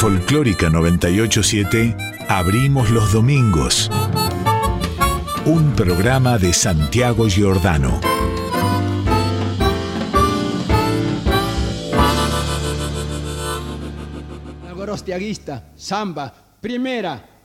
Folclórica 0.00 0.70
987 0.70 1.94
abrimos 2.26 2.88
los 2.88 3.12
domingos. 3.12 3.90
Un 5.44 5.74
programa 5.76 6.38
de 6.38 6.54
Santiago 6.54 7.28
Giordano. 7.28 8.00
Gorostiaguista, 14.74 15.64
samba, 15.76 16.32
primera. 16.62 17.39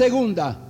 Segunda. 0.00 0.69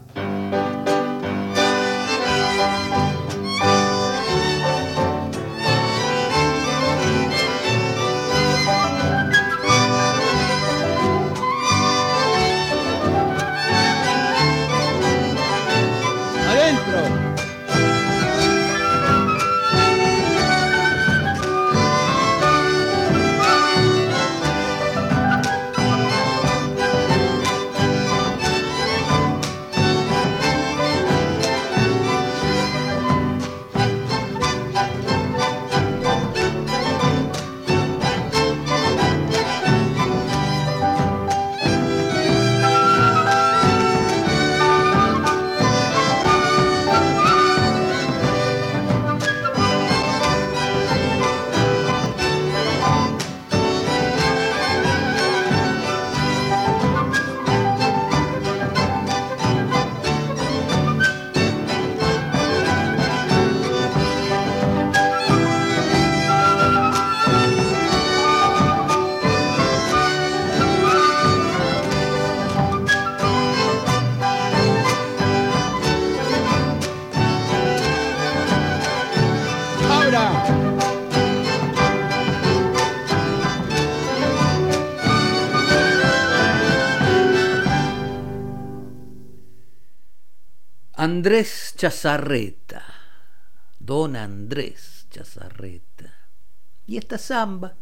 Andrés 91.21 91.75
Chazarreta, 91.77 92.83
don 93.79 94.17
Andrés 94.17 95.07
Chazarreta. 95.11 96.15
Y 96.87 96.97
esta 96.97 97.19
samba, 97.19 97.77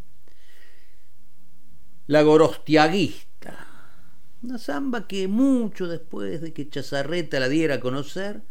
la 2.09 2.23
gorostiaguista, 2.23 3.65
una 4.43 4.59
samba 4.59 5.07
que 5.07 5.29
mucho 5.29 5.87
después 5.87 6.41
de 6.41 6.53
que 6.53 6.69
Chazarreta 6.69 7.39
la 7.39 7.49
diera 7.49 7.77
a 7.77 7.81
conocer, 7.81 8.43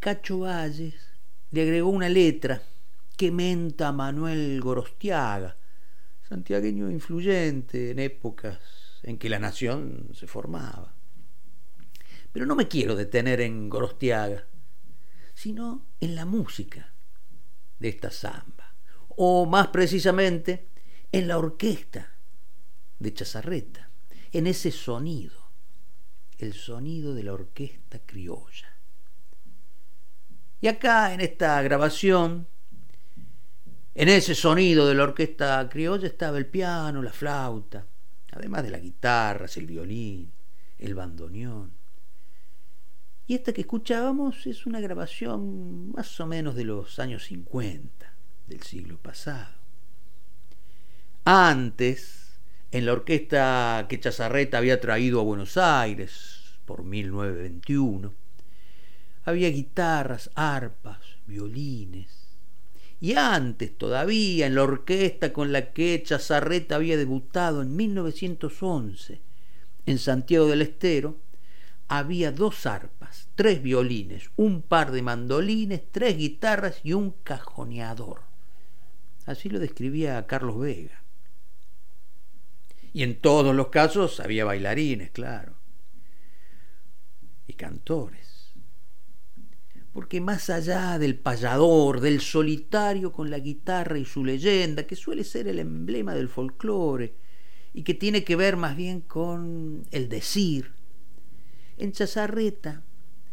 Cacho 0.00 0.38
Valles 0.38 0.94
le 1.50 1.60
agregó 1.60 1.90
una 1.90 2.08
letra 2.08 2.62
que 3.18 3.30
menta 3.30 3.92
Manuel 3.92 4.62
Gorostiaga, 4.62 5.58
santiagueño 6.26 6.90
influyente 6.90 7.90
en 7.90 7.98
épocas 7.98 8.60
en 9.02 9.18
que 9.18 9.28
la 9.28 9.38
nación 9.38 10.08
se 10.14 10.26
formaba. 10.26 10.95
Pero 12.36 12.44
no 12.44 12.54
me 12.54 12.68
quiero 12.68 12.94
detener 12.94 13.40
en 13.40 13.70
Gorostiaga, 13.70 14.44
sino 15.32 15.86
en 16.00 16.14
la 16.14 16.26
música 16.26 16.92
de 17.78 17.88
esta 17.88 18.10
samba, 18.10 18.74
o 19.08 19.46
más 19.46 19.68
precisamente 19.68 20.68
en 21.12 21.28
la 21.28 21.38
orquesta 21.38 22.12
de 22.98 23.14
Chazarreta, 23.14 23.88
en 24.32 24.46
ese 24.46 24.70
sonido, 24.70 25.50
el 26.36 26.52
sonido 26.52 27.14
de 27.14 27.22
la 27.22 27.32
orquesta 27.32 28.00
criolla. 28.04 28.76
Y 30.60 30.66
acá 30.66 31.14
en 31.14 31.22
esta 31.22 31.62
grabación, 31.62 32.48
en 33.94 34.08
ese 34.10 34.34
sonido 34.34 34.86
de 34.86 34.94
la 34.94 35.04
orquesta 35.04 35.66
criolla 35.70 36.06
estaba 36.06 36.36
el 36.36 36.44
piano, 36.44 37.00
la 37.00 37.14
flauta, 37.14 37.86
además 38.32 38.62
de 38.62 38.70
las 38.72 38.82
guitarras, 38.82 39.56
el 39.56 39.64
violín, 39.64 40.34
el 40.76 40.94
bandoneón. 40.94 41.75
Y 43.28 43.34
esta 43.34 43.52
que 43.52 43.62
escuchábamos 43.62 44.46
es 44.46 44.66
una 44.66 44.80
grabación 44.80 45.90
más 45.92 46.20
o 46.20 46.26
menos 46.26 46.54
de 46.54 46.64
los 46.64 47.00
años 47.00 47.24
50 47.24 48.14
del 48.46 48.62
siglo 48.62 48.98
pasado. 48.98 49.56
Antes, 51.24 52.38
en 52.70 52.86
la 52.86 52.92
orquesta 52.92 53.86
que 53.88 53.98
Chazarreta 53.98 54.58
había 54.58 54.80
traído 54.80 55.18
a 55.18 55.24
Buenos 55.24 55.56
Aires 55.56 56.56
por 56.66 56.84
1921, 56.84 58.14
había 59.24 59.50
guitarras, 59.50 60.30
arpas, 60.36 61.00
violines. 61.26 62.28
Y 63.00 63.14
antes 63.14 63.76
todavía, 63.76 64.46
en 64.46 64.54
la 64.54 64.62
orquesta 64.62 65.32
con 65.32 65.50
la 65.50 65.72
que 65.72 66.00
Chazarreta 66.00 66.76
había 66.76 66.96
debutado 66.96 67.60
en 67.60 67.74
1911 67.74 69.20
en 69.86 69.98
Santiago 69.98 70.46
del 70.46 70.62
Estero, 70.62 71.16
había 71.88 72.32
dos 72.32 72.66
arpas, 72.66 73.28
tres 73.34 73.62
violines, 73.62 74.30
un 74.36 74.62
par 74.62 74.90
de 74.90 75.02
mandolines, 75.02 75.82
tres 75.92 76.16
guitarras 76.16 76.80
y 76.82 76.92
un 76.92 77.12
cajoneador. 77.22 78.22
Así 79.24 79.48
lo 79.48 79.58
describía 79.58 80.26
Carlos 80.26 80.58
Vega. 80.58 81.02
Y 82.92 83.02
en 83.02 83.20
todos 83.20 83.54
los 83.54 83.68
casos 83.68 84.20
había 84.20 84.44
bailarines, 84.44 85.10
claro. 85.10 85.54
Y 87.46 87.52
cantores. 87.52 88.54
Porque 89.92 90.20
más 90.20 90.50
allá 90.50 90.98
del 90.98 91.18
payador, 91.18 92.00
del 92.00 92.20
solitario 92.20 93.12
con 93.12 93.30
la 93.30 93.38
guitarra 93.38 93.98
y 93.98 94.04
su 94.04 94.24
leyenda, 94.24 94.86
que 94.86 94.96
suele 94.96 95.24
ser 95.24 95.48
el 95.48 95.58
emblema 95.58 96.14
del 96.14 96.28
folclore, 96.28 97.14
y 97.72 97.82
que 97.82 97.94
tiene 97.94 98.24
que 98.24 98.36
ver 98.36 98.56
más 98.56 98.76
bien 98.76 99.02
con 99.02 99.86
el 99.90 100.08
decir, 100.08 100.75
en 101.78 101.92
Chazarreta 101.92 102.82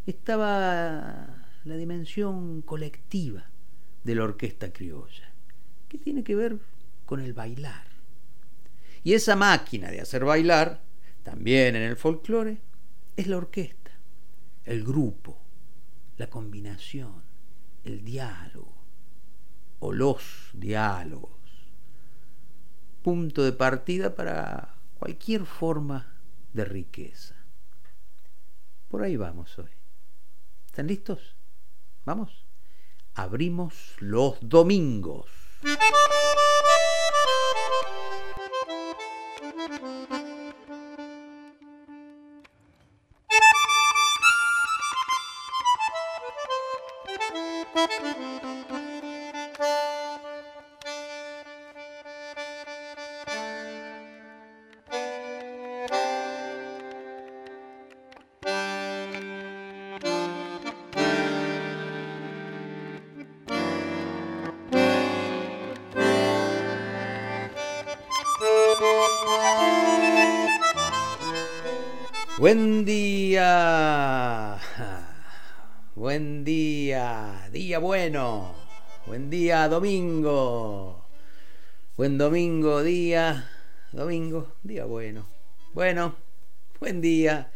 estaba 0.05 1.47
la 1.63 1.75
dimensión 1.75 2.61
colectiva 2.61 3.45
de 4.03 4.15
la 4.15 4.23
orquesta 4.23 4.73
criolla, 4.73 5.31
que 5.87 5.97
tiene 5.97 6.23
que 6.23 6.35
ver 6.35 6.59
con 7.05 7.21
el 7.21 7.33
bailar. 7.33 7.87
Y 9.03 9.13
esa 9.13 9.35
máquina 9.35 9.89
de 9.89 10.01
hacer 10.01 10.25
bailar, 10.25 10.81
también 11.23 11.75
en 11.75 11.83
el 11.83 11.95
folclore, 11.95 12.57
es 13.15 13.27
la 13.27 13.37
orquesta, 13.37 13.91
el 14.65 14.83
grupo, 14.83 15.37
la 16.17 16.29
combinación, 16.29 17.23
el 17.83 18.03
diálogo 18.03 18.73
o 19.79 19.91
los 19.91 20.49
diálogos. 20.53 21.31
Punto 23.01 23.43
de 23.43 23.51
partida 23.51 24.15
para 24.15 24.75
cualquier 24.97 25.45
forma 25.45 26.13
de 26.53 26.65
riqueza. 26.65 27.32
Por 28.93 29.01
ahí 29.01 29.17
vamos 29.17 29.57
hoy. 29.57 29.71
¿Están 30.67 30.85
listos? 30.85 31.35
Vamos. 32.05 32.45
Abrimos 33.15 33.95
los 33.97 34.37
domingos. 34.39 35.31
Buen 72.43 72.83
día. 72.83 74.59
Buen 75.95 76.43
día. 76.43 77.47
Día 77.53 77.79
bueno. 77.79 78.53
Buen 79.05 79.29
día, 79.29 79.69
domingo. 79.69 81.07
Buen 81.95 82.17
domingo, 82.17 82.83
día. 82.83 83.49
Domingo, 83.93 84.55
día 84.61 84.83
bueno. 84.83 85.25
Bueno, 85.73 86.17
buen 86.81 86.99
día. 86.99 87.49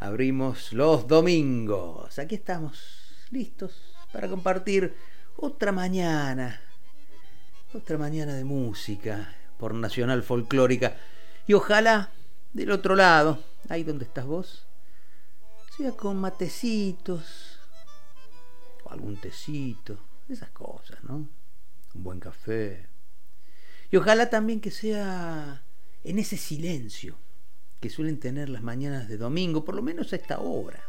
Abrimos 0.00 0.72
los 0.72 1.06
domingos. 1.06 2.18
Aquí 2.18 2.34
estamos, 2.34 3.28
listos 3.30 3.94
para 4.12 4.26
compartir 4.26 4.92
otra 5.36 5.70
mañana. 5.70 6.60
Otra 7.72 7.96
mañana 7.96 8.34
de 8.34 8.42
música 8.42 9.36
por 9.56 9.72
Nacional 9.72 10.24
Folclórica. 10.24 10.96
Y 11.46 11.52
ojalá 11.52 12.10
del 12.54 12.70
otro 12.70 12.94
lado 12.96 13.42
ahí 13.68 13.82
donde 13.82 14.04
estás 14.04 14.24
vos, 14.24 14.66
sea 15.76 15.92
con 15.92 16.16
matecitos, 16.16 17.58
o 18.84 18.90
algún 18.90 19.16
tecito, 19.20 19.98
esas 20.28 20.50
cosas, 20.50 21.02
¿no? 21.04 21.28
Un 21.94 22.02
buen 22.02 22.20
café. 22.20 22.88
Y 23.90 23.96
ojalá 23.96 24.30
también 24.30 24.60
que 24.60 24.70
sea 24.70 25.64
en 26.04 26.18
ese 26.18 26.36
silencio 26.36 27.16
que 27.80 27.90
suelen 27.90 28.18
tener 28.18 28.48
las 28.48 28.62
mañanas 28.62 29.08
de 29.08 29.16
domingo, 29.16 29.64
por 29.64 29.74
lo 29.74 29.82
menos 29.82 30.12
a 30.12 30.16
esta 30.16 30.38
hora. 30.38 30.82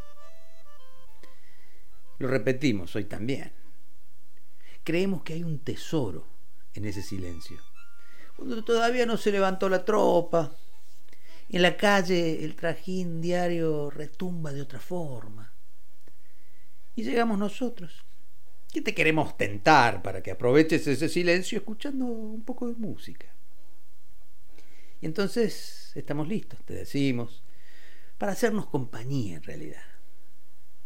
Lo 2.20 2.28
repetimos 2.28 2.96
hoy 2.96 3.06
también. 3.06 3.52
Creemos 4.84 5.24
que 5.24 5.34
hay 5.34 5.44
un 5.44 5.60
tesoro 5.60 6.26
en 6.74 6.86
ese 6.86 7.02
silencio. 7.02 7.58
Cuando 8.36 8.64
todavía 8.64 9.06
no 9.06 9.18
se 9.18 9.32
levantó 9.32 9.68
la 9.68 9.84
tropa, 9.84 10.56
en 11.50 11.62
la 11.62 11.78
calle 11.78 12.44
el 12.44 12.56
trajín 12.56 13.22
diario 13.22 13.90
retumba 13.90 14.52
de 14.52 14.62
otra 14.62 14.80
forma. 14.80 15.52
Y 16.96 17.04
llegamos 17.04 17.38
nosotros, 17.38 18.04
que 18.72 18.82
te 18.82 18.94
queremos 18.94 19.38
tentar 19.38 20.02
para 20.02 20.22
que 20.22 20.32
aproveches 20.32 20.88
ese 20.88 21.10
silencio 21.10 21.58
escuchando 21.58 22.06
un 22.06 22.44
poco 22.44 22.68
de 22.68 22.76
música. 22.76 23.28
Y 25.02 25.06
entonces 25.06 25.92
estamos 25.96 26.28
listos, 26.28 26.60
te 26.66 26.74
decimos, 26.74 27.44
para 28.18 28.32
hacernos 28.32 28.68
compañía 28.68 29.38
en 29.38 29.44
realidad. 29.44 29.84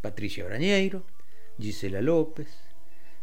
Patricia 0.01 0.45
Brañeiro, 0.45 1.05
Gisela 1.59 2.01
López, 2.01 2.47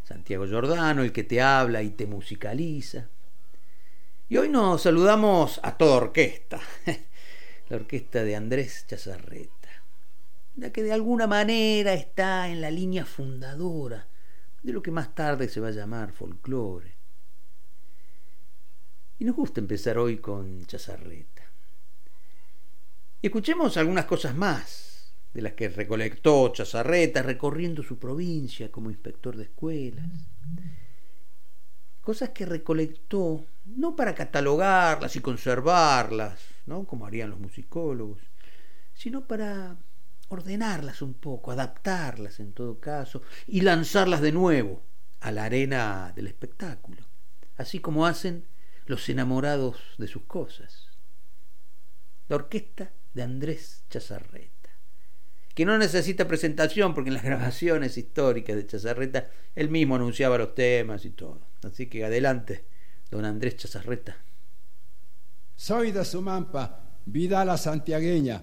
Santiago 0.05 0.47
Giordano, 0.47 1.03
el 1.03 1.13
que 1.13 1.25
te 1.25 1.41
habla 1.41 1.83
y 1.83 1.91
te 1.91 2.07
musicaliza. 2.07 3.09
Y 4.29 4.37
hoy 4.37 4.49
nos 4.49 4.83
saludamos 4.83 5.61
a 5.63 5.77
toda 5.77 5.97
orquesta. 5.97 6.61
La 7.69 7.77
orquesta 7.77 8.23
de 8.23 8.37
Andrés 8.37 8.87
Chazarreta, 8.87 9.83
la 10.57 10.71
que 10.71 10.83
de 10.83 10.93
alguna 10.93 11.27
manera 11.27 11.95
está 11.95 12.49
en 12.49 12.61
la 12.61 12.71
línea 12.71 13.05
fundadora 13.05 14.07
de 14.63 14.73
lo 14.73 14.83
que 14.83 14.91
más 14.91 15.15
tarde 15.15 15.49
se 15.49 15.61
va 15.61 15.69
a 15.69 15.73
llamar 15.73 16.13
folclore. 16.13 16.95
Y 19.19 19.25
nos 19.25 19.37
gusta 19.37 19.61
empezar 19.61 19.99
hoy 19.99 20.19
con 20.19 20.67
Chazarreta. 20.67 21.43
Y 23.23 23.27
escuchemos 23.29 23.77
algunas 23.77 24.05
cosas 24.05 24.35
más 24.35 25.15
de 25.33 25.43
las 25.43 25.55
que 25.55 25.69
recolectó 25.69 26.53
Chazarreta 26.53 27.23
recorriendo 27.23 27.83
su 27.83 27.99
provincia 27.99 28.71
como 28.71 28.91
inspector 28.91 29.37
de 29.37 29.45
escuelas. 29.45 30.07
Cosas 32.07 32.29
que 32.29 32.47
recolectó 32.47 33.45
no 33.65 33.97
para 33.97 34.15
catalogarlas 34.15 35.17
y 35.17 35.21
conservarlas, 35.21 36.39
¿no? 36.65 36.85
como 36.85 37.05
harían 37.05 37.31
los 37.31 37.41
musicólogos, 37.41 38.21
sino 38.95 39.27
para 39.27 39.77
ordenarlas 40.29 41.03
un 41.03 41.15
poco, 41.15 41.51
adaptarlas 41.51 42.39
en 42.39 42.53
todo 42.53 42.79
caso, 42.79 43.23
y 43.49 43.63
lanzarlas 43.63 44.21
de 44.21 44.31
nuevo 44.31 44.85
a 45.19 45.33
la 45.33 45.47
arena 45.47 46.13
del 46.15 46.29
espectáculo, 46.29 47.03
así 47.57 47.81
como 47.81 48.07
hacen 48.07 48.45
los 48.87 49.09
enamorados 49.09 49.77
de 49.99 50.07
sus 50.07 50.23
cosas. 50.27 50.91
La 52.29 52.37
orquesta 52.37 52.93
de 53.15 53.25
Andrés 53.25 53.83
Chazarreta, 53.91 54.71
que 55.57 55.65
no 55.65 55.77
necesita 55.77 56.29
presentación 56.29 56.95
porque 56.95 57.11
en 57.11 57.15
las 57.15 57.25
grabaciones 57.31 57.99
históricas 57.99 58.55
de 58.55 58.65
Chazarreta 58.65 59.29
él 59.57 59.71
mismo 59.71 59.97
anunciaba 59.97 60.39
los 60.39 60.55
temas 60.55 61.05
y 61.05 61.11
todo. 61.11 61.41
Así 61.67 61.87
que 61.87 62.05
adelante, 62.05 62.65
don 63.11 63.25
Andrés 63.25 63.57
Chazarreta. 63.57 64.17
Soy 65.57 65.93
de 65.93 66.05
Sumampa, 66.05 66.99
vida 67.07 67.45
la 67.45 67.57
santiagueña. 67.57 68.43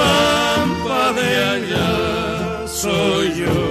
Mampa 0.00 1.12
de 1.18 1.30
allá 1.54 2.66
soy 2.66 3.26
yo. 3.40 3.69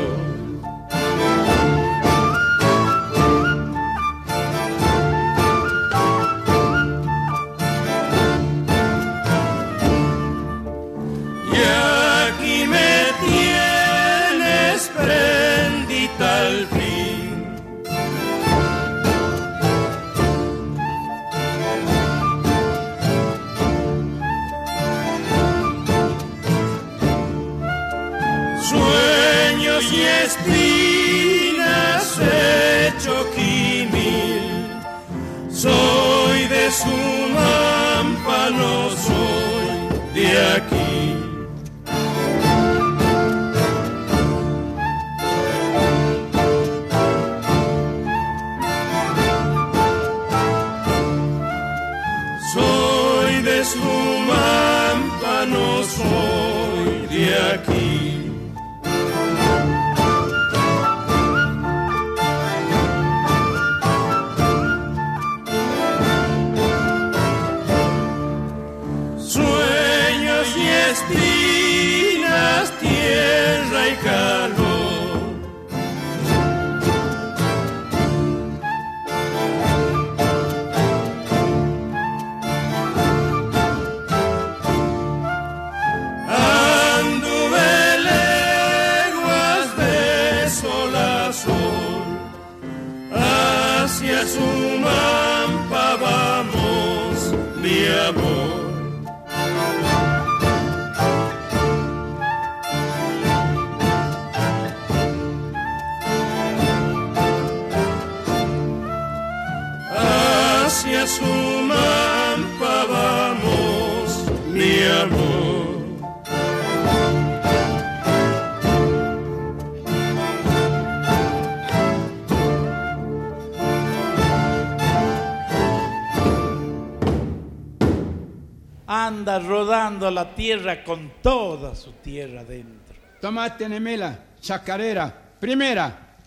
Rodando 129.38 130.10
la 130.10 130.34
tierra 130.34 130.84
con 130.84 131.12
toda 131.22 131.76
su 131.76 131.92
tierra 132.02 132.44
dentro. 132.44 132.96
Tomate 133.22 133.70
Nemela, 133.70 134.18
chacarera, 134.42 135.14
primera. 135.40 136.18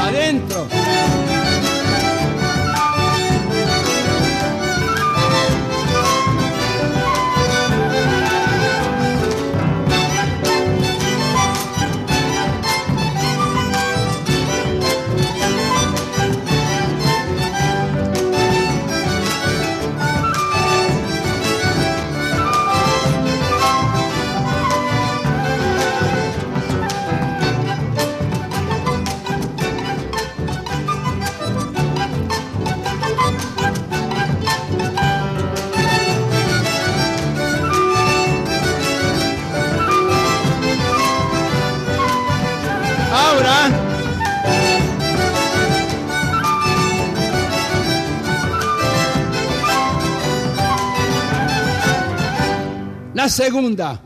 Adentro. 0.00 0.79
La 53.20 53.28
segunda. 53.28 54.00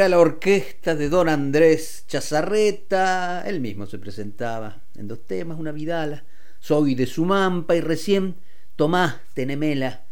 Era 0.00 0.08
la 0.08 0.18
orquesta 0.18 0.96
de 0.96 1.10
don 1.10 1.28
Andrés 1.28 2.06
Chazarreta. 2.08 3.42
Él 3.46 3.60
mismo 3.60 3.84
se 3.84 3.98
presentaba 3.98 4.80
en 4.94 5.08
dos 5.08 5.26
temas, 5.26 5.58
una 5.58 5.72
vidala, 5.72 6.24
Soy 6.58 6.94
de 6.94 7.04
Sumampa 7.04 7.76
y 7.76 7.82
recién 7.82 8.36
Tomás 8.76 9.16
Tenemela, 9.34 10.06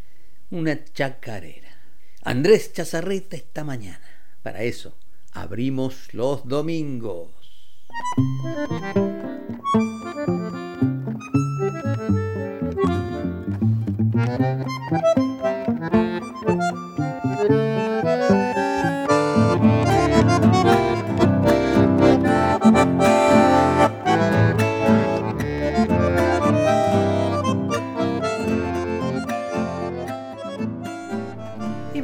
una 0.50 0.84
chacarera. 0.84 1.70
Andrés 2.22 2.74
Chazarreta 2.74 3.36
esta 3.36 3.64
mañana. 3.64 4.04
Para 4.42 4.62
eso, 4.62 4.94
abrimos 5.32 6.12
los 6.12 6.46
domingos. 6.46 7.30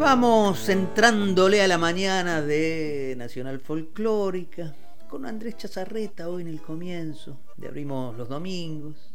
Vamos 0.05 0.69
entrándole 0.69 1.63
a 1.63 1.67
la 1.67 1.79
mañana 1.79 2.43
de 2.43 3.15
Nacional 3.17 3.59
Folclórica 3.59 4.77
con 5.09 5.25
Andrés 5.25 5.57
Chazarreta 5.57 6.29
hoy 6.29 6.43
en 6.43 6.49
el 6.49 6.61
comienzo, 6.61 7.41
de 7.57 7.69
abrimos 7.69 8.15
los 8.15 8.29
domingos. 8.29 9.15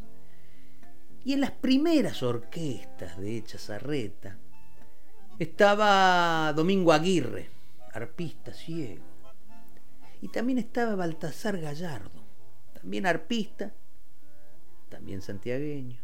Y 1.23 1.33
en 1.33 1.41
las 1.41 1.51
primeras 1.51 2.23
orquestas 2.23 3.19
de 3.19 3.43
Chazarreta 3.43 4.35
estaba 5.37 6.51
Domingo 6.53 6.91
Aguirre, 6.91 7.51
arpista 7.93 8.51
ciego. 8.51 9.05
Y 10.23 10.29
también 10.29 10.57
estaba 10.57 10.95
Baltasar 10.95 11.61
Gallardo, 11.61 12.23
también 12.73 13.05
arpista, 13.05 13.71
también 14.89 15.21
santiagueño, 15.21 15.99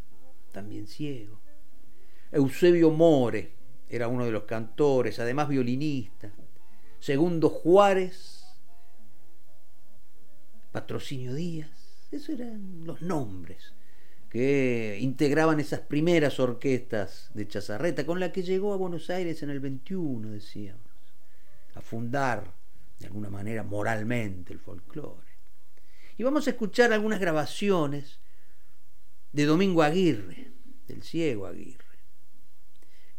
también 0.51 0.86
ciego. 0.86 1.39
Eusebio 2.32 2.92
More 2.92 3.55
era 3.89 4.08
uno 4.08 4.25
de 4.25 4.32
los 4.32 4.44
cantores, 4.44 5.20
además 5.20 5.50
violinista. 5.50 6.32
Segundo 7.00 7.50
Juárez, 7.50 8.46
Patrocinio 10.72 11.34
Díaz, 11.34 11.70
esos 12.12 12.30
eran 12.30 12.86
los 12.86 13.01
nombres 13.01 13.74
que 14.30 14.98
integraban 15.00 15.62
esas 15.62 15.80
primeras 15.80 16.42
orquestas 16.42 17.30
de 17.34 17.48
Chazarreta, 17.48 18.06
con 18.06 18.20
la 18.20 18.34
que 18.34 18.44
llegó 18.44 18.74
a 18.74 18.77
Buenos 18.77 19.10
Aires 19.10 19.42
en 19.44 19.50
el 19.50 19.62
21, 19.62 20.32
decíamos, 20.32 20.82
a 21.74 21.80
fundar 21.82 22.54
de 23.00 23.08
alguna 23.08 23.30
manera 23.30 23.63
moralmente 23.63 24.51
el 24.51 24.60
folclore. 24.60 25.27
Y 26.18 26.24
vamos 26.24 26.48
a 26.48 26.50
escuchar 26.50 26.92
algunas 26.92 27.20
grabaciones 27.20 28.20
de 29.32 29.46
Domingo 29.46 29.84
Aguirre, 29.84 30.51
del 30.88 31.03
ciego 31.03 31.46
Aguirre. 31.46 31.85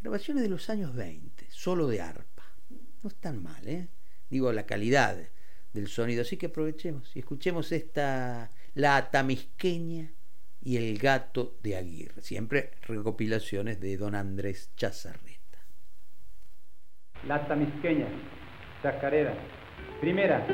Grabaciones 0.06 0.44
de 0.44 0.48
los 0.48 0.70
años 0.70 0.94
20, 0.94 1.46
solo 1.50 1.88
de 1.88 2.00
arpa. 2.00 2.44
No 3.02 3.08
están 3.08 3.42
mal, 3.42 3.66
¿eh? 3.66 3.88
Digo, 4.30 4.52
la 4.52 4.64
calidad 4.64 5.18
del 5.72 5.88
sonido. 5.88 6.22
Así 6.22 6.36
que 6.36 6.46
aprovechemos 6.46 7.16
y 7.16 7.18
escuchemos 7.18 7.72
esta, 7.72 8.52
la 8.74 9.10
tamisqueña 9.10 10.12
y 10.62 10.76
el 10.76 10.98
gato 10.98 11.58
de 11.60 11.74
Aguirre. 11.74 12.22
Siempre 12.22 12.70
recopilaciones 12.82 13.80
de 13.80 13.96
don 13.96 14.14
Andrés 14.14 14.70
Chazarreta. 14.76 15.58
La 17.26 17.44
tamisqueña, 17.48 18.06
chacarera. 18.84 19.36
Primera. 20.00 20.46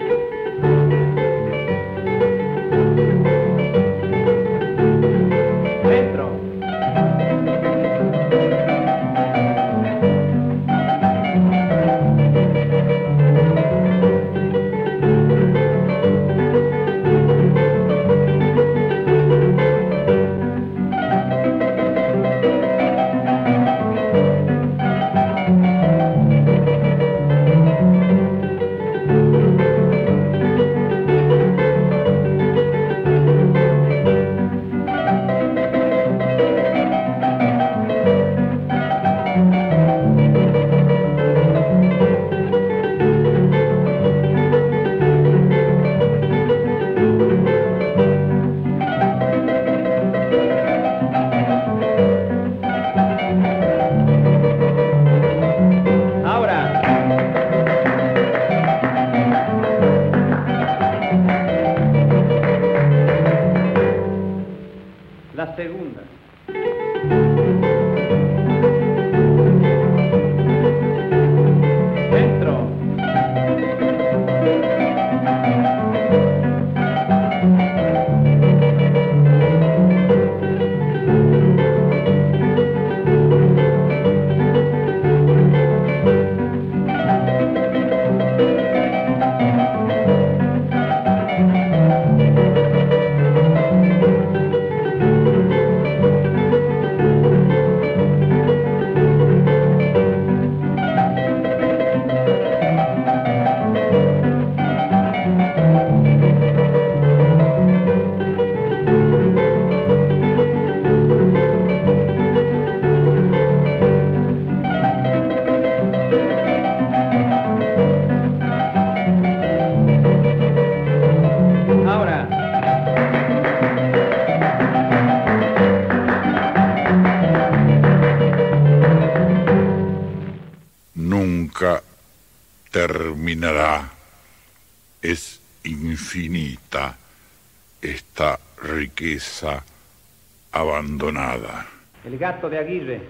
Gato 142.22 142.48
de 142.48 142.58
Aguirre. 142.58 143.00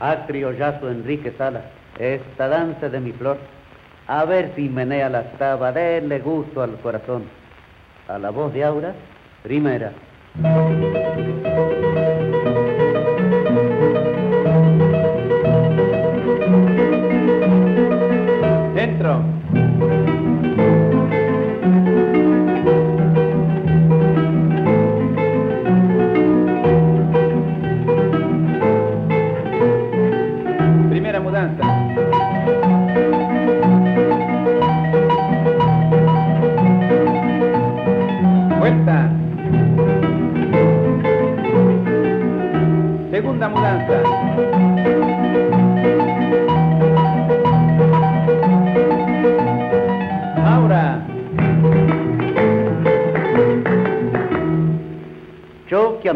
Acriollazo 0.00 0.90
Enrique 0.90 1.32
Sala, 1.38 1.62
esta 1.98 2.48
danza 2.48 2.88
de 2.88 2.98
mi 2.98 3.12
flor, 3.12 3.38
a 4.08 4.24
ver 4.24 4.52
si 4.56 4.68
menea 4.68 5.08
la 5.08 5.20
estaba, 5.20 5.70
denle 5.70 6.18
gusto 6.18 6.60
al 6.60 6.80
corazón. 6.80 7.24
A 8.08 8.18
la 8.18 8.30
voz 8.30 8.52
de 8.52 8.64
Aura, 8.64 8.94
primera. 9.44 9.92
Dentro. 18.74 19.22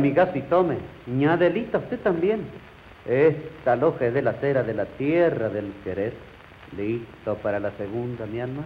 Amigazo, 0.03 0.37
y 0.37 0.43
tome. 0.43 0.79
Ñadelita, 1.07 1.79
usted 1.79 2.01
también. 2.01 2.41
Esta 3.07 3.77
loja 3.77 4.07
es 4.07 4.15
de 4.15 4.23
la 4.23 4.33
cera 4.35 4.65
de 4.65 4.75
la 4.75 4.85
tierra 4.85 5.49
del 5.49 5.73
querer. 5.85 6.13
Listo 6.77 7.37
para 7.37 7.61
la 7.61 7.71
segunda, 7.73 8.27
mi 8.27 8.41
alma. 8.41 8.65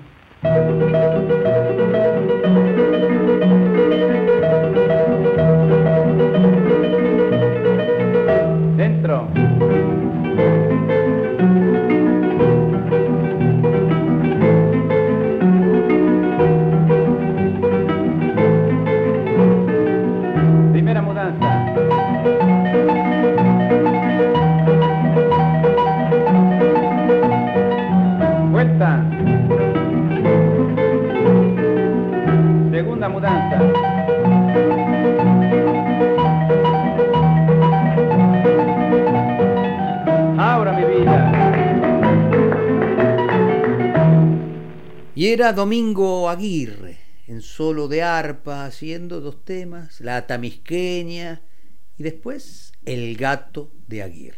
Dentro. 8.77 9.29
Era 45.29 45.53
Domingo 45.53 46.29
Aguirre, 46.29 46.99
en 47.27 47.43
solo 47.43 47.89
de 47.89 48.01
arpa, 48.01 48.65
haciendo 48.65 49.21
dos 49.21 49.45
temas, 49.45 50.01
La 50.01 50.25
Tamisqueña 50.25 51.43
y 51.99 52.05
después 52.05 52.73
El 52.85 53.17
Gato 53.17 53.73
de 53.89 54.05
Aguirre. 54.05 54.37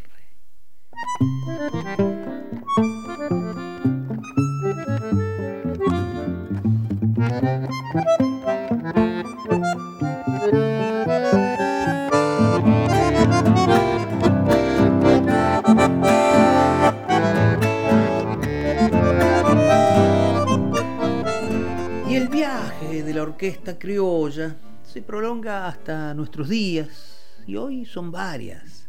Criolla 23.79 24.55
se 24.83 25.01
prolonga 25.01 25.67
hasta 25.67 26.13
nuestros 26.13 26.49
días 26.49 27.41
y 27.47 27.55
hoy 27.55 27.85
son 27.85 28.11
varias 28.11 28.87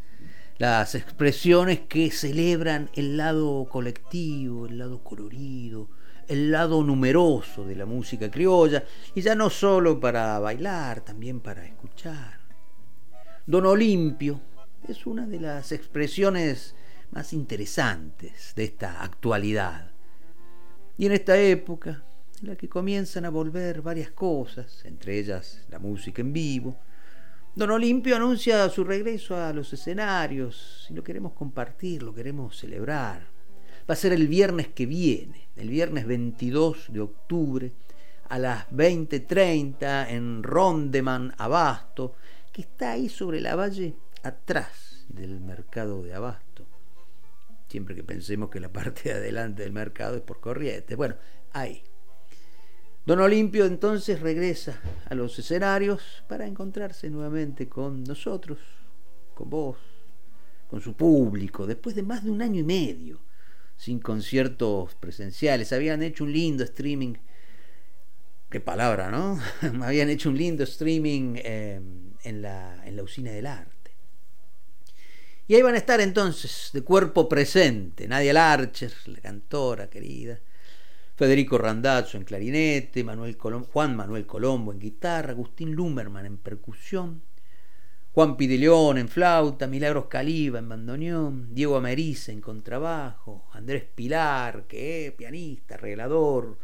las 0.59 0.94
expresiones 0.94 1.81
que 1.88 2.11
celebran 2.11 2.90
el 2.94 3.16
lado 3.16 3.66
colectivo, 3.70 4.66
el 4.66 4.76
lado 4.76 5.03
colorido, 5.03 5.88
el 6.29 6.50
lado 6.50 6.83
numeroso 6.83 7.64
de 7.64 7.76
la 7.76 7.87
música 7.87 8.31
criolla 8.31 8.85
y 9.14 9.22
ya 9.22 9.35
no 9.35 9.48
solo 9.48 9.98
para 9.98 10.38
bailar, 10.38 11.00
también 11.00 11.40
para 11.40 11.64
escuchar. 11.64 12.40
Don 13.46 13.64
Olimpio 13.64 14.38
es 14.87 15.07
una 15.07 15.26
de 15.26 15.40
las 15.40 15.72
expresiones 15.72 16.74
más 17.11 17.33
interesantes 17.33 18.53
de 18.55 18.64
esta 18.64 19.03
actualidad. 19.03 19.92
Y 20.98 21.07
en 21.07 21.12
esta 21.12 21.38
época, 21.38 22.05
en 22.40 22.48
la 22.48 22.57
que 22.57 22.68
comienzan 22.68 23.24
a 23.24 23.31
volver 23.31 23.83
varias 23.83 24.11
cosas, 24.11 24.85
entre 24.85 25.18
ellas 25.18 25.64
la 25.68 25.79
música 25.79 26.22
en 26.22 26.33
vivo, 26.33 26.76
Don 27.55 27.72
Olimpio 27.72 28.14
anuncia 28.14 28.68
su 28.68 28.85
regreso 28.85 29.37
a 29.37 29.53
los 29.53 29.72
escenarios 29.72 30.87
y 30.88 30.94
lo 30.94 31.03
queremos 31.03 31.33
compartir, 31.33 32.03
lo 32.03 32.14
queremos 32.14 32.57
celebrar. 32.57 33.26
Va 33.88 33.94
a 33.94 33.96
ser 33.96 34.12
el 34.12 34.29
viernes 34.29 34.68
que 34.68 34.87
viene, 34.87 35.48
el 35.57 35.68
viernes 35.68 36.07
22 36.07 36.92
de 36.92 37.00
octubre, 37.00 37.72
a 38.29 38.38
las 38.38 38.70
20.30 38.70 40.11
en 40.11 40.44
Rondeman, 40.44 41.35
Abasto, 41.38 42.14
que 42.53 42.62
está 42.62 42.92
ahí 42.92 43.09
sobre 43.09 43.40
la 43.40 43.57
valle 43.57 43.96
atrás 44.22 45.05
del 45.09 45.40
mercado 45.40 46.05
de 46.05 46.14
Abasto. 46.14 46.64
Siempre 47.68 47.96
que 47.96 48.05
pensemos 48.05 48.48
que 48.48 48.61
la 48.61 48.68
parte 48.68 49.09
de 49.09 49.14
adelante 49.16 49.64
del 49.64 49.72
mercado 49.72 50.14
es 50.14 50.22
por 50.22 50.38
corrientes. 50.38 50.96
Bueno, 50.96 51.16
ahí. 51.53 51.83
Don 53.11 53.18
Olimpio 53.18 53.66
entonces 53.66 54.20
regresa 54.20 54.81
a 55.07 55.16
los 55.16 55.37
escenarios 55.37 56.23
para 56.29 56.46
encontrarse 56.46 57.11
nuevamente 57.11 57.68
con 57.68 58.05
nosotros, 58.05 58.59
con 59.35 59.51
vos, 59.51 59.79
con 60.68 60.81
su 60.81 60.94
público, 60.94 61.66
después 61.66 61.96
de 61.96 62.05
más 62.05 62.23
de 62.23 62.31
un 62.31 62.40
año 62.40 62.61
y 62.61 62.62
medio 62.62 63.18
sin 63.77 63.99
conciertos 63.99 64.94
presenciales. 64.94 65.73
Habían 65.73 66.05
hecho 66.05 66.23
un 66.23 66.33
lindo 66.33 66.62
streaming, 66.62 67.14
qué 68.49 68.61
palabra, 68.61 69.11
¿no? 69.11 69.40
Habían 69.85 70.09
hecho 70.09 70.29
un 70.29 70.38
lindo 70.38 70.62
streaming 70.62 71.35
eh, 71.38 71.81
en, 72.23 72.42
la, 72.42 72.81
en 72.87 72.94
la 72.94 73.03
usina 73.03 73.33
del 73.33 73.49
arte. 73.49 73.90
Y 75.49 75.57
ahí 75.57 75.62
van 75.62 75.75
a 75.75 75.79
estar 75.79 76.01
entonces, 76.01 76.70
de 76.73 76.83
cuerpo 76.83 77.29
presente, 77.29 78.07
Nadia 78.07 78.35
Larcher, 78.35 78.92
la 79.07 79.18
cantora 79.18 79.90
querida, 79.90 80.38
Federico 81.20 81.59
Randazzo 81.59 82.16
en 82.16 82.24
clarinete, 82.24 83.04
Juan 83.04 83.94
Manuel 83.94 84.26
Colombo 84.26 84.72
en 84.72 84.78
guitarra, 84.78 85.33
Agustín 85.33 85.72
Lumerman 85.72 86.24
en 86.24 86.38
percusión, 86.38 87.20
Juan 88.14 88.38
Pideleón 88.38 88.96
en 88.96 89.06
flauta, 89.06 89.66
Milagros 89.66 90.06
Caliba 90.06 90.59
en 90.59 90.70
bandoneón, 90.70 91.54
Diego 91.54 91.76
Americe 91.76 92.33
en 92.33 92.40
contrabajo, 92.40 93.50
Andrés 93.52 93.85
Pilar, 93.94 94.64
que 94.66 95.09
es 95.09 95.12
pianista, 95.12 95.74
arreglador, 95.74 96.56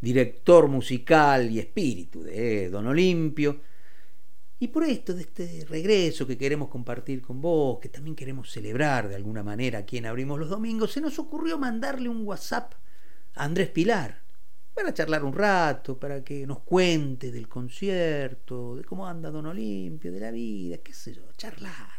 director 0.00 0.68
musical 0.68 1.50
y 1.50 1.58
espíritu 1.58 2.22
de 2.22 2.70
Don 2.70 2.86
Olimpio. 2.86 3.62
Y 4.60 4.68
por 4.68 4.84
esto, 4.84 5.12
de 5.12 5.22
este 5.22 5.66
regreso 5.68 6.24
que 6.24 6.38
queremos 6.38 6.68
compartir 6.68 7.20
con 7.20 7.40
vos, 7.40 7.80
que 7.80 7.88
también 7.88 8.14
queremos 8.14 8.48
celebrar 8.48 9.08
de 9.08 9.16
alguna 9.16 9.42
manera 9.42 9.80
aquí 9.80 9.96
en 9.96 10.06
Abrimos 10.06 10.38
los 10.38 10.50
Domingos, 10.50 10.92
se 10.92 11.00
nos 11.00 11.18
ocurrió 11.18 11.58
mandarle 11.58 12.08
un 12.08 12.24
WhatsApp 12.24 12.74
Andrés 13.38 13.68
Pilar 13.68 14.22
para 14.74 14.94
charlar 14.94 15.24
un 15.24 15.32
rato, 15.32 15.98
para 15.98 16.22
que 16.22 16.46
nos 16.46 16.60
cuente 16.60 17.32
del 17.32 17.48
concierto, 17.48 18.76
de 18.76 18.84
cómo 18.84 19.08
anda 19.08 19.28
Don 19.28 19.46
Olimpio, 19.46 20.12
de 20.12 20.20
la 20.20 20.30
vida, 20.30 20.78
qué 20.78 20.92
sé 20.92 21.14
yo, 21.14 21.22
charlar. 21.36 21.90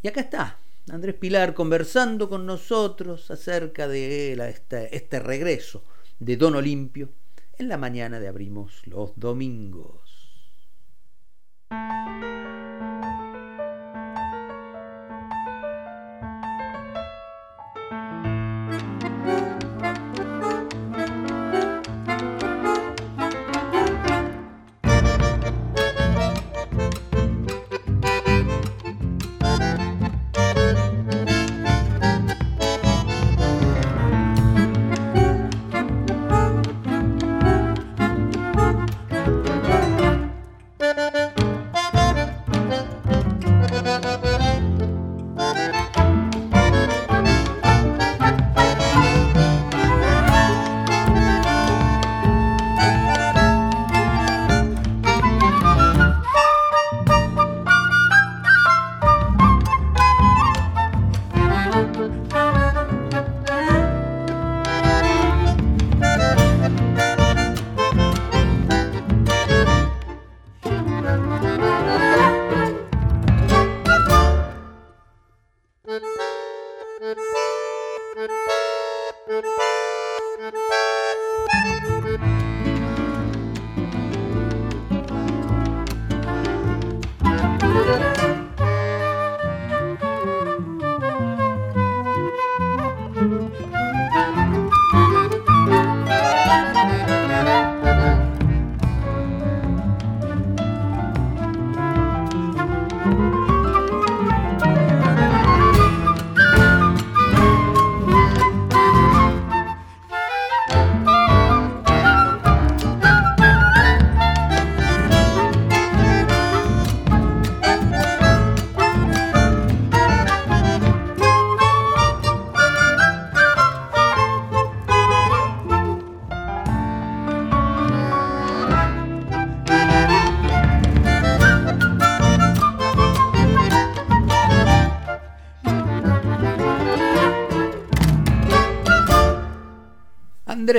Y 0.00 0.08
acá 0.08 0.22
está, 0.22 0.58
Andrés 0.90 1.16
Pilar 1.16 1.52
conversando 1.52 2.30
con 2.30 2.46
nosotros 2.46 3.30
acerca 3.30 3.86
de 3.86 4.32
este, 4.48 4.96
este 4.96 5.20
regreso 5.20 5.84
de 6.18 6.38
Don 6.38 6.54
Olimpio 6.54 7.10
en 7.58 7.68
la 7.68 7.76
mañana 7.76 8.18
de 8.18 8.28
Abrimos 8.28 8.86
los 8.86 9.12
Domingos. 9.16 10.00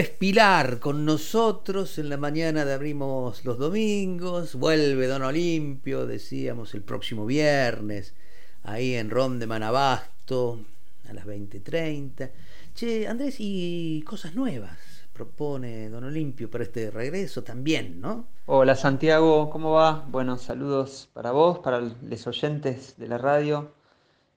Andrés 0.01 0.17
Pilar 0.17 0.79
con 0.79 1.05
nosotros 1.05 1.99
en 1.99 2.09
la 2.09 2.17
mañana 2.17 2.65
de 2.65 2.73
abrimos 2.73 3.45
los 3.45 3.59
domingos. 3.59 4.55
Vuelve 4.55 5.05
Don 5.05 5.21
Olimpio, 5.21 6.07
decíamos, 6.07 6.73
el 6.73 6.81
próximo 6.81 7.27
viernes, 7.27 8.15
ahí 8.63 8.95
en 8.95 9.11
Ron 9.11 9.37
de 9.37 9.45
Manabasto, 9.45 10.59
a 11.07 11.13
las 11.13 11.27
20.30. 11.27 12.31
Che, 12.73 13.07
Andrés, 13.07 13.35
y 13.37 14.01
cosas 14.01 14.33
nuevas 14.33 14.79
propone 15.13 15.91
Don 15.91 16.05
Olimpio 16.05 16.49
para 16.49 16.63
este 16.63 16.89
regreso 16.89 17.43
también, 17.43 18.01
¿no? 18.01 18.25
Hola 18.47 18.73
Santiago, 18.73 19.51
¿cómo 19.51 19.73
va? 19.73 20.03
Bueno, 20.09 20.35
saludos 20.39 21.11
para 21.13 21.29
vos, 21.29 21.59
para 21.59 21.79
los 21.79 22.25
oyentes 22.25 22.95
de 22.97 23.07
la 23.07 23.19
radio. 23.19 23.71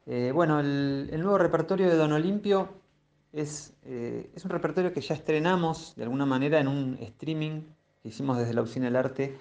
Eh, 0.05 0.31
bueno, 0.35 0.61
el 0.61 1.09
nuevo 1.23 1.39
repertorio 1.39 1.89
de 1.89 1.97
Don 1.97 2.13
Olimpio 2.13 2.84
eh, 3.37 4.31
es, 4.33 4.45
un 4.45 4.51
repertorio 4.51 4.93
que 4.93 5.01
ya 5.01 5.15
estrenamos 5.17 5.95
de 5.97 6.05
alguna 6.05 6.25
manera 6.25 6.61
en 6.61 6.69
un 6.69 6.97
streaming 7.01 7.63
que 8.01 8.11
hicimos 8.11 8.39
desde 8.39 8.55
la 8.55 8.63
Usina 8.63 8.87
del 8.87 8.95
Arte, 8.95 9.37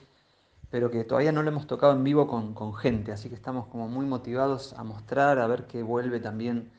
pero 0.72 0.90
que 0.90 1.04
todavía 1.04 1.32
no 1.32 1.44
lo 1.44 1.50
hemos 1.50 1.68
tocado 1.68 1.94
en 1.94 2.04
vivo 2.04 2.28
con, 2.28 2.74
gente, 2.74 3.12
así 3.12 3.30
que 3.30 3.36
estamos 3.36 3.68
como 3.68 3.88
muy 3.88 4.08
motivados 4.08 4.74
a 4.74 4.84
mostrar, 4.84 5.38
a 5.38 5.46
ver 5.46 5.68
qué 5.68 5.84
vuelve 5.84 6.20
también 6.20 6.72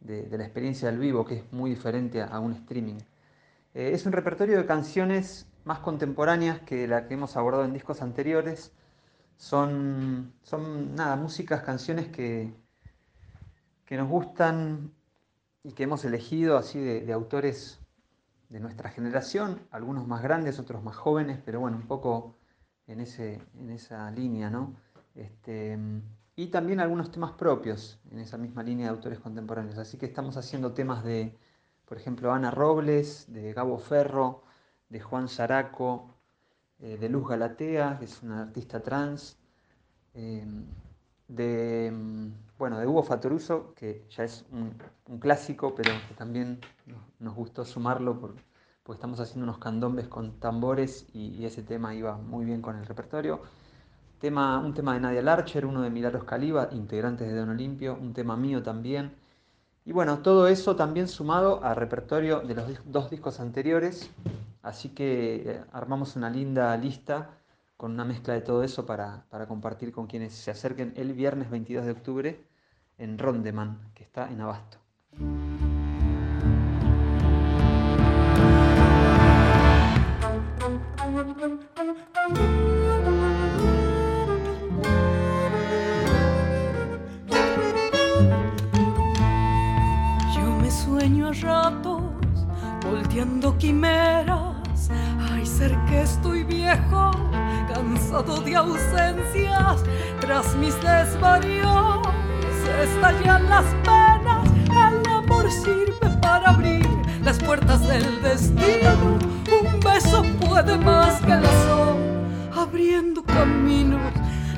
de, 0.00 0.28
la 0.36 0.44
experiencia 0.44 0.90
del 0.90 0.98
vivo, 0.98 1.24
que 1.24 1.36
es 1.36 1.52
muy 1.52 1.70
diferente 1.70 2.20
a, 2.20 2.38
un 2.38 2.52
streaming. 2.52 2.98
Eh, 3.72 3.92
es 3.94 4.04
un 4.04 4.12
repertorio 4.12 4.58
de 4.58 4.66
canciones 4.66 5.46
más 5.64 5.78
contemporáneas 5.78 6.60
que 6.60 6.86
la 6.86 7.06
que 7.08 7.14
hemos 7.14 7.34
abordado 7.36 7.64
en 7.64 7.72
discos 7.72 8.02
anteriores. 8.02 8.72
Son, 9.38 10.34
son 10.42 10.94
nada, 10.94 11.16
músicas, 11.16 11.62
canciones 11.62 12.08
que, 12.08 12.52
que 13.86 13.96
nos 13.96 14.08
gustan 14.08 14.92
y 15.62 15.72
que 15.72 15.84
hemos 15.84 16.04
elegido 16.04 16.56
así 16.56 16.80
de, 16.80 17.12
autores 17.12 17.80
de 18.48 18.60
nuestra 18.60 18.90
generación, 18.90 19.60
algunos 19.70 20.06
más 20.06 20.22
grandes, 20.22 20.58
otros 20.58 20.82
más 20.82 20.96
jóvenes, 20.96 21.38
pero 21.44 21.60
bueno, 21.60 21.76
un 21.76 21.86
poco 21.86 22.36
en, 22.86 23.00
ese, 23.00 23.40
en 23.58 23.70
esa 23.70 24.10
línea, 24.10 24.50
¿no? 24.50 24.74
Este, 25.14 25.78
y 26.36 26.46
también 26.46 26.80
algunos 26.80 27.10
temas 27.10 27.32
propios 27.32 27.98
en 28.10 28.20
esa 28.20 28.38
misma 28.38 28.62
línea 28.62 28.86
de 28.86 28.90
autores 28.90 29.18
contemporáneos. 29.18 29.76
Así 29.78 29.98
que 29.98 30.06
estamos 30.06 30.36
haciendo 30.36 30.72
temas 30.72 31.04
de, 31.04 31.36
por 31.84 31.98
ejemplo, 31.98 32.32
Ana 32.32 32.50
Robles, 32.50 33.26
de 33.28 33.52
Gabo 33.52 33.78
Ferro, 33.78 34.44
de 34.88 35.00
Juan 35.00 35.28
Zaraco, 35.28 36.14
eh, 36.78 36.96
de 36.96 37.08
Luz 37.08 37.28
Galatea, 37.28 37.98
que 37.98 38.04
es 38.04 38.22
una 38.22 38.42
artista 38.42 38.80
trans, 38.80 39.36
eh, 40.14 40.46
de 41.26 41.92
bueno, 42.58 42.78
de 42.78 42.86
Hugo 42.86 43.04
Fatoruso, 43.04 43.72
que 43.74 44.04
ya 44.10 44.24
es 44.24 44.44
un, 44.50 44.74
clásico, 45.20 45.74
pero 45.74 45.92
que 46.08 46.14
también 46.14 46.60
nos, 47.20 47.34
gustó 47.34 47.64
sumarlo 47.64 48.18
porque 48.18 48.42
estamos 48.92 49.20
haciendo 49.20 49.44
unos 49.44 49.58
candombes 49.58 50.08
con 50.08 50.40
tambores 50.40 51.06
y, 51.14 51.44
ese 51.44 51.62
tema 51.62 51.94
iba 51.94 52.16
muy 52.16 52.44
bien 52.44 52.60
con 52.60 52.76
el 52.76 52.84
repertorio. 52.84 53.40
Tema, 54.18 54.58
un 54.58 54.74
tema 54.74 54.94
de 54.94 55.00
Nadia 55.00 55.22
Larcher, 55.22 55.64
uno 55.64 55.82
de 55.82 55.90
Milagros 55.90 56.24
Caliba, 56.24 56.68
integrantes 56.72 57.28
de 57.28 57.38
Don 57.38 57.50
Olimpio, 57.50 57.96
un 58.00 58.12
tema 58.12 58.36
mío 58.36 58.62
también. 58.62 59.14
Y 59.84 59.92
bueno, 59.92 60.18
todo 60.18 60.48
eso 60.48 60.74
también 60.74 61.06
sumado 61.06 61.62
al 61.62 61.76
repertorio 61.76 62.40
de 62.40 62.54
los 62.54 62.66
dos 62.84 63.08
discos 63.08 63.38
anteriores, 63.38 64.10
así 64.62 64.90
que 64.90 65.36
eh, 65.36 65.64
armamos 65.72 66.16
una 66.16 66.28
linda 66.28 66.76
lista 66.76 67.30
con 67.76 67.92
una 67.92 68.04
mezcla 68.04 68.34
de 68.34 68.40
todo 68.40 68.64
eso 68.64 68.84
para, 68.84 69.24
para 69.30 69.46
compartir 69.46 69.92
con 69.92 70.08
quienes 70.08 70.34
se 70.34 70.50
acerquen 70.50 70.92
el 70.96 71.12
viernes 71.14 71.48
22 71.48 71.86
de 71.86 71.92
octubre 71.92 72.47
en 72.98 73.16
Rondeman, 73.16 73.78
que 73.94 74.02
está 74.02 74.28
en 74.28 74.40
Abasto. 74.40 74.78
Yo 90.34 90.56
me 90.60 90.70
sueño 90.70 91.28
a 91.28 91.32
ratos, 91.32 92.02
volteando 92.84 93.56
quimeras. 93.58 94.90
Ay, 95.30 95.46
ser 95.46 95.76
que 95.86 96.02
estoy 96.02 96.42
viejo, 96.42 97.12
cansado 97.72 98.40
de 98.40 98.56
ausencias, 98.56 99.84
tras 100.20 100.56
mis 100.56 100.74
desvarios 100.82 102.17
estallan 102.82 103.48
las 103.48 103.64
penas, 103.84 104.48
el 104.70 105.10
amor 105.10 105.50
sirve 105.50 106.08
para 106.20 106.50
abrir 106.50 106.86
las 107.24 107.38
puertas 107.38 107.86
del 107.86 108.22
destino. 108.22 109.18
Un 109.60 109.80
beso 109.80 110.22
puede 110.40 110.78
más 110.78 111.20
que 111.20 111.34
la 111.34 111.52
sol, 111.66 111.96
abriendo 112.56 113.22
caminos. 113.22 114.00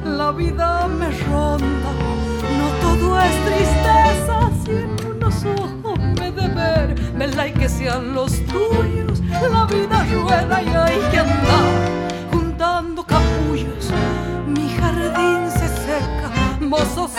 La 0.04 0.30
vida 0.32 0.86
me 0.88 1.10
ronda, 1.26 1.90
no 2.58 2.66
todo 2.80 3.20
es 3.20 3.44
tristeza. 3.44 4.50
Si 4.64 5.06
unos 5.06 5.44
ojos 5.44 5.98
me 6.18 6.30
de 6.32 6.48
ver, 6.48 7.14
me 7.14 7.26
y 7.26 7.52
que 7.52 7.68
sean 7.68 8.14
los 8.14 8.32
tuyos. 8.46 9.20
La 9.52 9.64
vida 9.66 10.04
rueda 10.12 10.62
y 10.62 10.68
hay 10.68 11.00
que 11.10 11.18
andar 11.18 12.00
juntando 12.30 13.02
capullos. 13.04 13.90
Mi 14.46 14.68
jardín 14.78 15.50
se 15.50 15.68
seca, 15.68 16.30
mozos 16.60 17.09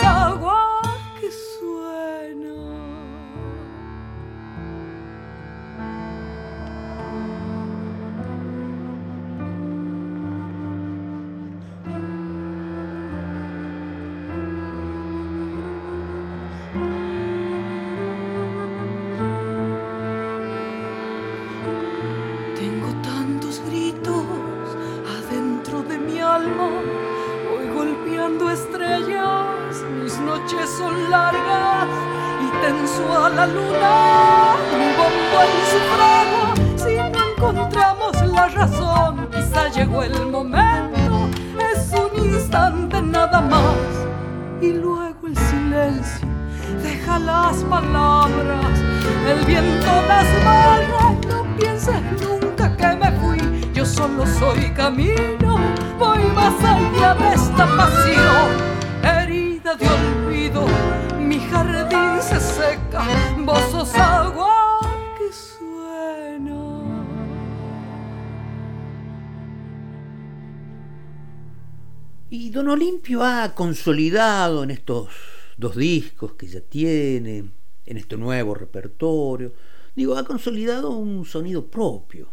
consolidado 73.54 74.62
en 74.62 74.70
estos 74.70 75.08
dos 75.56 75.76
discos 75.76 76.34
que 76.34 76.46
ya 76.46 76.60
tiene, 76.60 77.50
en 77.84 77.96
este 77.96 78.16
nuevo 78.16 78.54
repertorio, 78.54 79.52
digo, 79.94 80.16
ha 80.16 80.24
consolidado 80.24 80.90
un 80.90 81.24
sonido 81.24 81.66
propio. 81.66 82.28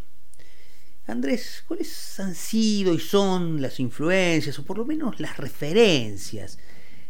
Andrés, 1.06 1.64
¿cuáles 1.66 2.20
han 2.20 2.34
sido 2.34 2.94
y 2.94 3.00
son 3.00 3.60
las 3.60 3.80
influencias, 3.80 4.58
o 4.58 4.64
por 4.64 4.78
lo 4.78 4.84
menos 4.84 5.18
las 5.18 5.36
referencias 5.36 6.58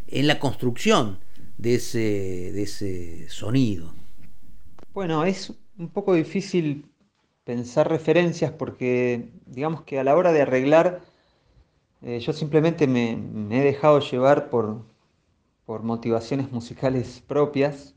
en 0.07 0.27
la 0.27 0.39
construcción 0.39 1.19
de 1.61 1.75
ese, 1.75 1.99
de 1.99 2.63
ese 2.63 3.29
sonido. 3.29 3.93
Bueno, 4.95 5.25
es 5.25 5.53
un 5.79 5.89
poco 5.91 6.15
difícil 6.15 6.87
pensar 7.45 7.89
referencias 7.89 8.53
porque 8.53 9.31
digamos 9.47 9.83
que 9.83 9.99
a 9.99 10.05
la 10.05 10.17
hora 10.17 10.33
de 10.33 10.43
arreglar 10.43 11.03
eh, 12.03 12.19
yo 12.21 12.33
simplemente 12.33 12.87
me, 12.87 13.13
he 13.51 13.63
dejado 13.63 14.01
llevar 14.01 14.51
por, 14.51 14.85
por 15.67 15.83
motivaciones 15.83 16.51
musicales 16.53 17.23
propias 17.27 17.95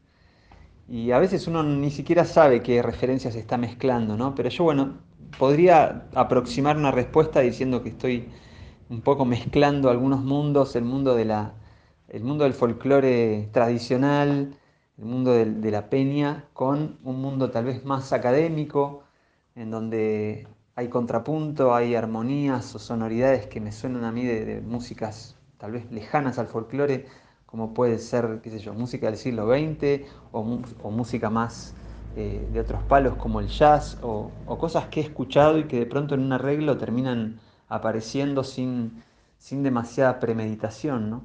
y 0.88 1.12
a 1.12 1.20
veces 1.20 1.48
uno 1.48 1.64
ni 1.64 1.92
siquiera 1.92 2.26
sabe 2.26 2.62
qué 2.62 2.82
referencias 2.82 3.36
está 3.36 3.58
mezclando, 3.58 4.18
¿no? 4.18 4.36
Pero 4.36 4.50
yo, 4.50 4.66
bueno, 4.66 5.00
podría 5.38 6.08
aproximar 6.14 6.78
una 6.78 6.92
respuesta 6.92 7.40
diciendo 7.40 7.84
que 7.84 7.90
estoy 7.90 8.30
un 8.90 9.02
poco 9.02 9.26
mezclando 9.26 9.90
algunos 9.90 10.22
mundos, 10.24 10.76
el 10.76 10.84
mundo 10.84 11.16
de 11.16 11.26
la, 11.26 11.54
el 12.10 12.24
mundo 12.24 12.44
del 12.44 12.54
folclore 12.54 13.50
tradicional, 13.52 14.58
el 14.98 15.06
mundo 15.06 15.34
de, 15.34 15.72
la 15.72 15.90
peña, 15.90 16.46
con 16.54 17.00
un 17.04 17.22
mundo 17.22 17.50
tal 17.52 17.66
vez 17.66 17.84
más 17.86 18.14
académico, 18.14 19.04
en 19.56 19.72
donde 19.72 20.48
hay 20.76 20.88
contrapunto, 20.90 21.76
hay 21.76 21.96
armonías 21.96 22.74
o 22.76 22.80
sonoridades 22.80 23.48
que 23.48 23.62
me 23.62 23.72
suenan 23.72 24.06
a 24.06 24.12
mí 24.12 24.26
de, 24.26 24.62
músicas 24.62 25.36
tal 25.58 25.72
vez 25.72 25.92
lejanas 25.92 26.40
al 26.40 26.48
folclore, 26.48 27.06
como 27.46 27.74
puede 27.74 28.00
ser, 28.00 28.40
qué 28.42 28.50
sé 28.50 28.60
yo, 28.60 28.74
música 28.74 29.06
del 29.06 29.18
siglo 29.18 29.48
XX 29.48 30.08
o, 30.32 30.44
música 30.92 31.30
más 31.30 31.76
eh, 32.16 32.48
de 32.52 32.60
otros 32.60 32.82
palos 32.84 33.16
como 33.16 33.40
el 33.40 33.48
jazz 33.48 33.98
o, 34.02 34.32
cosas 34.60 34.88
que 34.88 35.02
he 35.02 35.04
escuchado 35.04 35.60
y 35.60 35.66
que 35.66 35.80
de 35.80 35.86
pronto 35.86 36.16
en 36.16 36.22
un 36.22 36.34
arreglo 36.34 36.78
terminan 36.78 37.40
apareciendo 37.70 38.44
sin, 38.44 39.04
sin 39.38 39.62
demasiada 39.62 40.20
premeditación, 40.20 41.10
¿no? 41.10 41.24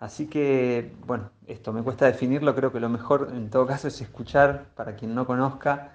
Así 0.00 0.26
que, 0.26 0.92
bueno, 1.06 1.30
esto 1.46 1.72
me 1.72 1.82
cuesta 1.82 2.06
definirlo, 2.06 2.56
creo 2.56 2.72
que 2.72 2.80
lo 2.80 2.88
mejor 2.88 3.30
en 3.32 3.50
todo 3.50 3.66
caso 3.66 3.86
es 3.86 4.00
escuchar 4.00 4.66
para 4.74 4.96
quien 4.96 5.14
no 5.14 5.26
conozca 5.26 5.92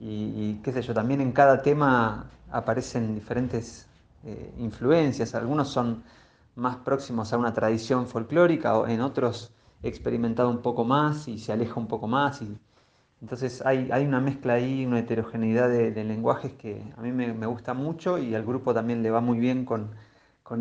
y, 0.00 0.54
qué 0.62 0.72
sé 0.72 0.82
yo, 0.82 0.94
también 0.94 1.20
en 1.20 1.32
cada 1.32 1.62
tema 1.62 2.30
aparecen 2.50 3.14
diferentes 3.14 3.86
eh, 4.24 4.52
influencias, 4.58 5.34
algunos 5.34 5.68
son 5.68 6.02
más 6.56 6.76
próximos 6.76 7.32
a 7.32 7.38
una 7.38 7.52
tradición 7.52 8.06
folclórica 8.06 8.78
o 8.78 8.86
en 8.86 9.00
otros 9.00 9.52
he 9.82 9.88
experimentado 9.88 10.50
un 10.50 10.62
poco 10.62 10.84
más 10.84 11.28
y 11.28 11.38
se 11.38 11.52
aleja 11.52 11.78
un 11.78 11.86
poco 11.88 12.08
más. 12.08 12.42
Y, 12.42 12.58
entonces 13.20 13.64
hay, 13.66 13.90
hay 13.92 14.06
una 14.06 14.20
mezcla 14.20 14.54
ahí, 14.54 14.86
una 14.86 15.00
heterogeneidad 15.00 15.68
de, 15.68 16.04
lenguajes 16.04 16.52
que 16.52 16.82
a 16.96 17.00
mí 17.00 17.12
me, 17.12 17.46
gusta 17.46 17.74
mucho 17.74 18.18
y 18.18 18.34
al 18.34 18.44
grupo 18.44 18.74
también 18.74 19.02
le 19.02 19.10
va 19.10 19.20
muy 19.20 19.38
bien 19.38 19.64
con, 19.64 19.90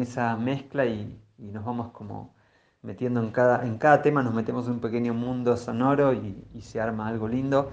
esa 0.01 0.35
mezcla 0.35 0.85
y 0.85 1.17
nos 1.37 1.63
vamos 1.63 1.91
como 1.91 2.35
metiendo 2.81 3.21
en 3.21 3.31
cada, 3.31 3.65
en 3.65 3.77
cada 3.77 4.01
tema, 4.01 4.23
nos 4.23 4.33
metemos 4.33 4.65
en 4.67 4.73
un 4.73 4.79
pequeño 4.79 5.13
mundo 5.13 5.57
sonoro 5.57 6.13
y, 6.13 6.61
se 6.61 6.79
arma 6.81 7.07
algo 7.07 7.27
lindo. 7.27 7.71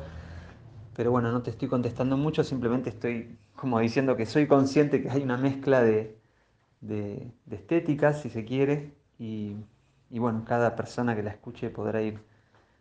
Pero 0.97 1.11
bueno, 1.11 1.33
no 1.33 1.43
te 1.43 1.51
estoy 1.51 1.69
contestando 1.69 2.17
mucho, 2.17 2.45
simplemente 2.45 2.91
estoy 2.91 3.37
como 3.57 3.81
diciendo 3.81 4.17
que 4.17 4.27
soy 4.27 4.47
consciente 4.47 5.03
que 5.03 5.11
hay 5.11 5.23
una 5.23 5.37
mezcla 5.37 5.83
de, 5.83 6.17
de, 6.81 7.33
estéticas, 7.51 8.23
si 8.23 8.31
se 8.31 8.45
quiere, 8.45 8.93
y, 9.19 9.57
y 10.11 10.19
bueno, 10.19 10.45
cada 10.47 10.77
persona 10.77 11.17
que 11.17 11.23
la 11.23 11.31
escuche 11.31 11.71
podrá 11.71 12.03
ir 12.03 12.21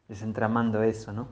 desentramando 0.08 0.84
eso, 0.84 1.14
¿no? 1.14 1.28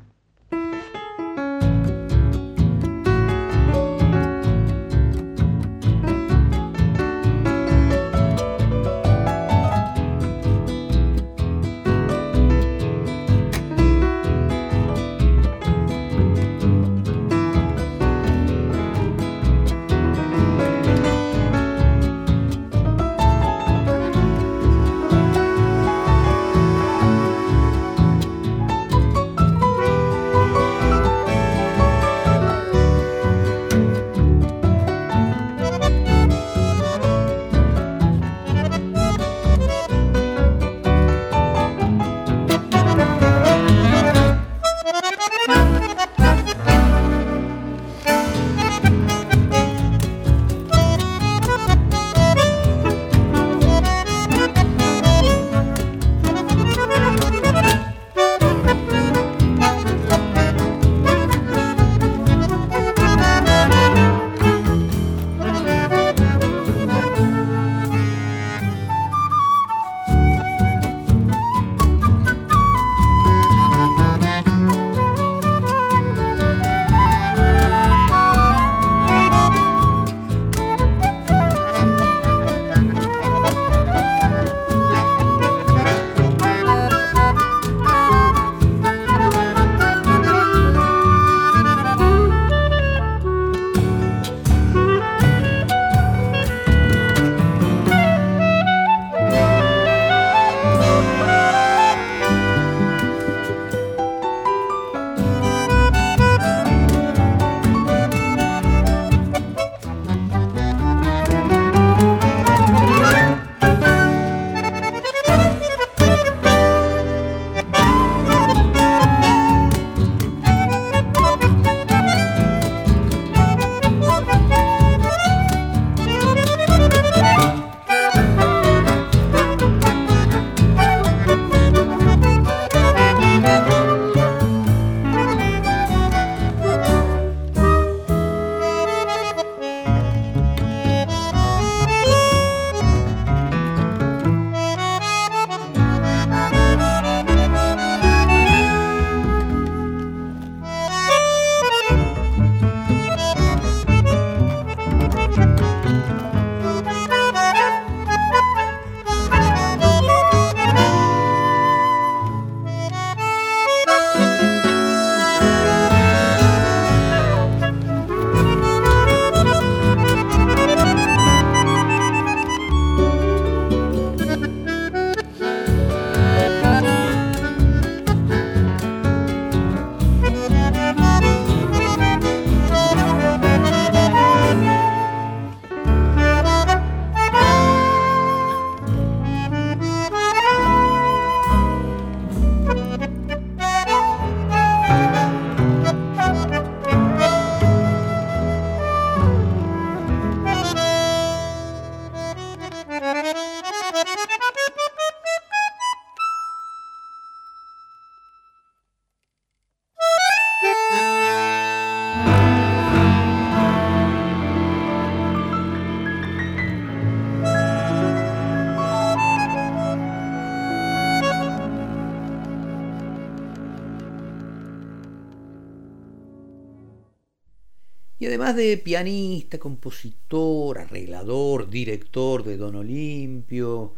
Además 228.41 228.55
de 228.55 228.77
pianista, 228.77 229.59
compositor, 229.59 230.79
arreglador, 230.79 231.69
director 231.69 232.43
de 232.43 232.57
Don 232.57 232.75
Olimpio, 232.75 233.93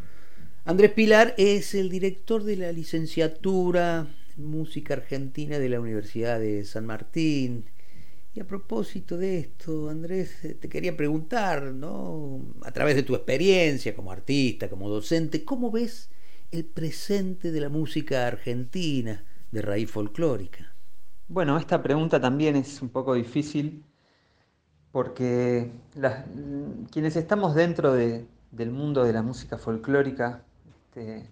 Andrés 0.65 0.91
Pilar 0.91 1.33
es 1.37 1.73
el 1.75 1.89
director 1.89 2.43
de 2.43 2.57
la 2.57 2.73
licenciatura 2.73 4.05
en 4.37 4.45
Música 4.45 4.95
Argentina 4.95 5.59
de 5.59 5.69
la 5.69 5.79
Universidad 5.79 6.41
de 6.41 6.65
San 6.65 6.85
Martín. 6.85 7.69
Y 8.35 8.41
a 8.41 8.45
propósito 8.45 9.17
de 9.17 9.39
esto, 9.39 9.89
Andrés, 9.89 10.35
te 10.59 10.67
quería 10.67 10.97
preguntar, 10.97 11.63
¿no? 11.71 12.53
A 12.63 12.71
través 12.73 12.97
de 12.97 13.03
tu 13.03 13.15
experiencia 13.15 13.95
como 13.95 14.11
artista, 14.11 14.69
como 14.69 14.89
docente, 14.89 15.45
¿cómo 15.45 15.71
ves 15.71 16.09
el 16.51 16.65
presente 16.65 17.53
de 17.53 17.61
la 17.61 17.69
música 17.69 18.27
argentina 18.27 19.23
de 19.51 19.61
raíz 19.61 19.89
folclórica? 19.89 20.75
Bueno, 21.29 21.57
esta 21.57 21.81
pregunta 21.81 22.19
también 22.19 22.57
es 22.57 22.81
un 22.81 22.89
poco 22.89 23.13
difícil 23.13 23.85
porque 24.93 25.71
quienes 26.91 27.15
estamos 27.15 27.55
dentro 27.55 27.93
del 27.93 28.71
mundo 28.71 29.03
de 29.03 29.11
la 29.11 29.23
música 29.23 29.57
folclórica, 29.57 30.43
este, 30.69 31.31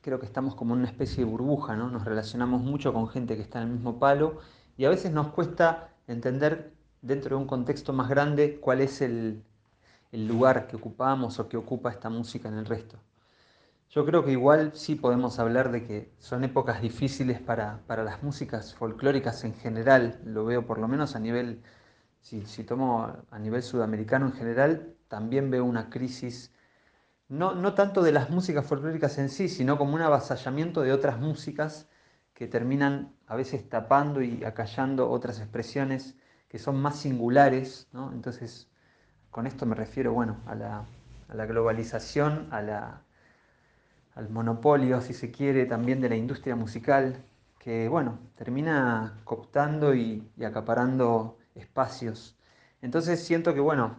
creo 0.00 0.20
que 0.20 0.26
estamos 0.26 0.54
como 0.54 0.74
en 0.74 0.80
una 0.82 0.88
especie 0.88 1.24
de 1.24 1.30
burbuja, 1.30 1.74
¿no? 1.74 1.90
Nos 1.90 2.04
relacionamos 2.04 2.62
mucho 2.62 2.92
con 2.92 3.08
gente 3.08 3.34
que 3.34 3.42
está 3.42 3.60
en 3.60 3.66
el 3.66 3.74
mismo 3.74 3.98
palo 3.98 4.38
y 4.76 4.84
a 4.84 4.90
veces 4.90 5.10
nos 5.10 5.28
cuesta 5.32 5.88
entender 6.06 6.72
dentro 7.02 7.36
de 7.36 7.42
un 7.42 7.48
contexto 7.48 7.92
más 7.92 8.08
grande 8.08 8.60
cuál 8.60 8.80
es 8.80 9.02
el, 9.02 9.42
lugar 10.12 10.68
que 10.68 10.76
ocupamos 10.76 11.40
o 11.40 11.48
que 11.48 11.56
ocupa 11.56 11.90
esta 11.90 12.10
música 12.10 12.48
en 12.48 12.58
el 12.58 12.66
resto. 12.66 12.96
Yo 13.90 14.06
creo 14.06 14.24
que 14.24 14.30
igual 14.30 14.70
sí 14.74 14.94
podemos 14.94 15.40
hablar 15.40 15.72
de 15.72 15.84
que 15.84 16.12
son 16.20 16.44
épocas 16.44 16.80
difíciles 16.80 17.40
para, 17.40 17.80
las 17.88 18.22
músicas 18.22 18.72
folclóricas 18.72 19.42
en 19.42 19.54
general, 19.54 20.20
lo 20.24 20.44
veo 20.44 20.64
por 20.64 20.78
lo 20.78 20.86
menos 20.86 21.16
a 21.16 21.18
nivel, 21.18 21.60
si, 22.22 22.64
tomo 22.64 23.14
a 23.30 23.38
nivel 23.38 23.62
sudamericano 23.62 24.26
en 24.26 24.32
general, 24.32 24.94
también 25.08 25.50
veo 25.50 25.64
una 25.64 25.90
crisis, 25.90 26.52
no, 27.28 27.54
no 27.54 27.74
tanto 27.74 28.02
de 28.02 28.12
las 28.12 28.30
músicas 28.30 28.66
folclóricas 28.66 29.18
en 29.18 29.28
sí, 29.28 29.48
sino 29.48 29.76
como 29.76 29.94
un 29.94 30.02
avasallamiento 30.02 30.82
de 30.82 30.92
otras 30.92 31.18
músicas 31.18 31.88
que 32.32 32.48
terminan 32.48 33.14
a 33.26 33.36
veces 33.36 33.68
tapando 33.68 34.22
y 34.22 34.44
acallando 34.44 35.10
otras 35.10 35.38
expresiones 35.40 36.16
que 36.48 36.58
son 36.58 36.80
más 36.80 36.96
singulares, 36.98 37.88
Entonces, 38.12 38.68
con 39.30 39.46
esto 39.46 39.66
me 39.66 39.74
refiero, 39.74 40.12
bueno, 40.12 40.36
a 40.46 40.54
la, 40.54 40.84
a 41.28 41.34
la 41.34 41.46
globalización, 41.46 42.48
a 42.50 42.62
la 42.62 43.02
al 44.14 44.28
monopolio, 44.28 45.00
si 45.00 45.14
se 45.14 45.30
quiere, 45.30 45.66
también 45.66 46.00
de 46.00 46.08
la 46.08 46.16
industria 46.16 46.56
musical, 46.56 47.24
que 47.58 47.88
bueno, 47.88 48.18
termina 48.36 49.20
cooptando 49.24 49.94
y, 49.94 50.30
acaparando 50.44 51.38
espacios. 51.54 52.36
Entonces 52.80 53.22
siento 53.24 53.54
que 53.54 53.60
bueno, 53.60 53.96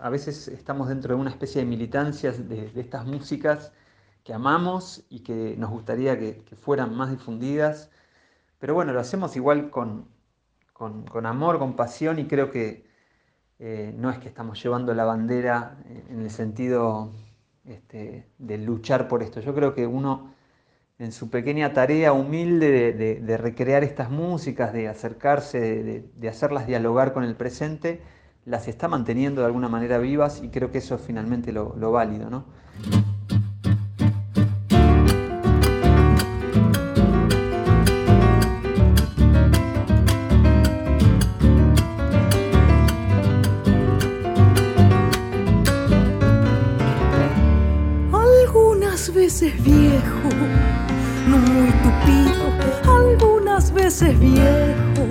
a 0.00 0.10
veces 0.10 0.48
estamos 0.48 0.88
dentro 0.88 1.14
de 1.14 1.20
una 1.20 1.30
especie 1.30 1.60
de 1.60 1.66
militancias 1.66 2.48
de, 2.48 2.70
estas 2.76 3.06
músicas 3.06 3.72
que 4.22 4.32
amamos 4.32 5.04
y 5.10 5.20
que 5.20 5.56
nos 5.58 5.70
gustaría 5.70 6.18
que, 6.18 6.42
fueran 6.56 6.94
más 6.96 7.10
difundidas, 7.10 7.90
pero 8.58 8.74
bueno, 8.74 8.92
lo 8.92 9.00
hacemos 9.00 9.36
igual 9.36 9.70
con, 9.70 10.08
amor, 11.24 11.58
con 11.58 11.76
pasión 11.76 12.18
y 12.18 12.26
creo 12.26 12.50
que 12.50 12.86
eh, 13.58 13.94
no 13.96 14.10
es 14.10 14.18
que 14.18 14.28
estamos 14.28 14.62
llevando 14.62 14.94
la 14.94 15.04
bandera 15.04 15.76
en 16.08 16.20
el 16.22 16.30
sentido 16.30 17.12
este, 17.64 18.28
de 18.38 18.58
luchar 18.58 19.08
por 19.08 19.22
esto. 19.22 19.40
Yo 19.40 19.54
creo 19.54 19.74
que 19.74 19.86
uno 19.86 20.33
en 21.04 21.12
su 21.12 21.30
pequeña 21.30 21.72
tarea 21.72 22.12
humilde 22.12 22.92
de, 22.92 23.36
recrear 23.36 23.84
estas 23.84 24.10
músicas, 24.10 24.72
de 24.72 24.88
acercarse, 24.88 26.02
de, 26.16 26.28
hacerlas 26.28 26.66
dialogar 26.66 27.12
con 27.12 27.24
el 27.24 27.36
presente, 27.36 28.00
las 28.44 28.68
está 28.68 28.88
manteniendo 28.88 29.42
de 29.42 29.46
alguna 29.46 29.68
manera 29.68 29.98
vivas 29.98 30.42
y 30.42 30.48
creo 30.48 30.70
que 30.70 30.78
eso 30.78 30.96
es 30.96 31.02
finalmente 31.02 31.52
lo, 31.52 31.74
lo 31.76 31.92
válido. 31.92 32.30
¿no? 32.30 32.44
veces 49.14 49.62
viejo, 49.62 50.13
no 51.34 51.40
muy 51.40 51.70
tupido, 51.82 52.44
algunas 52.96 53.72
veces 53.72 54.18
viejo, 54.18 55.06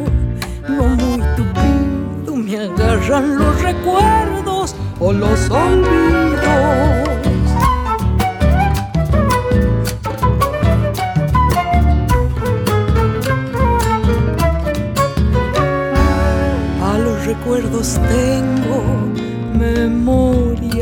no 0.69 0.84
muy 0.95 1.21
tupido, 1.36 2.36
me 2.36 2.57
agarran 2.57 3.38
los 3.38 3.61
recuerdos 3.61 4.76
o 4.99 5.11
los 5.11 5.49
olvidos. 5.49 6.39
A 16.82 16.97
los 16.99 17.26
recuerdos 17.26 17.99
tengo 18.09 18.84
memoria 19.57 20.72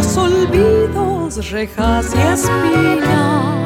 los 0.00 0.16
olvidos, 0.16 1.50
rejas 1.50 2.06
y 2.14 2.18
espinas. 2.18 3.60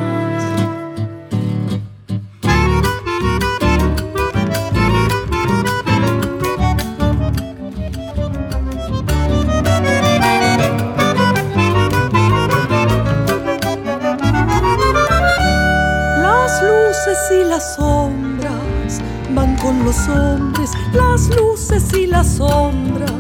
Las 16.21 16.63
luces 16.63 17.19
y 17.31 17.45
las 17.45 17.77
sombras 17.77 19.01
van 19.35 19.57
con 19.59 19.85
los 19.85 20.09
hombres, 20.09 20.71
las 20.93 21.29
luces 21.37 21.93
y 21.93 22.07
las 22.09 22.27
sombras 22.27 23.13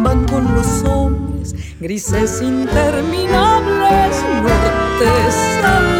van 0.00 0.24
con 0.26 0.54
los 0.54 0.66
hombres 0.84 0.97
grises 1.80 2.42
interminables, 2.42 4.24
nortes 4.42 5.36
al. 5.64 5.98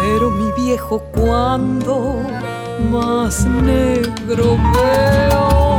Pero 0.00 0.30
mi 0.30 0.50
viejo 0.52 1.00
cuando 1.14 2.22
más 2.90 3.44
negro 3.44 4.58
veo 4.74 5.77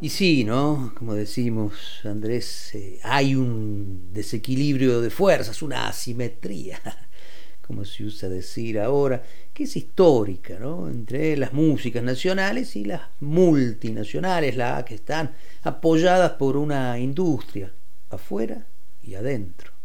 Y 0.00 0.08
sí, 0.08 0.44
¿no? 0.44 0.94
Como 0.96 1.12
decimos, 1.12 2.00
Andrés, 2.04 2.74
eh, 2.74 2.98
hay 3.02 3.34
un 3.34 4.08
desequilibrio 4.10 5.02
de 5.02 5.10
fuerzas, 5.10 5.60
una 5.60 5.86
asimetría, 5.88 6.80
como 7.60 7.84
se 7.84 8.04
usa 8.04 8.30
decir 8.30 8.80
ahora, 8.80 9.22
que 9.52 9.64
es 9.64 9.76
histórica, 9.76 10.58
¿no? 10.58 10.88
Entre 10.88 11.36
las 11.36 11.52
músicas 11.52 12.02
nacionales 12.02 12.74
y 12.74 12.86
las 12.86 13.02
multinacionales, 13.20 14.56
las 14.56 14.82
que 14.84 14.94
están 14.94 15.32
apoyadas 15.62 16.32
por 16.32 16.56
una 16.56 16.98
industria, 16.98 17.70
afuera 18.08 18.66
y 19.02 19.14
adentro. 19.14 19.77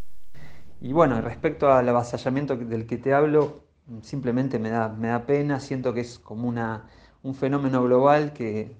Y 0.84 0.92
bueno, 0.92 1.22
respecto 1.22 1.72
al 1.72 1.88
avasallamiento 1.88 2.58
del 2.58 2.86
que 2.86 2.98
te 2.98 3.14
hablo, 3.14 3.64
simplemente 4.02 4.60
me 4.60 4.70
da, 4.70 4.90
me 4.90 5.08
da 5.08 5.26
pena, 5.26 5.62
siento 5.62 5.94
que 5.94 6.02
es 6.02 6.20
como 6.20 6.46
una, 6.50 6.90
un 7.22 7.36
fenómeno 7.36 7.82
global 7.86 8.34
que, 8.34 8.76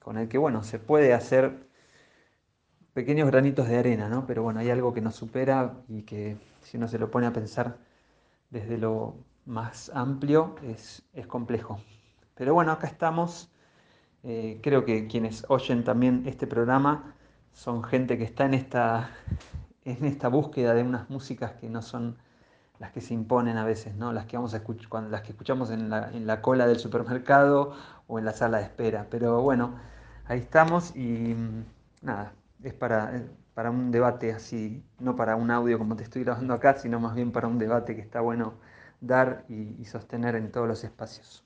con 0.00 0.18
el 0.18 0.28
que 0.28 0.36
bueno, 0.36 0.62
se 0.62 0.78
puede 0.78 1.14
hacer 1.14 1.66
pequeños 2.92 3.30
granitos 3.30 3.68
de 3.68 3.78
arena, 3.78 4.10
¿no? 4.10 4.26
pero 4.26 4.42
bueno, 4.42 4.60
hay 4.60 4.68
algo 4.68 4.92
que 4.92 5.00
nos 5.00 5.14
supera 5.14 5.78
y 5.88 6.02
que 6.02 6.36
si 6.60 6.76
uno 6.76 6.88
se 6.88 6.98
lo 6.98 7.10
pone 7.10 7.26
a 7.26 7.32
pensar 7.32 7.78
desde 8.50 8.76
lo 8.76 9.14
más 9.46 9.90
amplio 9.94 10.56
es, 10.62 11.08
es 11.14 11.26
complejo. 11.26 11.80
Pero 12.34 12.52
bueno, 12.52 12.72
acá 12.72 12.86
estamos. 12.86 13.50
Eh, 14.24 14.60
creo 14.62 14.84
que 14.84 15.06
quienes 15.06 15.46
oyen 15.48 15.84
también 15.84 16.24
este 16.26 16.46
programa 16.46 17.14
son 17.54 17.82
gente 17.82 18.18
que 18.18 18.24
está 18.24 18.44
en 18.44 18.52
esta, 18.52 19.10
en 19.84 20.04
esta 20.04 20.28
búsqueda 20.28 20.74
de 20.74 20.82
unas 20.82 21.08
músicas 21.10 21.52
que 21.52 21.68
no 21.68 21.82
son 21.82 22.16
las 22.78 22.92
que 22.92 23.00
se 23.00 23.12
imponen 23.12 23.58
a 23.58 23.64
veces, 23.64 23.94
¿no? 23.94 24.12
las, 24.12 24.26
que 24.26 24.36
vamos 24.36 24.54
a 24.54 24.62
cuando, 24.88 25.10
las 25.10 25.20
que 25.20 25.32
escuchamos 25.32 25.70
en 25.70 25.90
la, 25.90 26.10
en 26.12 26.26
la 26.26 26.40
cola 26.40 26.66
del 26.66 26.78
supermercado 26.78 27.74
o 28.06 28.18
en 28.18 28.24
la 28.24 28.32
sala 28.32 28.58
de 28.58 28.64
espera. 28.64 29.06
Pero 29.10 29.42
bueno, 29.42 29.74
ahí 30.26 30.38
estamos 30.38 30.96
y 30.96 31.34
mm, 31.34 31.64
nada, 32.02 32.32
es 32.62 32.72
para, 32.72 33.22
para 33.54 33.70
un 33.70 33.90
debate 33.90 34.32
así, 34.32 34.82
no 34.98 35.14
para 35.14 35.36
un 35.36 35.50
audio 35.50 35.78
como 35.78 35.94
te 35.96 36.04
estoy 36.04 36.24
grabando 36.24 36.54
acá, 36.54 36.78
sino 36.78 36.98
más 37.00 37.14
bien 37.14 37.32
para 37.32 37.48
un 37.48 37.58
debate 37.58 37.94
que 37.94 38.00
está 38.00 38.20
bueno 38.20 38.54
dar 39.00 39.44
y, 39.48 39.84
sostener 39.84 40.34
en 40.36 40.50
todos 40.50 40.68
los 40.68 40.84
espacios. 40.84 41.44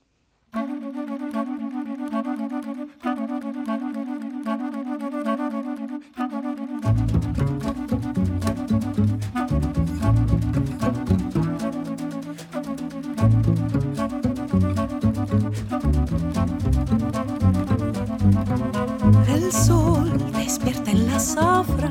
Zafra 21.25 21.89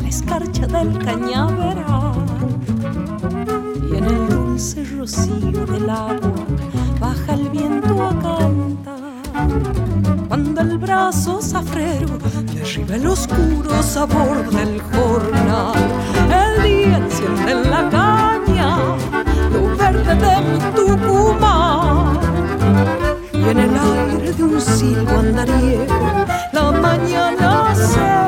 la 0.00 0.08
escarcha 0.08 0.66
del 0.66 0.96
cañaveral 0.98 2.14
y 3.90 3.96
en 3.96 4.04
el 4.04 4.28
dulce 4.28 4.84
rocío 4.96 5.66
del 5.66 5.90
agua 5.90 6.44
baja 7.00 7.34
el 7.34 7.48
viento 7.50 8.04
a 8.04 8.10
cantar. 8.10 9.08
Cuando 10.28 10.60
el 10.60 10.78
brazo 10.78 11.42
zafrero 11.42 12.18
y 12.54 12.60
arriba 12.60 12.94
el 12.94 13.06
oscuro 13.08 13.82
sabor 13.82 14.48
del 14.50 14.80
jornal, 14.92 15.74
el 16.42 16.62
día 16.62 16.98
enciende 16.98 17.50
en 17.50 17.70
la 17.70 17.90
caña 17.90 18.76
lo 19.52 19.76
verde 19.76 20.14
de 20.24 20.34
mi 20.46 20.58
Tucumán 20.76 22.18
y 23.32 23.48
en 23.48 23.58
el 23.58 23.74
aire 23.76 24.32
de 24.32 24.42
un 24.44 24.60
silbo 24.60 25.18
andariego 25.18 26.26
la 26.52 26.72
mañana 26.72 27.74
se 27.74 28.27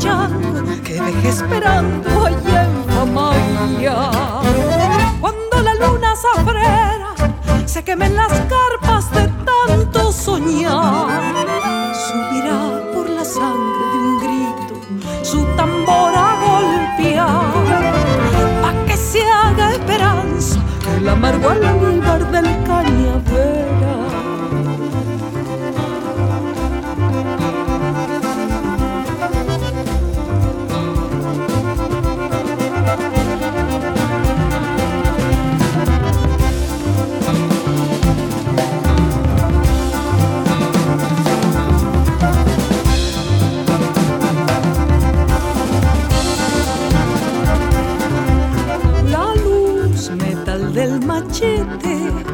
que 0.00 0.94
dejé 0.94 1.28
esperando 1.28 2.24
allá 2.24 2.64
en 2.64 2.84
Famaya. 2.94 4.10
Cuando 5.20 5.60
la 5.62 5.74
luna 5.74 6.14
zafrera 6.16 7.14
se 7.66 7.84
quemen 7.84 8.16
las 8.16 8.32
carpas 8.48 9.10
de 9.12 9.28
tanto 9.44 10.10
soñar, 10.10 11.10
subirá 11.92 12.80
por 12.94 13.10
la 13.10 13.24
sangre 13.24 13.84
de 13.92 13.98
un 13.98 14.18
grito 14.20 14.74
su 15.22 15.44
tambor 15.56 16.14
a 16.16 16.30
golpear, 16.46 17.52
pa' 18.62 18.86
que 18.86 18.96
se 18.96 19.22
haga 19.22 19.72
esperanza 19.72 20.60
el 20.96 21.08
amargo 21.08 21.50
almíbar 21.50 22.30
del 22.30 22.46
cañaveral. 22.64 23.29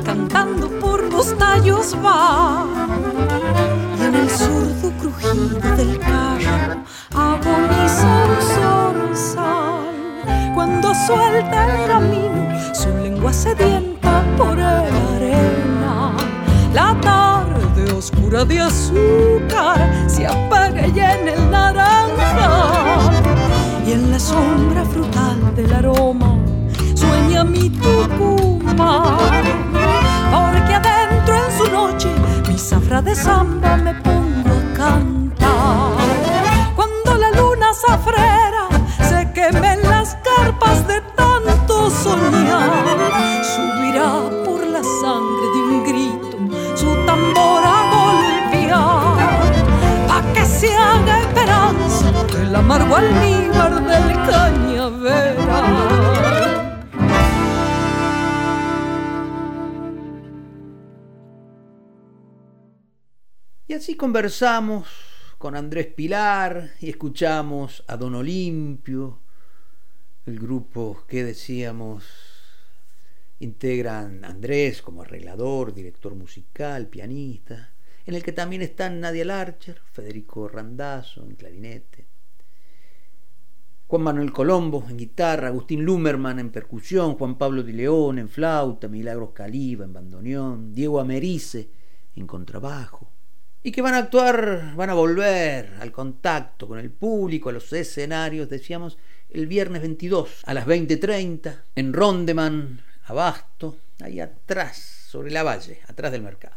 Cantando 0.04 0.68
por 0.80 1.02
los 1.12 1.36
tallos 1.38 1.94
va. 2.04 2.66
Y 3.98 4.02
en 4.02 4.14
el 4.14 4.30
sordo 4.30 4.90
crujido 5.00 5.76
del 5.76 5.98
carro 5.98 6.80
agoniza 7.14 8.24
un 8.32 9.16
zorzal 9.16 10.54
cuando 10.54 10.92
suelta 11.06 11.66
el 11.66 11.88
camino 11.88 12.74
su 12.74 12.88
lengua 12.88 13.32
sedienta 13.32 14.24
por 14.36 14.58
el 14.58 14.64
arena. 14.64 16.12
La 16.74 16.96
tarde 17.00 17.92
oscura 17.92 18.44
de 18.44 18.60
azúcar 18.60 19.78
se 20.08 20.26
apaga 20.26 20.86
ya 20.88 21.14
en 21.18 21.28
el 21.28 21.50
naranja 21.50 22.98
y 23.86 23.92
en 23.92 24.10
la 24.10 24.18
sombra 24.18 24.75
Porque 30.32 30.74
adentro 30.74 31.34
en 31.34 31.58
su 31.58 31.72
noche 31.72 32.08
mi 32.48 32.58
zafra 32.58 33.02
de 33.02 33.14
samba 33.14 33.76
me 33.76 33.94
pongo 33.94 34.50
a 34.50 34.76
cantar. 34.76 35.90
Cuando 36.74 37.14
la 37.16 37.30
luna 37.30 37.68
zafrera 37.74 38.68
se 39.08 39.32
queme 39.32 39.76
las 39.82 40.16
carpas 40.28 40.86
de 40.86 41.00
tanto 41.14 41.90
soñar, 41.90 42.70
subirá 43.54 44.10
por 44.44 44.60
la 44.66 44.82
sangre 45.02 45.46
de 45.54 45.60
un 45.62 45.84
grito 45.84 46.36
su 46.74 46.94
tambor 47.06 47.62
a 47.64 47.78
golpear, 47.94 49.16
pa' 50.08 50.22
que 50.32 50.44
se 50.44 50.74
haga 50.74 51.20
esperanza 51.20 52.06
el 52.42 52.54
amargo 52.54 52.96
almíbar 52.96 53.26
del 53.26 53.35
así 63.76 63.94
conversamos 63.94 64.88
con 65.36 65.54
Andrés 65.54 65.88
Pilar 65.88 66.70
y 66.80 66.88
escuchamos 66.88 67.84
a 67.86 67.98
Don 67.98 68.14
Olimpio, 68.14 69.20
el 70.24 70.38
grupo 70.38 71.04
que 71.06 71.22
decíamos 71.22 72.04
integran 73.38 74.24
Andrés 74.24 74.80
como 74.80 75.02
arreglador, 75.02 75.74
director 75.74 76.14
musical, 76.14 76.86
pianista, 76.86 77.74
en 78.06 78.14
el 78.14 78.22
que 78.22 78.32
también 78.32 78.62
están 78.62 78.98
Nadia 78.98 79.26
Larcher, 79.26 79.82
Federico 79.92 80.48
Randazzo 80.48 81.22
en 81.24 81.34
clarinete, 81.34 82.06
Juan 83.88 84.02
Manuel 84.02 84.32
Colombo 84.32 84.86
en 84.88 84.96
guitarra, 84.96 85.48
Agustín 85.48 85.84
Lumerman 85.84 86.38
en 86.38 86.50
percusión, 86.50 87.14
Juan 87.16 87.36
Pablo 87.36 87.62
Di 87.62 87.74
León 87.74 88.18
en 88.18 88.30
flauta, 88.30 88.88
Milagros 88.88 89.32
Caliba 89.34 89.84
en 89.84 89.92
bandoneón, 89.92 90.72
Diego 90.72 90.98
Americe 90.98 91.68
en 92.14 92.26
contrabajo, 92.26 93.12
y 93.66 93.72
que 93.72 93.82
van 93.82 93.94
a 93.94 93.98
actuar, 93.98 94.76
van 94.76 94.90
a 94.90 94.94
volver 94.94 95.74
al 95.80 95.90
contacto 95.90 96.68
con 96.68 96.78
el 96.78 96.92
público, 96.92 97.48
a 97.48 97.52
los 97.52 97.72
escenarios, 97.72 98.48
decíamos, 98.48 98.96
el 99.28 99.48
viernes 99.48 99.82
22 99.82 100.42
a 100.44 100.54
las 100.54 100.68
20.30 100.68 101.62
en 101.74 101.92
Rondeman, 101.92 102.80
Abasto, 103.06 103.76
ahí 104.00 104.20
atrás, 104.20 104.76
sobre 104.76 105.32
la 105.32 105.42
valle, 105.42 105.80
atrás 105.88 106.12
del 106.12 106.22
mercado. 106.22 106.54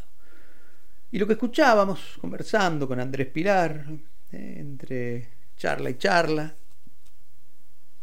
Y 1.10 1.18
lo 1.18 1.26
que 1.26 1.34
escuchábamos, 1.34 2.20
conversando 2.22 2.88
con 2.88 3.00
Andrés 3.00 3.26
Pilar, 3.30 3.88
eh, 4.32 4.58
entre 4.60 5.30
charla 5.58 5.90
y 5.90 5.98
charla, 5.98 6.54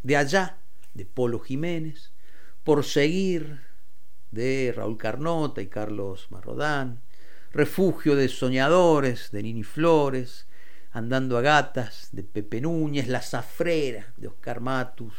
de 0.03 0.17
allá, 0.17 0.57
de 0.95 1.07
Polo 1.07 1.39
Jiménez, 1.39 2.11
por 2.65 2.83
seguir, 2.83 3.61
de 4.33 4.75
Raúl 4.77 4.99
Carnota 4.99 5.63
y 5.63 5.69
Carlos 5.69 6.27
Marrodán, 6.31 7.06
Refugio 7.57 8.17
de 8.17 8.29
Soñadores 8.29 9.31
de 9.31 9.43
Nini 9.43 9.63
Flores, 9.63 10.47
Andando 10.91 11.39
a 11.39 11.41
Gatas 11.41 12.11
de 12.13 12.23
Pepe 12.23 12.61
Núñez, 12.61 13.09
La 13.09 13.23
Zafrera 13.23 14.13
de 14.19 14.29
Oscar 14.29 14.61
Matus 14.61 15.15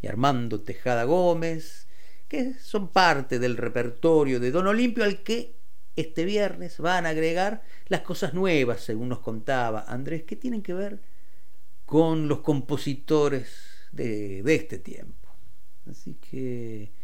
y 0.00 0.06
Armando 0.06 0.62
Tejada 0.62 1.04
Gómez, 1.04 1.86
que 2.28 2.54
son 2.54 2.88
parte 2.88 3.38
del 3.38 3.58
repertorio 3.58 4.40
de 4.40 4.52
Don 4.52 4.66
Olimpio 4.66 5.04
al 5.04 5.22
que 5.22 5.58
este 5.96 6.24
viernes 6.24 6.78
van 6.78 7.04
a 7.04 7.10
agregar 7.10 7.62
las 7.88 8.00
cosas 8.00 8.32
nuevas, 8.32 8.80
según 8.80 9.10
nos 9.10 9.18
contaba 9.18 9.84
Andrés, 9.86 10.22
que 10.22 10.36
tienen 10.36 10.62
que 10.62 10.72
ver 10.72 11.02
con 11.84 12.26
los 12.26 12.38
compositores 12.38 13.90
de, 13.92 14.42
de 14.42 14.54
este 14.54 14.78
tiempo. 14.78 15.28
Así 15.84 16.14
que 16.14 16.95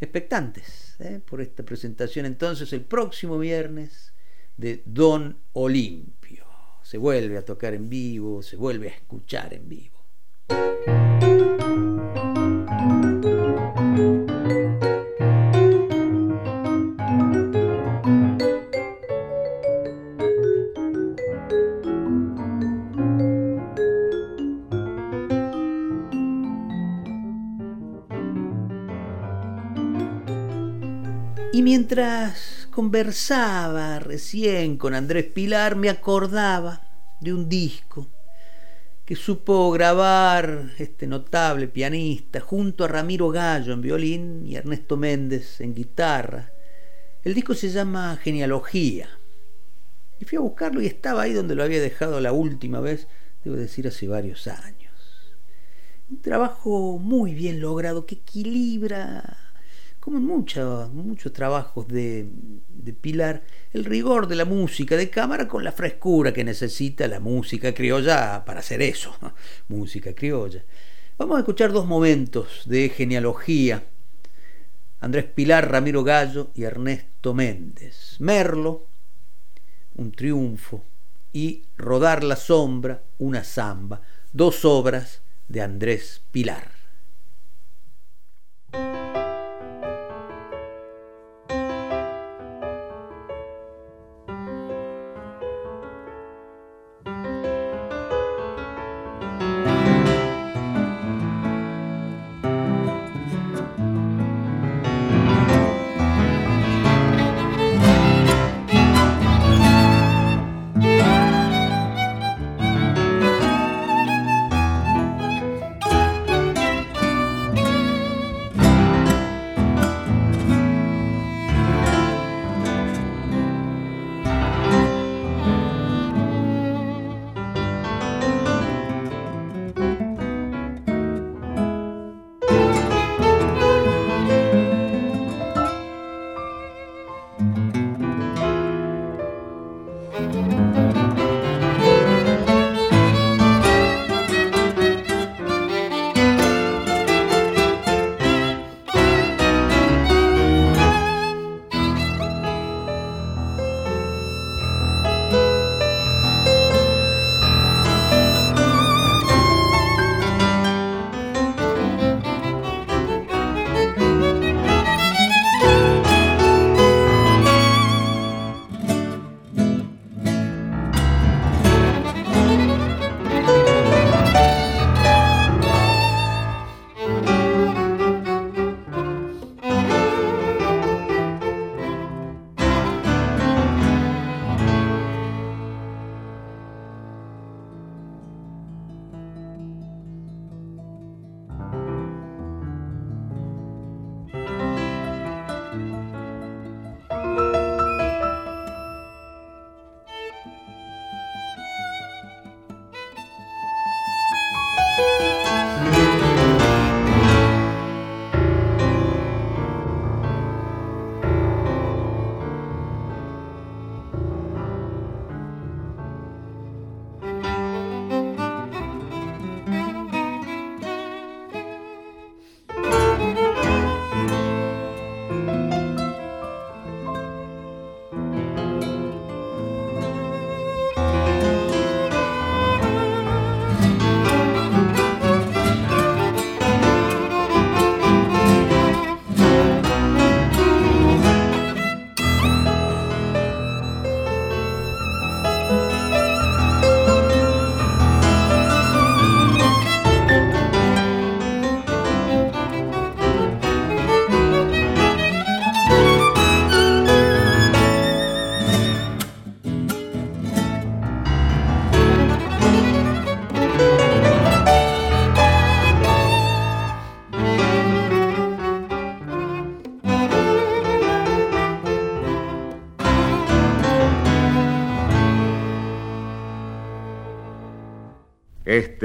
expectantes 0.00 0.96
¿eh? 1.00 1.20
por 1.24 1.40
esta 1.40 1.62
presentación 1.62 2.26
entonces 2.26 2.72
el 2.72 2.82
próximo 2.82 3.38
viernes 3.38 4.12
de 4.56 4.82
Don 4.84 5.38
Olimpio. 5.52 6.46
Se 6.82 6.98
vuelve 6.98 7.36
a 7.36 7.44
tocar 7.44 7.74
en 7.74 7.88
vivo, 7.88 8.42
se 8.42 8.56
vuelve 8.56 8.88
a 8.88 8.94
escuchar 8.94 9.52
en 9.54 9.68
vivo. 9.68 9.96
Mientras 31.66 32.68
conversaba 32.70 33.98
recién 33.98 34.76
con 34.76 34.94
Andrés 34.94 35.24
Pilar 35.24 35.74
me 35.74 35.90
acordaba 35.90 36.80
de 37.20 37.34
un 37.34 37.48
disco 37.48 38.06
que 39.04 39.16
supo 39.16 39.72
grabar 39.72 40.70
este 40.78 41.08
notable 41.08 41.66
pianista 41.66 42.38
junto 42.38 42.84
a 42.84 42.86
Ramiro 42.86 43.30
Gallo 43.30 43.72
en 43.72 43.80
violín 43.80 44.46
y 44.46 44.54
Ernesto 44.54 44.96
Méndez 44.96 45.60
en 45.60 45.74
guitarra. 45.74 46.52
El 47.24 47.34
disco 47.34 47.52
se 47.52 47.70
llama 47.70 48.16
Genealogía. 48.22 49.08
Y 50.20 50.24
fui 50.24 50.38
a 50.38 50.42
buscarlo 50.42 50.80
y 50.80 50.86
estaba 50.86 51.22
ahí 51.22 51.32
donde 51.32 51.56
lo 51.56 51.64
había 51.64 51.80
dejado 51.80 52.20
la 52.20 52.30
última 52.30 52.78
vez, 52.78 53.08
debo 53.42 53.56
decir 53.56 53.88
hace 53.88 54.06
varios 54.06 54.46
años. 54.46 54.94
Un 56.08 56.22
trabajo 56.22 57.00
muy 57.00 57.34
bien 57.34 57.58
logrado 57.58 58.06
que 58.06 58.14
equilibra 58.14 59.45
como 60.06 60.20
muchos 60.20 60.92
muchos 60.92 61.32
trabajos 61.32 61.88
de, 61.88 62.28
de, 62.68 62.92
Pilar, 62.92 63.42
el 63.72 63.84
rigor 63.84 64.28
de 64.28 64.36
la 64.36 64.44
música 64.44 64.96
de 64.96 65.10
cámara 65.10 65.48
con 65.48 65.64
la 65.64 65.72
frescura 65.72 66.32
que 66.32 66.44
necesita 66.44 67.08
la 67.08 67.18
música 67.18 67.74
criolla 67.74 68.44
para 68.44 68.60
hacer 68.60 68.82
eso, 68.82 69.16
música 69.68 70.14
criolla. 70.14 70.64
Vamos 71.18 71.38
a 71.38 71.40
escuchar 71.40 71.72
dos 71.72 71.86
momentos 71.86 72.62
de 72.66 72.88
genealogía. 72.88 73.82
Andrés 75.00 75.24
Pilar, 75.24 75.72
Ramiro 75.72 76.04
Gallo 76.04 76.52
y 76.54 76.62
Ernesto 76.62 77.34
Méndez. 77.34 78.14
Merlo, 78.20 78.86
un 79.96 80.12
triunfo, 80.12 80.84
y 81.32 81.64
Rodar 81.76 82.22
la 82.22 82.36
sombra, 82.36 83.02
una 83.18 83.42
zamba, 83.42 84.02
dos 84.32 84.64
obras 84.64 85.22
de 85.48 85.62
Andrés 85.62 86.22
Pilar. 86.30 86.70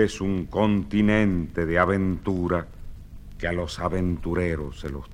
Es 0.01 0.19
un 0.19 0.45
continente 0.45 1.67
de 1.67 1.77
aventura 1.77 2.65
que 3.37 3.47
a 3.47 3.51
los 3.51 3.77
aventureros 3.77 4.79
se 4.79 4.89
los 4.89 5.07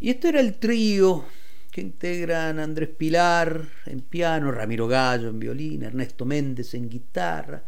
Y 0.00 0.08
esto 0.08 0.28
era 0.28 0.40
el 0.40 0.54
trío 0.54 1.26
que 1.70 1.82
integran 1.82 2.58
Andrés 2.58 2.88
Pilar 2.88 3.68
en 3.84 4.00
piano, 4.00 4.50
Ramiro 4.50 4.88
Gallo 4.88 5.28
en 5.28 5.38
violín, 5.38 5.82
Ernesto 5.82 6.24
Méndez 6.24 6.72
en 6.72 6.88
guitarra, 6.88 7.62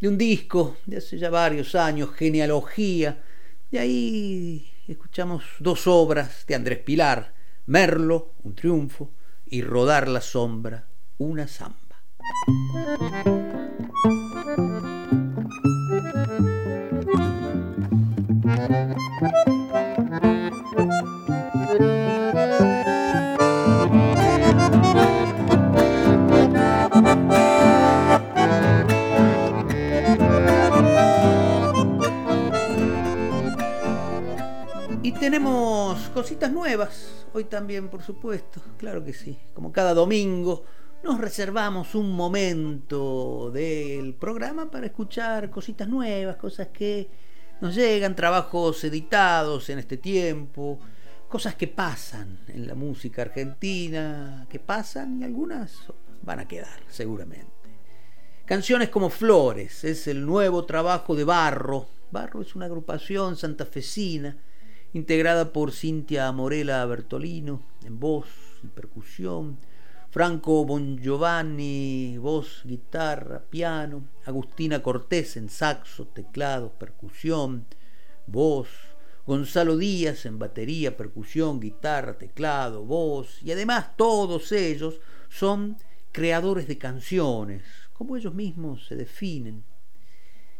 de 0.00 0.08
un 0.08 0.16
disco 0.16 0.76
de 0.86 0.98
hace 0.98 1.18
ya 1.18 1.28
varios 1.28 1.74
años, 1.74 2.14
Genealogía. 2.14 3.20
De 3.70 3.80
ahí 3.80 4.70
escuchamos 4.86 5.42
dos 5.58 5.88
obras 5.88 6.46
de 6.46 6.54
Andrés 6.54 6.78
Pilar, 6.78 7.34
Merlo, 7.66 8.34
un 8.44 8.54
triunfo, 8.54 9.10
y 9.46 9.62
Rodar 9.62 10.06
la 10.06 10.20
sombra, 10.20 10.86
una 11.18 11.48
samba. 11.48 11.78
Tenemos 35.32 36.10
cositas 36.10 36.52
nuevas, 36.52 37.24
hoy 37.32 37.44
también 37.44 37.88
por 37.88 38.02
supuesto, 38.02 38.60
claro 38.76 39.02
que 39.02 39.14
sí, 39.14 39.38
como 39.54 39.72
cada 39.72 39.94
domingo 39.94 40.62
nos 41.02 41.18
reservamos 41.18 41.94
un 41.94 42.12
momento 42.12 43.50
del 43.50 44.12
programa 44.12 44.70
para 44.70 44.84
escuchar 44.84 45.48
cositas 45.48 45.88
nuevas, 45.88 46.36
cosas 46.36 46.68
que 46.68 47.08
nos 47.62 47.74
llegan, 47.74 48.14
trabajos 48.14 48.84
editados 48.84 49.70
en 49.70 49.78
este 49.78 49.96
tiempo, 49.96 50.78
cosas 51.30 51.54
que 51.54 51.66
pasan 51.66 52.40
en 52.48 52.66
la 52.66 52.74
música 52.74 53.22
argentina, 53.22 54.46
que 54.50 54.58
pasan 54.58 55.18
y 55.18 55.24
algunas 55.24 55.86
van 56.20 56.40
a 56.40 56.46
quedar 56.46 56.78
seguramente. 56.90 57.70
Canciones 58.44 58.90
como 58.90 59.08
Flores 59.08 59.82
es 59.84 60.06
el 60.08 60.26
nuevo 60.26 60.66
trabajo 60.66 61.16
de 61.16 61.24
Barro. 61.24 61.86
Barro 62.10 62.42
es 62.42 62.54
una 62.54 62.66
agrupación 62.66 63.38
santafesina 63.38 64.36
integrada 64.94 65.52
por 65.52 65.72
Cintia 65.72 66.30
Morela 66.32 66.84
Bertolino 66.84 67.62
en 67.84 67.98
voz 67.98 68.26
y 68.62 68.66
percusión, 68.68 69.58
Franco 70.10 70.66
Bongiovanni, 70.66 72.18
voz, 72.18 72.60
guitarra, 72.64 73.42
piano, 73.48 74.04
Agustina 74.26 74.82
Cortés 74.82 75.38
en 75.38 75.48
saxo, 75.48 76.06
teclados, 76.06 76.72
percusión, 76.72 77.64
voz, 78.26 78.68
Gonzalo 79.26 79.78
Díaz 79.78 80.26
en 80.26 80.38
batería, 80.38 80.96
percusión, 80.96 81.60
guitarra, 81.60 82.18
teclado, 82.18 82.84
voz, 82.84 83.42
y 83.42 83.52
además 83.52 83.96
todos 83.96 84.52
ellos 84.52 85.00
son 85.30 85.78
creadores 86.12 86.68
de 86.68 86.76
canciones, 86.76 87.62
como 87.94 88.16
ellos 88.16 88.34
mismos 88.34 88.86
se 88.86 88.96
definen. 88.96 89.64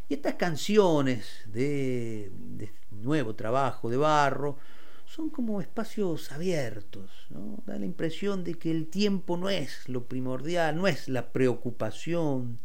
Y 0.09 0.15
estas 0.15 0.35
canciones 0.35 1.41
de, 1.45 2.31
de 2.33 2.73
nuevo 2.91 3.35
trabajo 3.35 3.89
de 3.89 3.97
barro, 3.97 4.57
son 5.05 5.29
como 5.29 5.61
espacios 5.61 6.31
abiertos, 6.31 7.11
¿no? 7.29 7.61
da 7.67 7.77
la 7.77 7.85
impresión 7.85 8.43
de 8.43 8.55
que 8.55 8.71
el 8.71 8.87
tiempo 8.87 9.37
no 9.37 9.47
es 9.49 9.87
lo 9.87 10.05
primordial, 10.07 10.75
no 10.75 10.87
es 10.87 11.07
la 11.07 11.31
preocupación, 11.31 12.59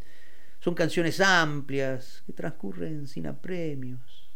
son 0.58 0.74
canciones 0.74 1.20
amplias 1.20 2.22
que 2.24 2.32
transcurren 2.32 3.06
sin 3.06 3.26
apremios, 3.26 4.30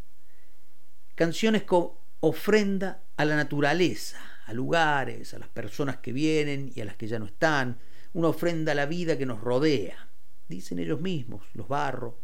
canciones 1.14 1.62
con 1.62 1.92
ofrenda 2.20 3.02
a 3.16 3.24
la 3.24 3.34
naturaleza, 3.34 4.20
a 4.44 4.52
lugares, 4.52 5.32
a 5.32 5.38
las 5.38 5.48
personas 5.48 5.96
que 5.96 6.12
vienen 6.12 6.70
y 6.74 6.82
a 6.82 6.84
las 6.84 6.96
que 6.96 7.08
ya 7.08 7.18
no 7.18 7.24
están, 7.24 7.78
una 8.12 8.28
ofrenda 8.28 8.72
a 8.72 8.74
la 8.74 8.84
vida 8.84 9.16
que 9.16 9.24
nos 9.24 9.40
rodea, 9.40 10.08
dicen 10.48 10.78
ellos 10.78 11.00
mismos, 11.00 11.46
los 11.54 11.66
barros, 11.66 12.14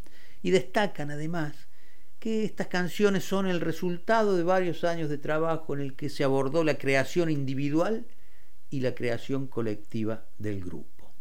y 0.43 0.51
destacan 0.51 1.11
además 1.11 1.68
que 2.18 2.45
estas 2.45 2.66
canciones 2.66 3.24
son 3.24 3.47
el 3.47 3.61
resultado 3.61 4.36
de 4.36 4.43
varios 4.43 4.84
años 4.84 5.09
de 5.09 5.18
trabajo 5.18 5.74
en 5.74 5.80
el 5.80 5.95
que 5.95 6.09
se 6.09 6.24
abordó 6.24 6.64
la 6.64 6.78
creación 6.78 7.30
individual 7.30 8.07
y 8.70 8.80
la 8.80 8.95
creación 8.95 9.47
colectiva 9.47 10.26
del 10.36 10.61
grupo. 10.61 11.12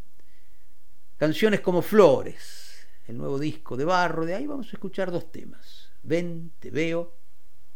Canciones 1.17 1.61
como 1.61 1.81
Flores, 1.81 2.87
el 3.07 3.17
nuevo 3.17 3.39
disco 3.39 3.77
de 3.77 3.85
Barro, 3.85 4.25
de 4.25 4.35
ahí 4.35 4.47
vamos 4.47 4.67
a 4.67 4.71
escuchar 4.71 5.11
dos 5.11 5.31
temas, 5.31 5.89
Ven, 6.03 6.51
te 6.59 6.71
veo 6.71 7.15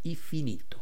y 0.04 0.16
Finito. 0.16 0.82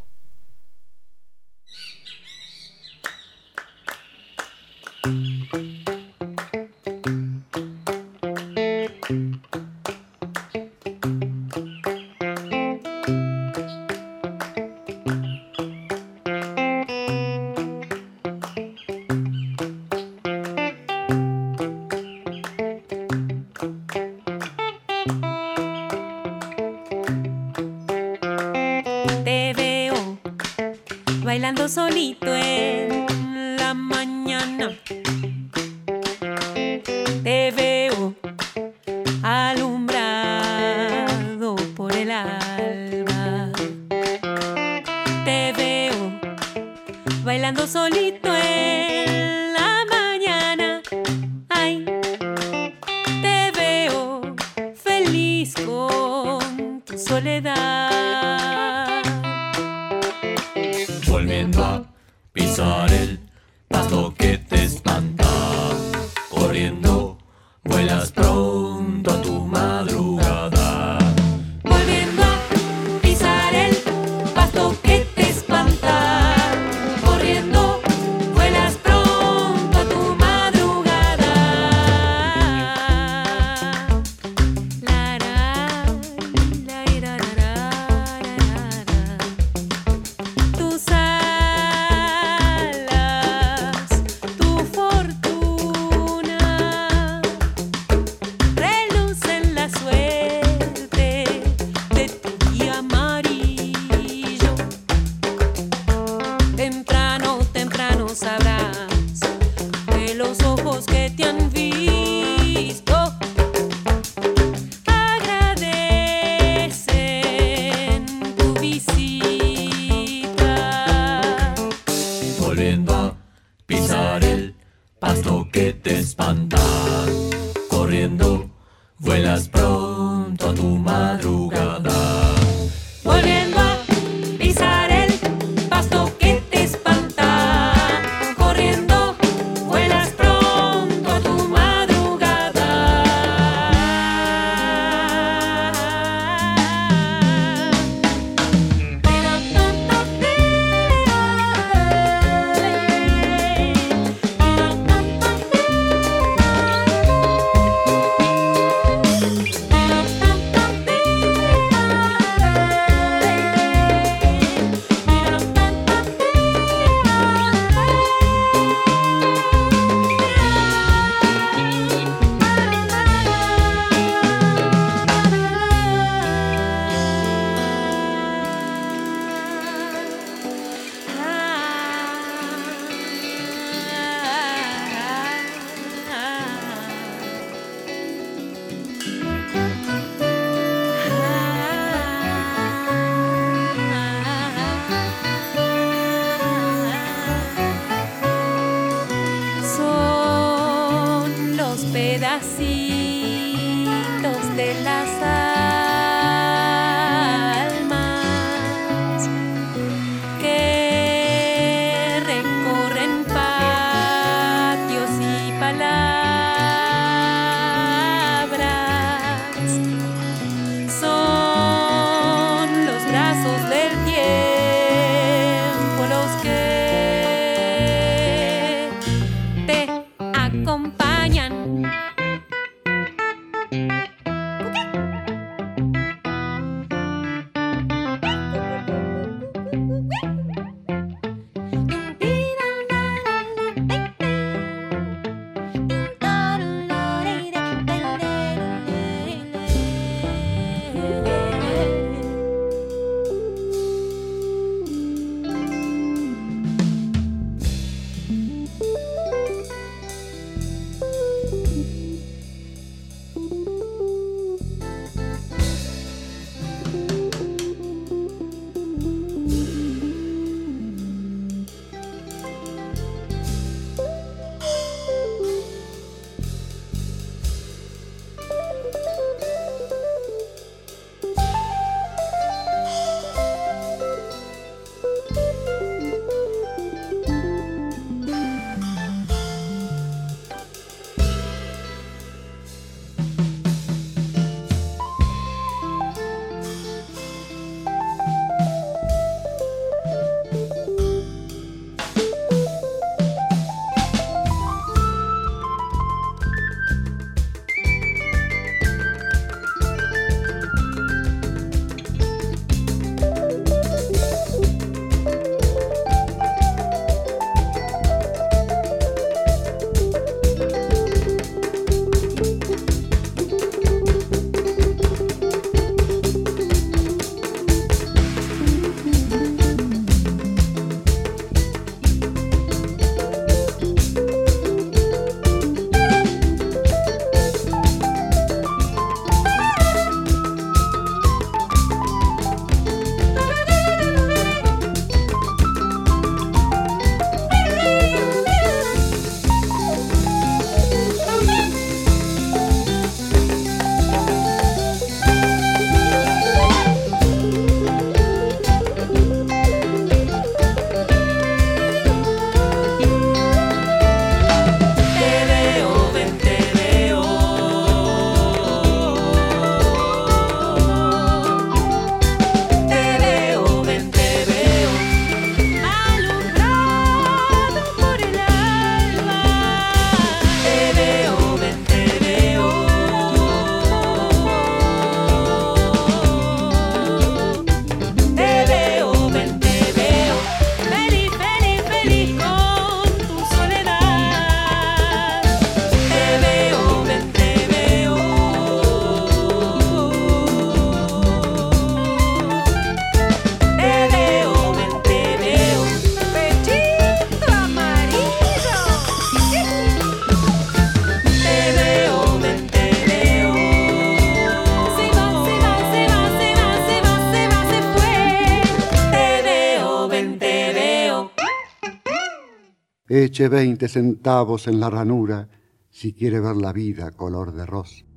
Eche 423.22 423.50
veinte 423.50 423.90
centavos 423.90 424.70
en 424.70 424.80
la 424.80 424.90
ranura 424.90 425.50
si 425.90 426.14
quiere 426.14 426.40
ver 426.40 426.56
la 426.56 426.72
vida 426.72 427.12
color 427.12 427.52
de 427.52 427.66
rosa. 427.66 428.09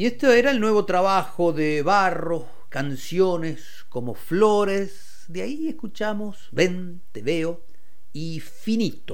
Y 0.00 0.06
esto 0.06 0.32
era 0.32 0.50
el 0.50 0.60
nuevo 0.60 0.86
trabajo 0.86 1.52
de 1.52 1.82
Barro, 1.82 2.46
canciones 2.70 3.84
como 3.90 4.14
Flores, 4.14 5.26
de 5.28 5.42
ahí 5.42 5.68
escuchamos 5.68 6.48
Ven, 6.52 7.02
te 7.12 7.20
veo 7.20 7.66
y 8.10 8.40
Finito. 8.40 9.09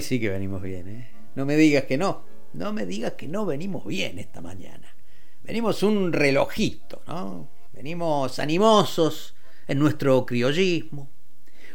Sí 0.00 0.20
que 0.20 0.30
venimos 0.30 0.62
bien, 0.62 0.88
¿eh? 0.88 1.10
No 1.34 1.46
me 1.46 1.56
digas 1.56 1.84
que 1.84 1.96
no. 1.98 2.24
No 2.52 2.72
me 2.72 2.86
digas 2.86 3.12
que 3.12 3.28
no 3.28 3.46
venimos 3.46 3.86
bien 3.86 4.18
esta 4.18 4.40
mañana. 4.40 4.94
Venimos 5.42 5.82
un 5.82 6.12
relojito, 6.12 7.02
¿no? 7.06 7.48
Venimos 7.72 8.38
animosos 8.38 9.34
en 9.68 9.78
nuestro 9.78 10.26
criollismo, 10.26 11.08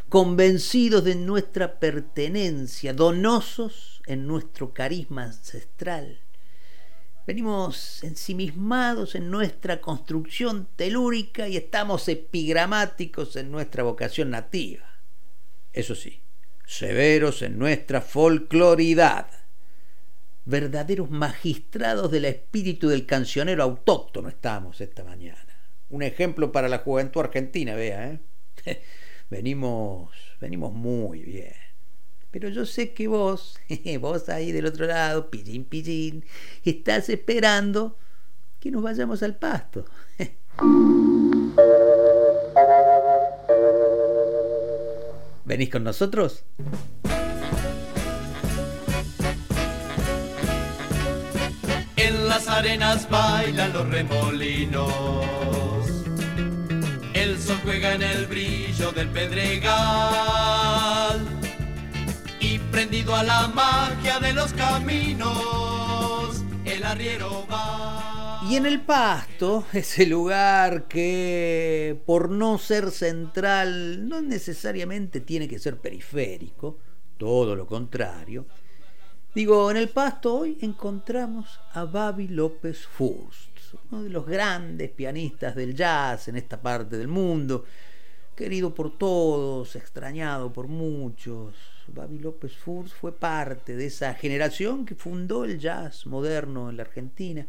convencidos 0.09 1.03
de 1.03 1.15
nuestra 1.15 1.79
pertenencia, 1.79 2.93
donosos 2.93 4.01
en 4.05 4.27
nuestro 4.27 4.73
carisma 4.73 5.23
ancestral. 5.23 6.19
Venimos 7.25 8.03
ensimismados 8.03 9.15
en 9.15 9.31
nuestra 9.31 9.81
construcción 9.81 10.67
telúrica 10.75 11.47
y 11.47 11.57
estamos 11.57 12.07
epigramáticos 12.07 13.35
en 13.35 13.49
nuestra 13.49 13.83
vocación 13.83 14.29
nativa. 14.29 14.85
Eso 15.73 15.95
sí, 15.95 16.21
severos 16.65 17.41
en 17.41 17.57
nuestra 17.57 18.01
folcloridad, 18.01 19.27
verdaderos 20.45 21.09
magistrados 21.09 22.11
del 22.11 22.25
espíritu 22.25 22.87
del 22.89 23.05
cancionero 23.05 23.63
autóctono 23.63 24.29
estamos 24.29 24.81
esta 24.81 25.03
mañana. 25.03 25.39
Un 25.89 26.03
ejemplo 26.03 26.51
para 26.51 26.69
la 26.69 26.79
juventud 26.79 27.21
argentina, 27.21 27.75
vea, 27.75 28.11
¿eh? 28.11 28.19
venimos, 29.29 30.11
venimos 30.39 30.73
muy 30.73 31.21
bien. 31.21 31.53
Pero 32.31 32.49
yo 32.49 32.65
sé 32.65 32.93
que 32.93 33.07
vos, 33.07 33.59
vos 33.99 34.29
ahí 34.29 34.51
del 34.51 34.65
otro 34.65 34.85
lado, 34.87 35.29
pillín, 35.29 35.63
pillín, 35.65 36.25
estás 36.63 37.09
esperando 37.09 37.97
que 38.59 38.71
nos 38.71 38.83
vayamos 38.83 39.23
al 39.23 39.37
pasto. 39.37 39.85
¿Venís 45.45 45.69
con 45.69 45.83
nosotros? 45.83 46.43
En 51.95 52.27
las 52.27 52.47
arenas 52.47 53.07
bailan 53.09 53.71
los 53.73 53.87
remolinos. 53.89 54.91
El 57.13 57.39
sol 57.39 57.59
juega 57.63 57.93
en 57.93 58.01
el 58.01 58.25
brillo 58.25 58.91
del 58.91 59.09
pedregal. 59.09 59.75
Y 62.39 62.57
prendido 62.57 63.15
a 63.15 63.23
la 63.23 63.47
magia 63.47 64.19
de 64.19 64.33
los 64.33 64.51
caminos, 64.53 66.43
el 66.65 66.83
arriero 66.83 67.45
va. 67.51 68.14
Y 68.47 68.55
en 68.55 68.65
el 68.65 68.81
pasto, 68.81 69.65
ese 69.73 70.05
lugar 70.05 70.87
que 70.87 71.99
por 72.05 72.29
no 72.29 72.57
ser 72.57 72.91
central 72.91 74.07
no 74.07 74.21
necesariamente 74.21 75.21
tiene 75.21 75.47
que 75.47 75.59
ser 75.59 75.77
periférico, 75.77 76.77
todo 77.17 77.55
lo 77.55 77.65
contrario, 77.65 78.45
Digo, 79.35 79.69
en 79.69 79.75
el 79.75 79.89
pasto 79.89 80.33
hoy 80.33 80.57
encontramos 80.61 81.59
a 81.73 81.83
Babi 81.83 82.29
López 82.29 82.87
Furst, 82.87 83.49
uno 83.91 84.03
de 84.03 84.09
los 84.09 84.25
grandes 84.25 84.89
pianistas 84.91 85.55
del 85.55 85.75
jazz 85.75 86.29
en 86.29 86.37
esta 86.37 86.61
parte 86.61 86.95
del 86.95 87.09
mundo, 87.09 87.65
querido 88.33 88.73
por 88.73 88.97
todos, 88.97 89.75
extrañado 89.75 90.53
por 90.53 90.69
muchos. 90.69 91.53
Babi 91.87 92.19
López 92.19 92.55
Furst 92.55 92.95
fue 92.95 93.11
parte 93.11 93.75
de 93.75 93.87
esa 93.87 94.13
generación 94.13 94.85
que 94.85 94.95
fundó 94.95 95.43
el 95.43 95.59
jazz 95.59 96.05
moderno 96.05 96.69
en 96.69 96.77
la 96.77 96.83
Argentina. 96.83 97.45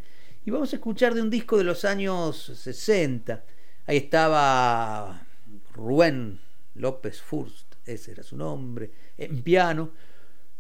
Y 0.47 0.53
vamos 0.53 0.73
a 0.73 0.77
escuchar 0.77 1.13
de 1.13 1.23
un 1.23 1.29
disco 1.29 1.59
de 1.59 1.65
los 1.65 1.85
años 1.85 2.53
60. 2.55 3.45
Ahí 3.85 3.97
estaba 3.97 5.27
Rubén 5.75 6.39
López 6.77 7.21
Furst, 7.21 7.75
ese 7.85 8.13
era 8.13 8.23
su 8.23 8.37
nombre, 8.37 8.93
en 9.19 9.43
piano 9.43 9.91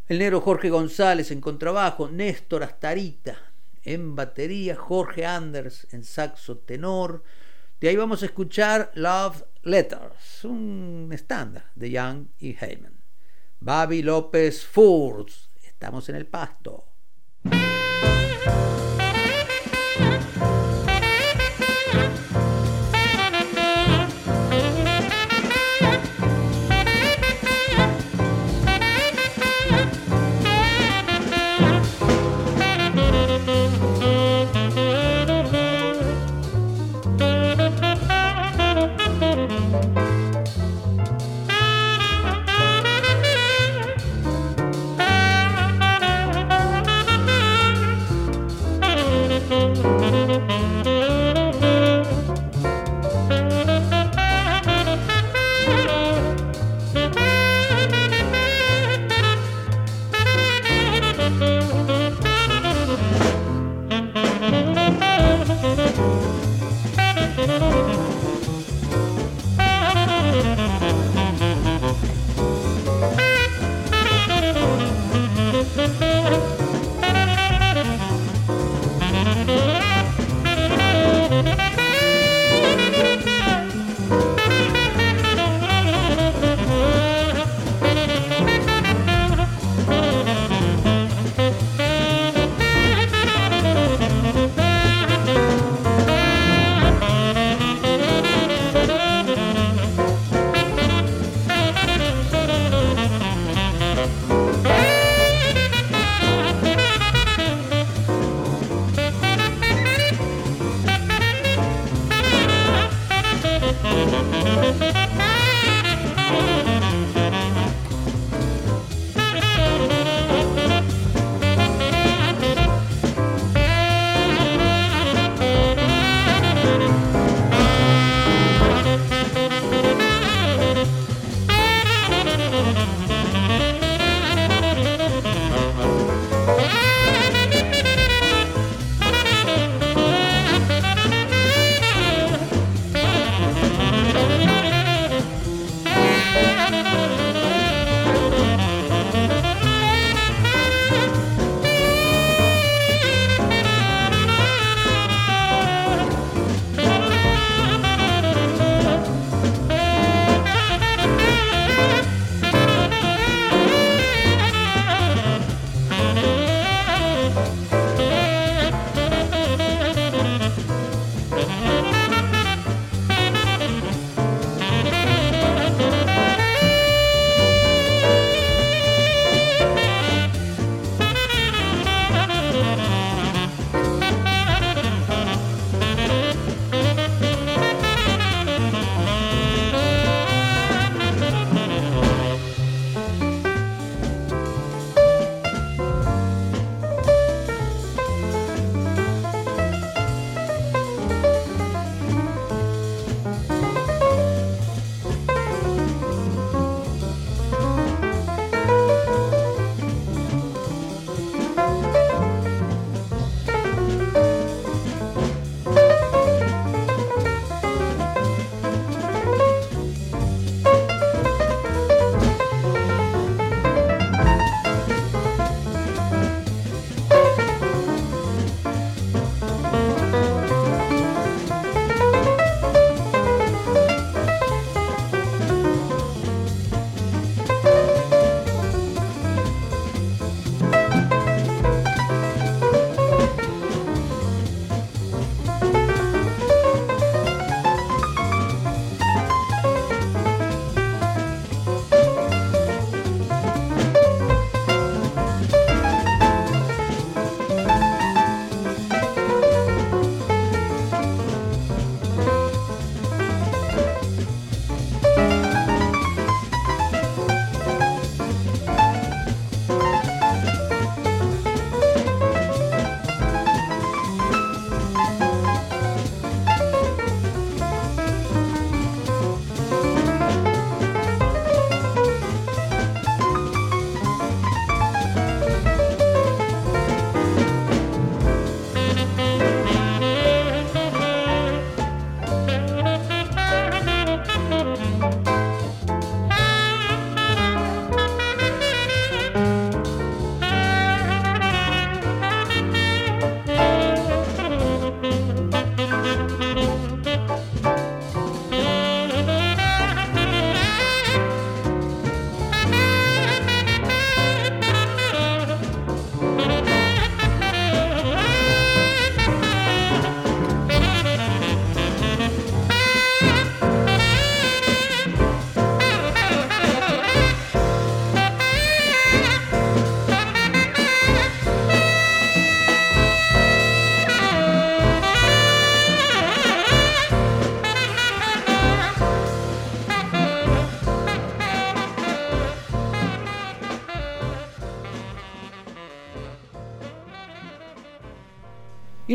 el 0.09 0.19
negro 0.19 0.41
Jorge 0.41 0.71
González 0.71 1.31
en 1.31 1.41
contrabajo, 1.41 2.09
Néstor 2.09 2.65
Astarita 2.65 3.37
en 3.85 4.17
batería, 4.17 4.75
Jorge 4.75 5.25
Anders 5.25 5.87
en 5.93 6.03
saxo 6.03 6.59
tenor. 6.59 7.23
De 7.81 7.89
ahí 7.89 7.97
vamos 7.97 8.25
a 8.25 8.27
escuchar 8.27 8.91
Love 8.95 9.45
Letters, 9.63 10.45
un 10.47 11.11
estándar 11.13 11.71
de 11.77 11.93
Young 11.93 12.27
y 12.41 12.57
Heyman. 12.61 12.99
Babi 13.61 14.03
López 14.03 14.67
Furz, 14.67 15.49
estamos 15.63 16.09
en 16.09 16.17
el 16.17 16.27
pasto. 16.27 16.87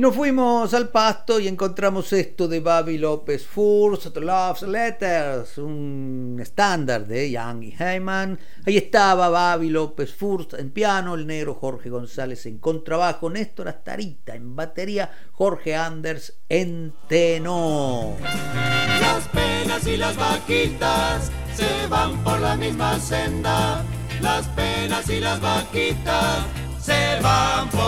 Y 0.02 0.04
nos 0.04 0.16
fuimos 0.16 0.74
al 0.74 0.90
pasto 0.90 1.40
y 1.40 1.48
encontramos 1.48 2.12
esto 2.12 2.48
de 2.48 2.60
Babi 2.60 2.98
López 2.98 3.46
First 3.46 4.18
Love 4.18 4.64
Letters, 4.64 5.60
un 5.60 6.40
estándar 6.42 7.06
de 7.06 7.30
Young 7.30 7.62
y 7.66 7.76
Heyman. 7.78 8.40
Ahí 8.66 8.78
estaba 8.78 9.30
Babi 9.30 9.70
López 9.70 10.12
First 10.12 10.56
en 10.56 10.72
piano, 10.72 11.14
el 11.14 11.28
negro 11.28 11.54
Jorge 11.54 11.92
González 11.92 12.48
en 12.48 12.58
contrabajo, 12.58 13.30
Néstor 13.30 13.68
Astarita 13.68 14.34
en 14.34 14.56
batería, 14.56 15.12
Jorge 15.34 15.76
Anders 15.76 16.34
en 16.50 16.96
tenor. 17.08 18.16
Las 18.24 19.28
penas 19.28 19.86
y 19.86 19.98
las 19.98 20.18
vaquitas 20.18 21.32
se 21.54 21.88
van 21.90 22.24
por 22.24 22.40
la 22.40 22.56
misma 22.56 22.98
senda. 22.98 23.86
Las 24.20 24.48
penas 24.48 25.08
y 25.12 25.20
las 25.20 25.40
vaquitas 25.40 26.48
se 26.82 27.22
van 27.22 27.70
por 27.70 27.81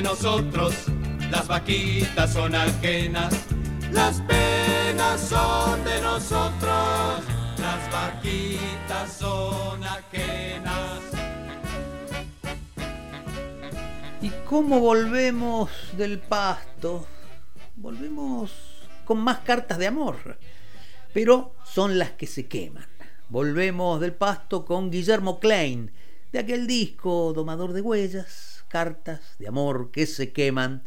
nosotros, 0.00 0.74
las 1.30 1.46
vaquitas 1.46 2.32
son 2.32 2.54
ajenas. 2.54 3.34
Las 3.92 4.20
penas 4.22 5.20
son 5.20 5.84
de 5.84 6.00
nosotros, 6.00 7.24
las 7.58 7.92
vaquitas 7.92 9.12
son 9.12 9.84
ajenas. 9.84 11.00
¿Y 14.20 14.30
cómo 14.46 14.80
volvemos 14.80 15.70
del 15.96 16.18
pasto? 16.18 17.06
Volvemos 17.76 18.52
con 19.04 19.18
más 19.18 19.38
cartas 19.40 19.78
de 19.78 19.86
amor 19.86 20.38
pero 21.14 21.54
son 21.64 21.96
las 21.96 22.10
que 22.10 22.26
se 22.26 22.46
queman. 22.46 22.86
Volvemos 23.30 24.00
del 24.00 24.12
pasto 24.12 24.66
con 24.66 24.90
Guillermo 24.90 25.38
Klein, 25.38 25.92
de 26.32 26.40
aquel 26.40 26.66
disco 26.66 27.32
Domador 27.32 27.72
de 27.72 27.80
Huellas, 27.80 28.53
Cartas 28.74 29.36
de 29.38 29.46
Amor 29.46 29.92
que 29.92 30.04
se 30.04 30.32
queman, 30.32 30.82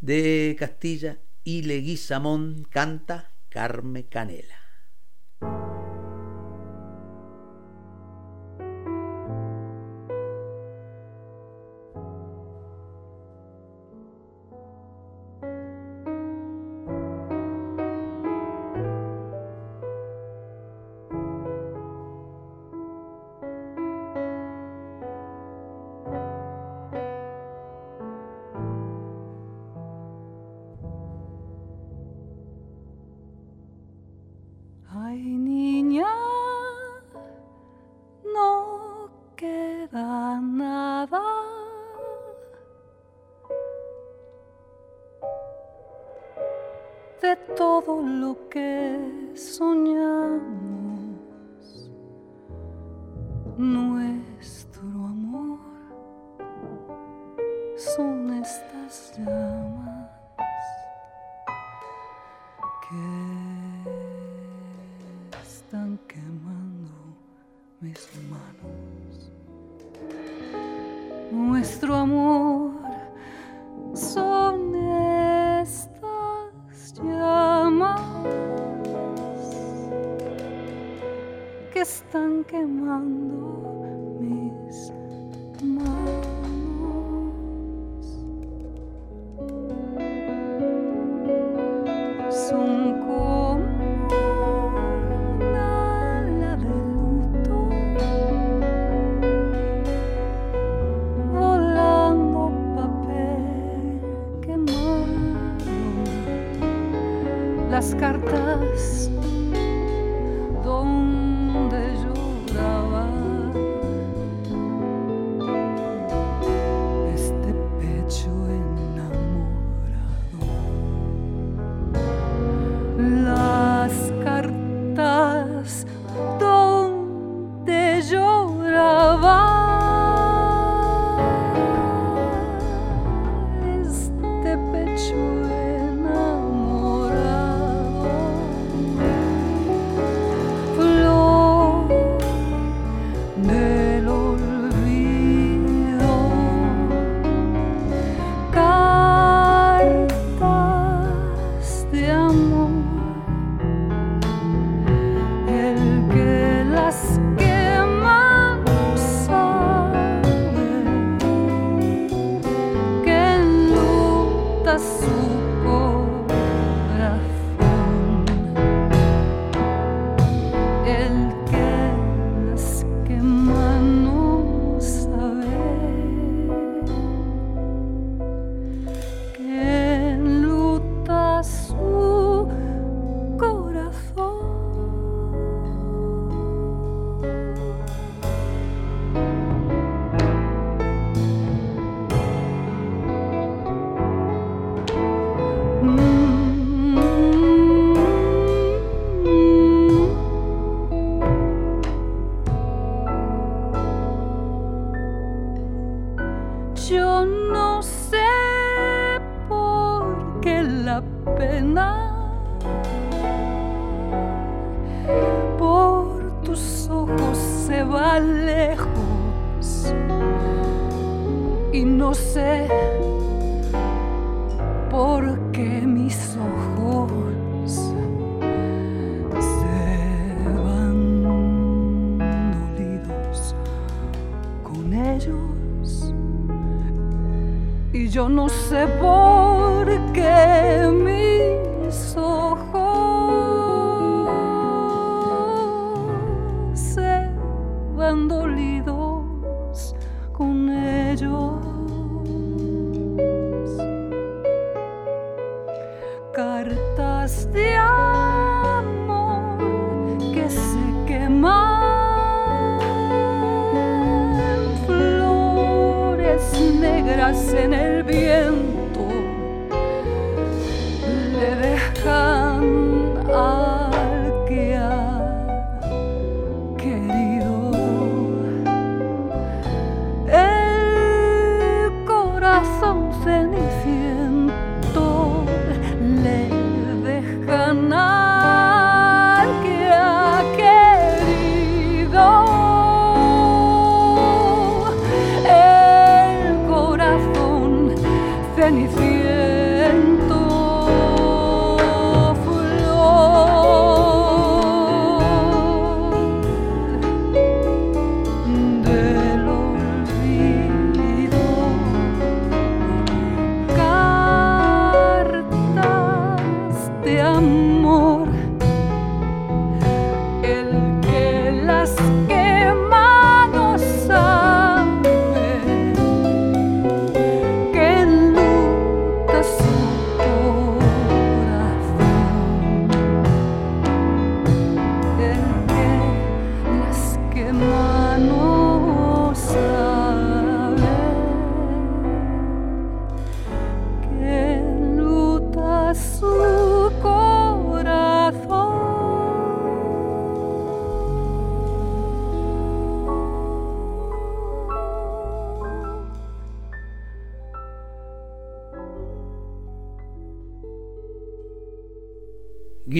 de 0.00 0.56
Castilla 0.58 1.20
y 1.44 1.62
Leguizamón 1.62 2.66
canta 2.68 3.30
Carme 3.48 4.08
Canela. 4.08 4.58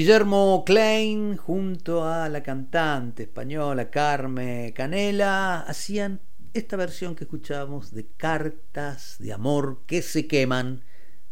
Guillermo 0.03 0.65
Klein 0.67 1.37
junto 1.37 2.05
a 2.05 2.29
la 2.29 2.43
cantante 2.43 3.23
española 3.23 3.89
Carme 3.89 4.73
Canela 4.75 5.61
hacían 5.61 6.21
esta 6.53 6.77
versión 6.77 7.15
que 7.15 7.23
escuchábamos 7.23 7.93
de 7.93 8.09
Cartas 8.09 9.15
de 9.21 9.33
Amor 9.33 9.85
que 9.87 10.03
se 10.03 10.27
queman 10.27 10.83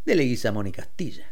de 0.04 0.14
Leguizamón 0.14 0.68
y 0.68 0.70
Castilla. 0.70 1.29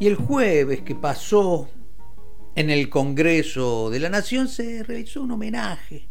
Y 0.00 0.06
el 0.06 0.14
jueves 0.14 0.82
que 0.82 0.94
pasó 0.94 1.68
en 2.54 2.70
el 2.70 2.88
Congreso 2.88 3.90
de 3.90 3.98
la 3.98 4.08
Nación 4.08 4.46
se 4.46 4.84
realizó 4.84 5.22
un 5.22 5.32
homenaje 5.32 6.08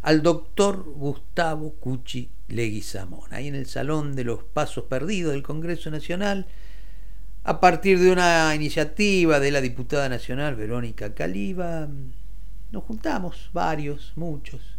al 0.00 0.22
doctor 0.22 0.84
Gustavo 0.84 1.74
Cuchi 1.74 2.30
Leguizamón, 2.48 3.34
ahí 3.34 3.48
en 3.48 3.54
el 3.54 3.66
Salón 3.66 4.16
de 4.16 4.24
los 4.24 4.42
Pasos 4.42 4.84
Perdidos 4.84 5.32
del 5.34 5.42
Congreso 5.42 5.90
Nacional, 5.90 6.46
a 7.44 7.60
partir 7.60 7.98
de 7.98 8.10
una 8.10 8.54
iniciativa 8.54 9.38
de 9.38 9.50
la 9.50 9.60
diputada 9.60 10.08
nacional 10.08 10.56
Verónica 10.56 11.14
Caliba, 11.14 11.88
nos 12.72 12.84
juntamos 12.84 13.50
varios, 13.52 14.12
muchos, 14.16 14.75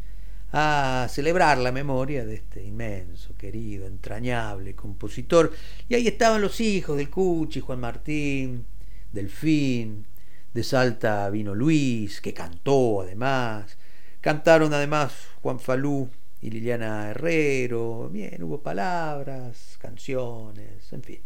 a 0.51 1.07
celebrar 1.09 1.57
la 1.57 1.71
memoria 1.71 2.25
de 2.25 2.35
este 2.35 2.63
inmenso, 2.63 3.35
querido, 3.37 3.85
entrañable 3.85 4.75
compositor. 4.75 5.51
Y 5.89 5.95
ahí 5.95 6.07
estaban 6.07 6.41
los 6.41 6.59
hijos 6.61 6.97
del 6.97 7.09
Cuchi, 7.09 7.59
Juan 7.59 7.79
Martín, 7.79 8.65
Delfín, 9.11 10.05
de 10.53 10.63
Salta 10.63 11.29
vino 11.29 11.53
Luis, 11.53 12.21
que 12.21 12.33
cantó 12.33 13.01
además. 13.01 13.77
Cantaron 14.21 14.73
además 14.73 15.13
Juan 15.41 15.59
Falú 15.59 16.09
y 16.41 16.49
Liliana 16.49 17.11
Herrero. 17.11 18.09
Bien, 18.09 18.41
hubo 18.43 18.61
palabras, 18.61 19.77
canciones, 19.79 20.91
en 20.91 21.03
fin. 21.03 21.19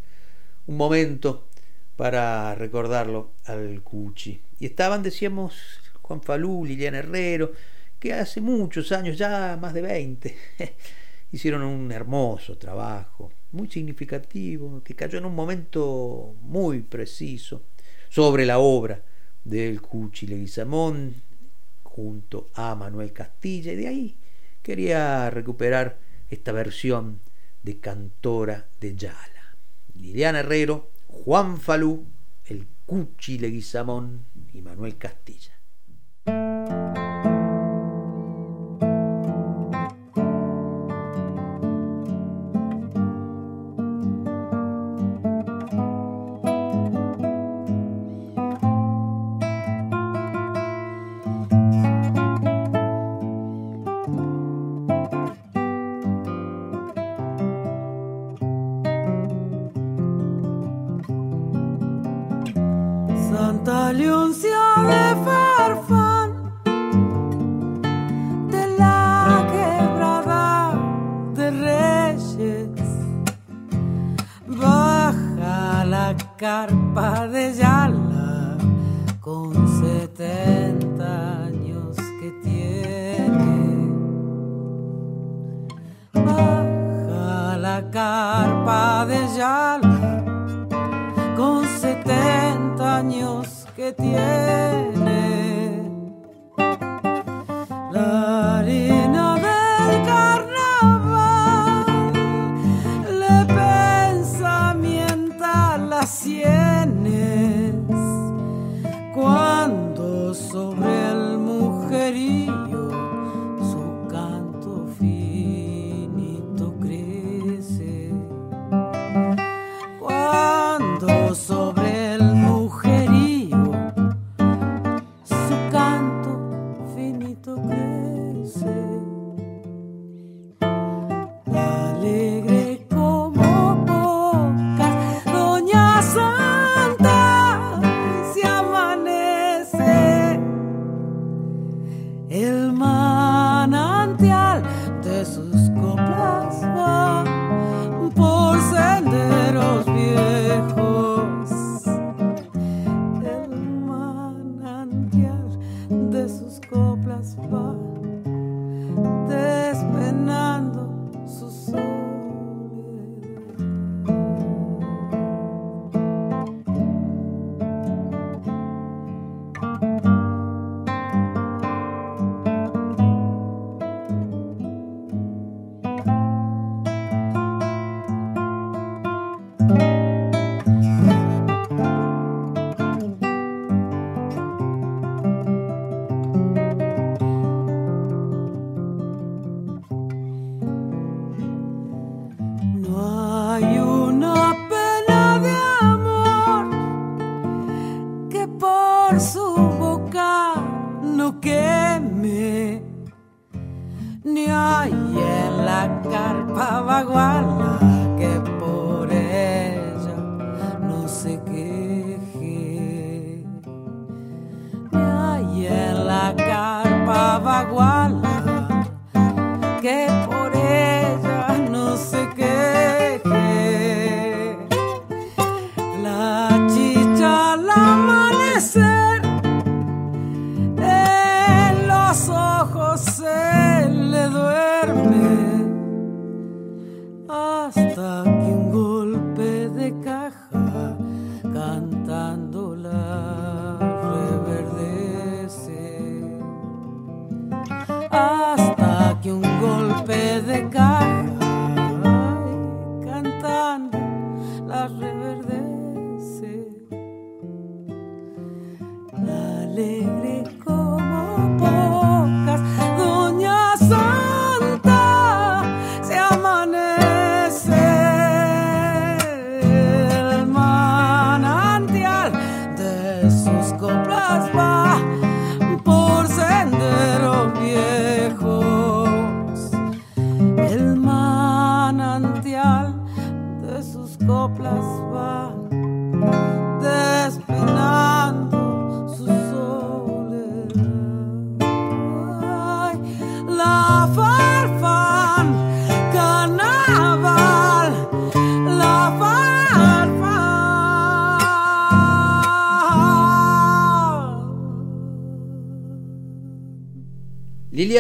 Un 0.68 0.78
momento 0.78 1.48
para 1.96 2.56
recordarlo 2.56 3.32
al 3.46 3.82
Cuchi. 3.84 4.42
Y 4.60 4.66
estaban, 4.66 5.04
decíamos, 5.04 5.54
Juan 6.02 6.22
Falú, 6.22 6.66
Liliana 6.66 7.00
Herrero, 7.00 7.54
que 8.02 8.16
hace 8.16 8.42
muchos 8.42 8.92
años, 8.92 9.16
ya 9.16 9.60
más 9.62 9.76
de 9.76 9.84
20, 9.84 10.36
hicieron 11.32 11.62
un 11.62 11.92
hermoso 11.92 12.58
trabajo, 12.58 13.32
muy 13.52 13.70
significativo, 13.70 14.82
que 14.84 14.96
cayó 14.96 15.20
en 15.20 15.26
un 15.26 15.36
momento 15.36 16.36
muy 16.42 16.82
preciso 16.82 17.62
sobre 18.10 18.48
la 18.48 18.58
obra 18.58 19.04
del 19.44 19.84
Cuchi 19.84 20.26
Leguizamón 20.26 21.14
junto 21.84 22.50
a 22.56 22.74
Manuel 22.74 23.14
Castilla, 23.14 23.72
y 23.72 23.76
de 23.76 23.88
ahí 23.88 24.18
quería 24.64 25.30
recuperar 25.30 26.00
esta 26.28 26.52
versión 26.52 27.22
de 27.62 27.80
Cantora 27.80 28.68
de 28.80 28.96
Yala. 28.96 29.58
Liliana 29.94 30.40
Herrero, 30.40 30.90
Juan 31.08 31.60
Falú, 31.60 32.08
el 32.46 32.66
Cuchi 32.88 33.38
Leguizamón 33.38 34.26
y 34.54 34.62
Manuel 34.62 34.98
Castilla. 34.98 35.52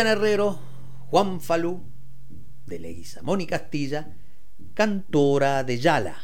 Herrero, 0.07 0.59
Juan 1.07 1.41
Falú, 1.41 1.81
de 2.65 2.79
Leguizamón 2.79 3.41
y 3.41 3.47
Castilla, 3.47 4.15
cantora 4.73 5.63
de 5.63 5.79
Yala. 5.79 6.20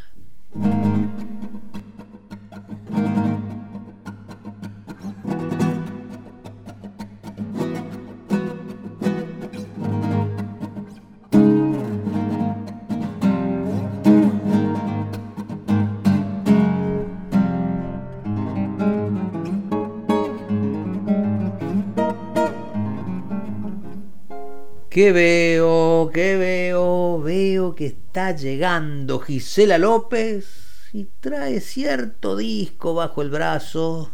¿Qué 24.97 25.11
veo? 25.11 26.09
¿Qué 26.11 26.37
veo? 26.37 27.21
Veo 27.21 27.75
que 27.75 27.85
está 27.85 28.35
llegando 28.35 29.19
Gisela 29.19 29.77
López 29.77 30.89
y 30.91 31.05
trae 31.19 31.61
cierto 31.61 32.35
disco 32.35 32.95
bajo 32.95 33.21
el 33.21 33.29
brazo. 33.29 34.09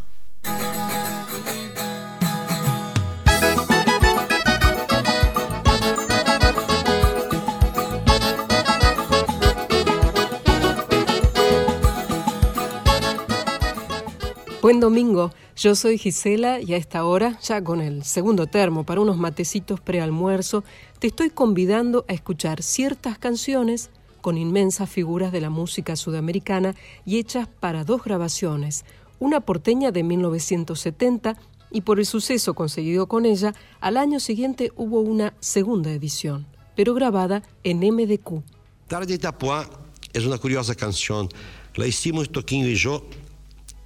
Buen 14.63 14.79
domingo, 14.79 15.33
yo 15.57 15.75
soy 15.75 15.97
Gisela 15.97 16.61
y 16.61 16.73
a 16.73 16.77
esta 16.77 17.03
hora, 17.03 17.37
ya 17.41 17.61
con 17.61 17.81
el 17.81 18.05
segundo 18.05 18.47
termo 18.47 18.85
para 18.85 19.01
unos 19.01 19.17
matecitos 19.17 19.81
prealmuerzo, 19.81 20.63
te 20.99 21.07
estoy 21.07 21.31
convidando 21.31 22.05
a 22.07 22.13
escuchar 22.13 22.63
ciertas 22.63 23.17
canciones 23.17 23.89
con 24.21 24.37
inmensas 24.37 24.89
figuras 24.89 25.33
de 25.33 25.41
la 25.41 25.49
música 25.49 25.97
sudamericana 25.97 26.75
y 27.03 27.19
hechas 27.19 27.49
para 27.59 27.83
dos 27.83 28.05
grabaciones, 28.05 28.85
una 29.19 29.41
porteña 29.41 29.91
de 29.91 30.03
1970 30.03 31.35
y 31.69 31.81
por 31.81 31.99
el 31.99 32.05
suceso 32.05 32.53
conseguido 32.53 33.07
con 33.09 33.25
ella, 33.25 33.53
al 33.81 33.97
año 33.97 34.21
siguiente 34.21 34.71
hubo 34.77 35.01
una 35.01 35.33
segunda 35.41 35.91
edición, 35.91 36.47
pero 36.73 36.93
grabada 36.93 37.43
en 37.65 37.79
MDQ. 37.79 38.41
Tarde 38.87 39.07
de 39.07 39.15
Itapuá 39.15 39.69
es 40.13 40.25
una 40.25 40.37
curiosa 40.37 40.73
canción. 40.73 41.27
La 41.75 41.85
hicimos 41.85 42.31
Toquinho 42.31 42.69
y 42.69 42.75
yo 42.75 43.03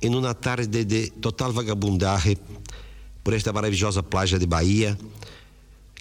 em 0.01 0.13
uma 0.13 0.33
tarde 0.33 0.83
de 0.85 1.09
total 1.11 1.51
vagabundagem 1.51 2.37
por 3.23 3.33
esta 3.33 3.51
maravilhosa 3.51 4.03
playa 4.03 4.37
de 4.39 4.45
Bahia, 4.45 4.97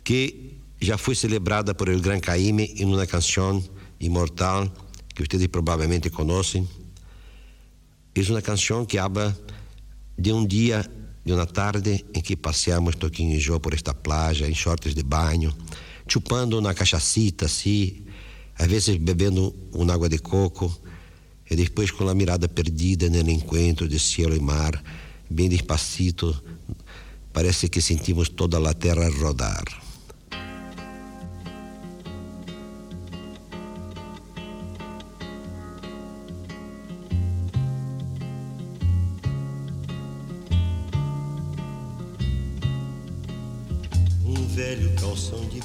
que 0.04 0.56
já 0.80 0.98
foi 0.98 1.14
celebrada 1.14 1.74
por 1.74 1.88
El 1.88 2.00
Gran 2.00 2.20
Caime 2.20 2.74
em 2.76 2.84
uma 2.84 3.06
canção 3.06 3.62
imortal 3.98 4.70
que 5.14 5.24
vocês 5.24 5.46
provavelmente 5.46 6.10
conhecem. 6.10 6.68
É 8.14 8.20
uma 8.30 8.42
canção 8.42 8.84
que 8.84 8.98
habla 8.98 9.36
de 10.18 10.32
um 10.32 10.46
dia, 10.46 10.84
de 11.24 11.32
uma 11.32 11.46
tarde 11.46 12.04
em 12.14 12.20
que 12.20 12.36
passeamos 12.36 12.94
Toquinho 12.96 13.36
e 13.36 13.40
Jô 13.40 13.58
por 13.58 13.74
esta 13.74 13.92
playa, 13.92 14.46
em 14.46 14.54
shorts 14.54 14.94
de 14.94 15.02
banho, 15.02 15.54
chupando 16.06 16.58
uma 16.58 16.74
cachacita 16.74 17.46
assim, 17.46 18.04
às 18.58 18.66
vezes 18.66 18.96
bebendo 18.96 19.54
uma 19.72 19.92
água 19.92 20.08
de 20.08 20.18
coco, 20.18 20.74
e 21.50 21.54
depois 21.54 21.90
com 21.90 22.08
a 22.08 22.14
mirada 22.14 22.48
perdida 22.48 23.08
no 23.08 23.30
encontro 23.30 23.88
de 23.88 23.98
cielo 23.98 24.34
e 24.34 24.40
mar, 24.40 24.82
bem 25.30 25.48
despacito, 25.48 26.34
parece 27.32 27.68
que 27.68 27.80
sentimos 27.80 28.28
toda 28.28 28.58
a 28.58 28.74
terra 28.74 29.08
rodar. 29.10 29.64
Um 44.24 44.46
velho 44.48 44.92
calção 44.94 45.46
de 45.48 45.55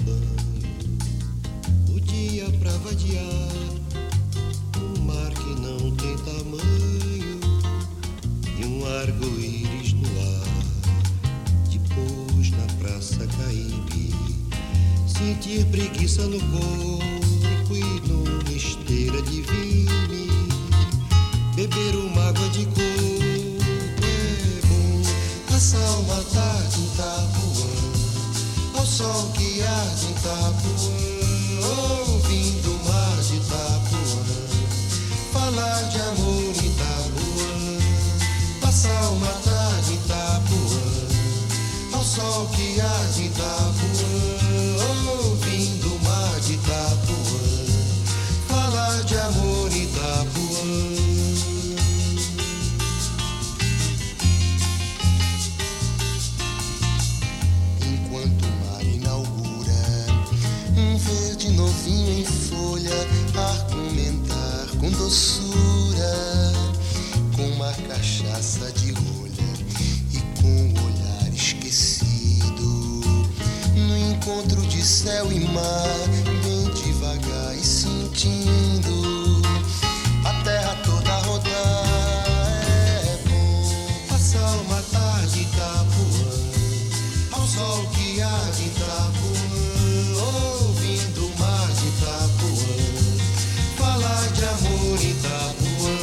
sentir 15.52 15.66
preguiça 15.66 16.22
no 16.24 16.40
corpo 16.40 17.76
e 17.76 17.84
numa 18.08 18.50
esteira 18.52 19.22
de 19.24 19.42
vime, 19.42 20.30
beber 21.56 21.96
uma 21.96 22.30
água 22.30 22.48
de 22.50 22.66
coco 22.68 22.82
é 24.02 24.62
bom, 24.66 25.02
passar 25.50 25.98
uma 26.00 26.24
tarde 26.24 26.80
em 26.80 26.86
Itapuã 26.86 27.68
ao 28.80 28.86
sol 28.86 29.30
que 29.34 29.62
arde 29.62 30.06
em 30.06 30.12
Itapuã, 30.12 30.78
ouvindo 32.08 32.72
o 32.72 32.80
mar 32.86 33.18
de 33.22 33.36
Itapuã, 33.36 34.24
falar 35.34 35.84
de 35.90 36.00
amor 36.00 36.44
em 36.44 36.66
Itapuã, 36.66 37.78
passar 38.62 39.04
uma 39.12 39.28
tarde 39.28 39.92
em 39.92 39.96
Itapuã, 39.96 40.80
ao 41.94 42.04
sol 42.04 42.48
que 42.56 42.80
arde 42.80 43.24
em 43.24 43.26
Itapuã, 43.26 44.41
amor 49.32 49.72
Itapuã. 49.72 51.02
enquanto 57.82 58.44
o 58.44 58.52
mar 58.66 58.84
inaugura 58.84 59.72
um 60.78 60.98
verde 60.98 61.50
novinho 61.52 62.20
em 62.20 62.26
folha, 62.26 62.92
argumentar 63.36 64.68
com 64.80 64.90
doçura, 64.92 66.54
com 67.36 67.48
uma 67.52 67.74
cachaça 67.88 68.72
de 68.74 68.92
rolha 68.92 69.32
e 70.14 70.42
com 70.42 70.48
o 70.48 70.86
olhar 70.86 71.34
esquecido, 71.34 73.02
no 73.76 73.98
encontro 73.98 74.62
de 74.68 74.86
céu 74.86 75.32
e 75.32 75.40
mar, 75.40 75.88
bem 76.44 76.70
devagar 76.84 77.51
sentindo. 78.22 79.42
A 80.24 80.34
terra 80.44 80.78
toda 80.84 81.14
rodar. 81.22 81.86
É 83.04 83.18
bom 83.28 84.06
passar 84.10 84.58
uma 84.66 84.82
tarde 84.92 85.42
Itapuã 85.42 86.32
ao 87.32 87.48
sol 87.48 87.86
que 87.88 88.22
arde 88.22 88.64
em 88.64 88.68
Itapuã, 88.68 89.40
ouvindo 90.60 91.26
o 91.26 91.40
mar 91.40 91.68
de 91.68 91.88
Itapuã, 91.88 92.78
falar 93.78 94.28
de 94.34 94.44
amor 94.46 95.02
Itapuã, 95.02 95.98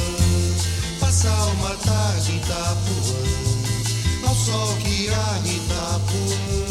passar 1.01 1.47
uma 1.55 1.75
tarde 1.77 2.33
Itapuã, 2.37 4.29
ao 4.29 4.35
sol 4.35 4.75
que 4.77 5.09
arde 5.09 5.51
em 5.51 5.57
Itapuã, 5.57 6.68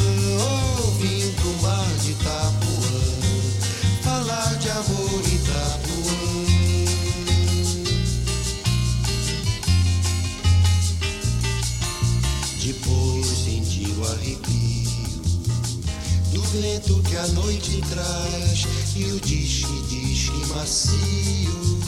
do 16.58 16.62
vento 16.62 17.04
que 17.04 17.16
a 17.16 17.28
noite 17.28 17.82
traz 17.90 18.66
e 18.96 19.04
o 19.06 19.20
disque-disque 19.20 20.46
macio 20.48 21.80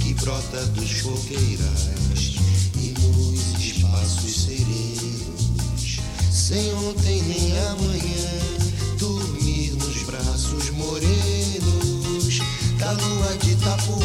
que 0.00 0.14
brota 0.14 0.66
dos 0.66 1.02
coqueirais 1.02 2.34
e 2.76 2.94
nos 2.98 3.64
espaços 3.64 4.44
serenos, 4.46 6.00
sem 6.32 6.74
ontem 6.74 7.22
nem 7.22 7.58
amanhã, 7.68 8.98
dormir 8.98 9.72
nos 9.72 10.02
braços 10.02 10.70
morenos 10.70 12.40
da 12.78 12.92
lua 12.92 13.38
de 13.38 13.52
Itapuã. 13.52 13.98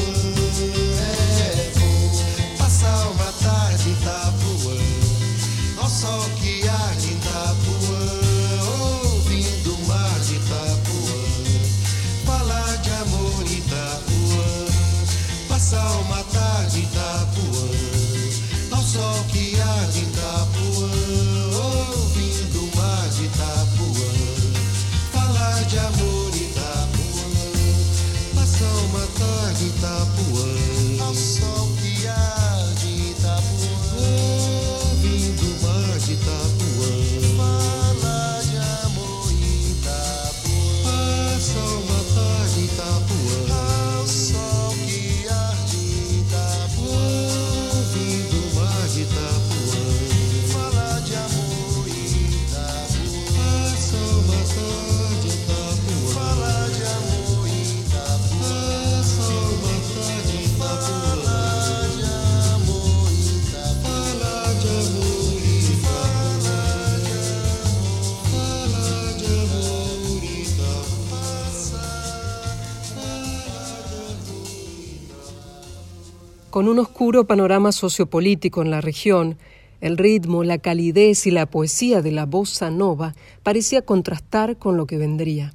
É 1.40 1.72
bom 1.80 2.58
passar 2.58 3.08
uma 3.08 3.32
tarde 3.44 3.90
em 3.90 3.94
Itapuã 3.94 4.78
ao 5.78 5.90
sol 5.90 6.30
que 6.42 6.59
Itapuã, 16.80 17.59
Con 76.60 76.68
un 76.68 76.80
oscuro 76.80 77.26
panorama 77.26 77.72
sociopolítico 77.72 78.62
en 78.62 78.70
la 78.70 78.82
región, 78.82 79.38
el 79.80 79.98
ritmo, 79.98 80.44
la 80.44 80.58
calidez 80.58 81.26
y 81.26 81.32
la 81.32 81.46
poesía 81.46 82.02
de 82.02 82.12
la 82.12 82.26
bossa 82.26 82.70
nova 82.70 83.16
parecía 83.44 83.82
contrastar 83.82 84.58
con 84.58 84.76
lo 84.76 84.86
que 84.86 84.98
vendría. 84.98 85.54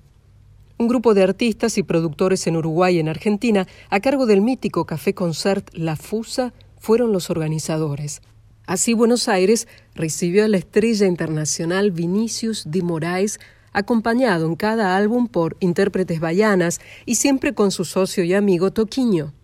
Un 0.79 0.89
grupo 0.89 1.13
de 1.13 1.23
artistas 1.23 1.77
y 1.77 1.83
productores 1.83 2.47
en 2.47 2.57
Uruguay 2.57 2.97
y 2.97 3.01
en 3.01 3.11
Argentina, 3.11 3.69
a 3.91 4.01
cargo 4.01 4.25
del 4.25 4.41
mítico 4.41 4.87
Café 4.87 5.13
Concert 5.13 5.69
La 5.75 5.97
Fusa, 5.97 6.55
fueron 6.79 7.13
los 7.13 7.29
organizadores. 7.29 8.23
Así 8.65 8.95
Buenos 8.95 9.29
Aires 9.29 9.69
recibió 9.95 10.43
a 10.43 10.49
la 10.49 10.57
estrella 10.57 11.07
internacional 11.07 11.91
Vinicius 11.91 12.65
de 12.71 12.81
Moraes, 12.81 13.41
acompañado 13.75 14.47
en 14.47 14.57
cada 14.57 14.97
álbum 14.97 15.29
por 15.29 15.59
intérpretes 15.61 16.19
bayanas 16.19 16.81
y 17.05 17.17
siempre 17.17 17.53
con 17.53 17.73
su 17.73 17.85
socio 17.85 18.25
y 18.25 18.33
amigo 18.33 18.73
Toquiño 18.73 19.35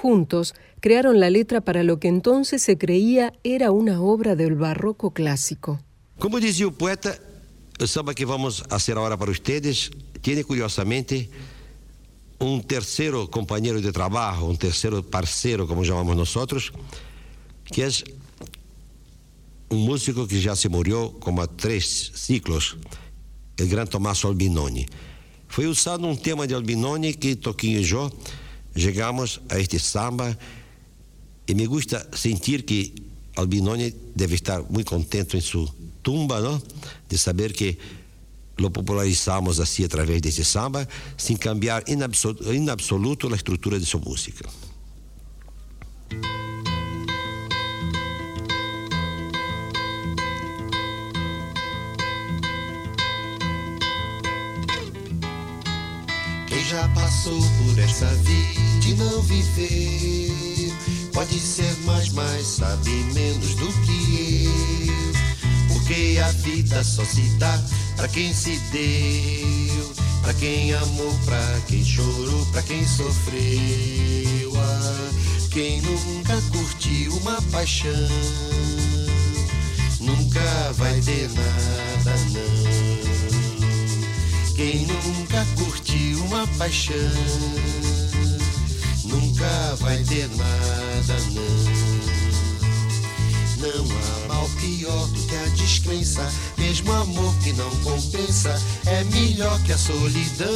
juntos 0.00 0.54
crearon 0.80 1.18
la 1.18 1.30
letra 1.30 1.60
para 1.60 1.82
lo 1.82 1.98
que 1.98 2.08
entonces 2.08 2.62
se 2.62 2.78
creía 2.78 3.32
era 3.42 3.70
una 3.72 4.00
obra 4.00 4.36
del 4.36 4.54
barroco 4.54 5.10
clásico. 5.10 5.80
Como 6.18 6.40
dizia 6.40 6.66
o 6.66 6.72
poeta, 6.72 7.18
o 7.80 7.86
samba 7.86 8.14
que 8.14 8.24
vamos 8.24 8.62
fazer 8.68 8.96
agora 8.96 9.16
para 9.16 9.30
ustedes 9.30 9.90
tem 10.22 10.42
curiosamente 10.42 11.30
um 12.40 12.60
terceiro 12.60 13.28
companheiro 13.28 13.80
de 13.80 13.90
trabalho, 13.92 14.46
um 14.46 14.56
terceiro 14.56 15.02
parceiro, 15.02 15.66
como 15.66 15.84
chamamos 15.84 16.16
nós, 16.16 16.72
que 17.64 17.82
é 17.82 17.88
um 19.70 19.76
músico 19.76 20.26
que 20.26 20.40
já 20.40 20.54
se 20.54 20.68
morreu 20.68 21.16
como 21.20 21.40
há 21.40 21.46
três 21.46 22.12
ciclos, 22.14 22.76
o 23.60 23.66
grande 23.66 23.90
Tommaso 23.90 24.26
Albinoni. 24.26 24.86
Foi 25.48 25.66
usado 25.66 26.06
um 26.06 26.14
tema 26.14 26.46
de 26.46 26.54
Albinoni 26.54 27.14
que 27.14 27.34
Toquinho 27.34 27.80
e 27.80 27.90
eu 27.90 28.12
chegamos 28.78 29.40
a 29.48 29.58
este 29.58 29.78
samba 29.78 30.36
e 31.46 31.54
me 31.54 31.66
gusta 31.66 32.08
sentir 32.14 32.62
que 32.62 32.94
Albinoni 33.36 33.94
deve 34.14 34.34
estar 34.34 34.62
muito 34.62 34.90
contente 34.90 35.36
em 35.36 35.40
sua 35.40 35.68
tumba, 36.02 36.40
não? 36.40 36.60
De 37.08 37.16
saber 37.16 37.52
que 37.52 37.78
lo 38.58 38.70
popularizamos 38.70 39.60
assim 39.60 39.84
através 39.84 40.20
desse 40.20 40.44
samba, 40.44 40.86
sem 41.16 41.36
cambiar 41.36 41.84
em 41.86 42.02
absoluto, 42.02 42.52
em 42.52 42.68
absoluto 42.68 43.32
a 43.32 43.36
estrutura 43.36 43.78
de 43.78 43.86
sua 43.86 44.00
música. 44.00 44.48
Já 56.68 56.86
passou 56.88 57.40
por 57.40 57.78
essa 57.78 58.04
vida 58.04 58.86
e 58.86 58.92
não 58.92 59.22
viveu, 59.22 60.74
pode 61.14 61.40
ser 61.40 61.74
mais, 61.86 62.10
mas 62.10 62.46
sabe 62.46 62.90
menos 63.14 63.54
do 63.54 63.68
que 63.84 64.44
eu. 64.44 65.72
Porque 65.72 66.18
a 66.22 66.30
vida 66.32 66.84
só 66.84 67.02
se 67.06 67.22
dá 67.38 67.58
pra 67.96 68.06
quem 68.08 68.34
se 68.34 68.58
deu, 68.70 69.94
pra 70.20 70.34
quem 70.34 70.74
amou, 70.74 71.18
pra 71.24 71.40
quem 71.68 71.82
chorou, 71.82 72.44
pra 72.52 72.60
quem 72.60 72.86
sofreu. 72.86 74.52
Ah, 74.54 75.10
quem 75.50 75.80
nunca 75.80 76.38
curtiu 76.50 77.16
uma 77.16 77.40
paixão, 77.50 78.08
nunca 80.00 80.72
vai 80.74 81.00
ter 81.00 81.30
nada, 81.30 82.14
não. 82.30 83.17
Quem 84.58 84.88
nunca 84.88 85.46
curtiu 85.56 86.24
uma 86.24 86.44
paixão 86.58 86.96
nunca 89.04 89.76
vai 89.76 90.02
ter 90.02 90.28
nada, 90.30 91.16
não. 91.30 91.78
Não 93.58 93.84
há 93.84 94.26
mal 94.26 94.50
pior 94.60 95.06
do 95.06 95.26
que 95.28 95.36
a 95.36 95.48
descrença, 95.50 96.28
mesmo 96.56 96.90
amor 96.90 97.32
que 97.36 97.52
não 97.52 97.70
compensa 97.84 98.60
é 98.86 99.04
melhor 99.04 99.62
que 99.62 99.74
a 99.74 99.78
solidão. 99.78 100.48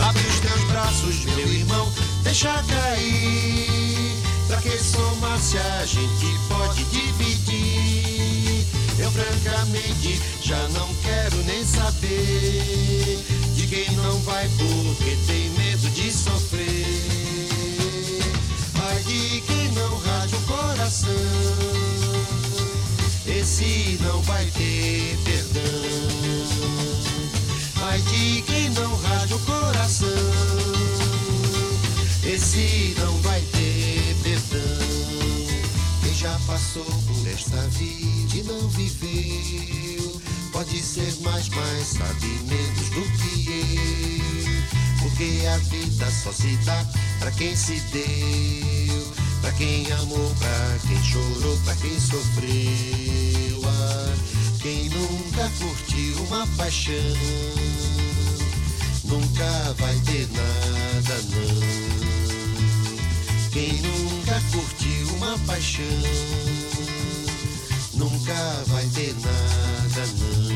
Abre 0.00 0.26
os 0.26 0.40
teus 0.40 0.64
braços, 0.64 1.24
meu 1.36 1.46
irmão, 1.46 1.88
deixa 2.24 2.64
cair. 2.64 4.16
Pra 4.48 4.60
que 4.60 4.76
somar 4.76 5.38
se 5.38 5.56
a 5.56 5.86
gente 5.86 6.36
pode 6.48 6.82
dividir? 6.86 7.45
Eu 8.98 9.10
francamente 9.10 10.20
já 10.42 10.68
não 10.68 10.88
quero 11.02 11.36
nem 11.44 11.64
saber 11.66 13.18
de 13.54 13.66
quem 13.66 13.90
não 13.96 14.18
vai 14.20 14.48
porque 14.56 15.16
tem 15.26 15.50
medo 15.50 15.90
de 15.90 16.10
sofrer. 16.10 16.86
Ai 18.88 19.02
de 19.02 19.42
quem 19.42 19.68
não 19.72 19.98
rasga 19.98 20.36
o 20.36 20.40
coração, 20.42 21.10
esse 23.26 23.98
não 24.02 24.22
vai 24.22 24.46
ter 24.46 25.18
perdão. 25.24 25.62
Ai 27.82 28.00
de 28.00 28.42
quem 28.42 28.70
não 28.70 28.96
rasga 28.96 29.36
o 29.36 29.38
coração, 29.40 30.08
esse 32.24 32.94
não 32.98 33.12
vai 33.22 33.40
ter 33.52 33.75
já 36.16 36.38
passou 36.46 36.84
por 36.84 37.28
esta 37.28 37.60
vida 37.68 38.36
e 38.36 38.42
não 38.44 38.68
viveu, 38.70 40.22
pode 40.50 40.80
ser 40.80 41.14
mais, 41.20 41.46
mas 41.50 41.88
sabe 41.88 42.26
menos 42.48 42.88
do 42.90 43.02
que 43.18 43.48
eu. 43.50 45.02
Porque 45.02 45.46
a 45.46 45.58
vida 45.58 46.10
só 46.10 46.32
se 46.32 46.56
dá 46.64 46.86
pra 47.18 47.30
quem 47.32 47.54
se 47.54 47.78
deu, 47.92 49.12
pra 49.42 49.52
quem 49.52 49.92
amou, 49.92 50.34
pra 50.38 50.78
quem 50.88 51.04
chorou, 51.04 51.58
pra 51.64 51.74
quem 51.76 52.00
sofreu. 52.00 53.60
Ah, 53.66 54.14
quem 54.62 54.88
nunca 54.88 55.50
curtiu 55.58 56.24
uma 56.24 56.46
paixão, 56.56 56.94
nunca 59.04 59.74
vai 59.78 59.94
ter 60.00 60.26
nada, 60.32 61.22
não. 61.30 62.05
Quem 63.56 63.72
nunca 63.80 64.38
curtiu 64.52 65.16
uma 65.16 65.38
paixão 65.46 65.82
nunca 67.94 68.34
vai 68.66 68.84
ter 68.88 69.14
nada, 69.14 70.06
não. 70.18 70.52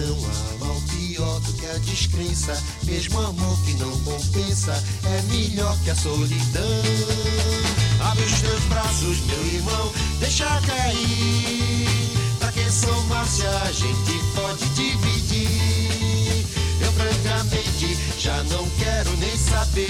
Não 0.00 0.16
há 0.24 0.64
mal 0.64 0.80
pior 0.82 1.40
do 1.40 1.52
que 1.54 1.66
a 1.66 1.78
descrença, 1.78 2.62
mesmo 2.84 3.18
amor 3.18 3.58
que 3.64 3.74
não 3.74 3.90
compensa 4.02 4.72
é 5.04 5.22
melhor 5.22 5.76
que 5.82 5.90
a 5.90 5.96
solidão. 5.96 6.62
Abre 8.08 8.24
os 8.24 8.40
teus 8.40 8.62
braços, 8.66 9.18
meu 9.22 9.46
irmão, 9.48 9.92
deixa 10.20 10.46
cair. 10.60 11.88
Pra 12.38 12.52
que 12.52 12.70
somar 12.70 13.26
se 13.26 13.44
a 13.44 13.72
gente 13.72 14.12
pode 14.36 14.64
dividir? 14.76 15.59
Francamente 17.00 17.96
já 18.18 18.42
não 18.44 18.68
quero 18.78 19.16
nem 19.16 19.34
saber 19.34 19.88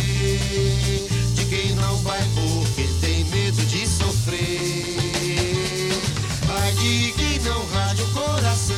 de 1.34 1.44
quem 1.46 1.72
não 1.74 1.96
vai 1.98 2.22
porque 2.36 2.84
tem 3.00 3.24
medo 3.24 3.66
de 3.66 3.84
sofrer. 3.84 4.84
Ai 6.48 6.72
de 6.74 7.12
quem 7.16 7.40
não 7.40 7.66
rasga 7.66 8.04
o 8.04 8.10
coração, 8.12 8.76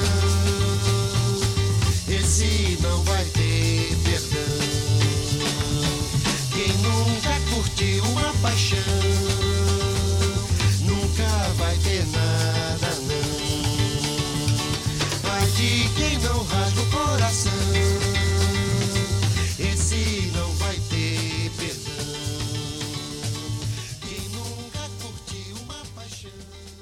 esse 2.08 2.78
não 2.80 3.02
vai 3.04 3.22
ter 3.26 3.98
perdão. 4.02 4.40
Quem 6.54 6.72
nunca 6.78 7.38
curtiu 7.54 8.02
uma 8.04 8.32
paixão, 8.40 8.78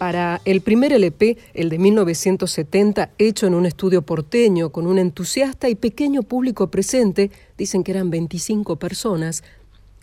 Para 0.01 0.40
el 0.47 0.62
primer 0.62 0.94
LP, 0.94 1.36
el 1.52 1.68
de 1.68 1.78
1970, 1.78 3.10
hecho 3.18 3.47
en 3.47 3.52
un 3.52 3.66
estudio 3.66 4.01
porteño 4.01 4.72
con 4.72 4.86
un 4.86 4.98
entusiasta 4.98 5.68
y 5.68 5.74
pequeño 5.74 6.22
público 6.22 6.70
presente, 6.70 7.31
dicen 7.59 7.85
que 7.85 7.90
eran 7.90 8.09
25 8.09 8.77
personas, 8.77 9.44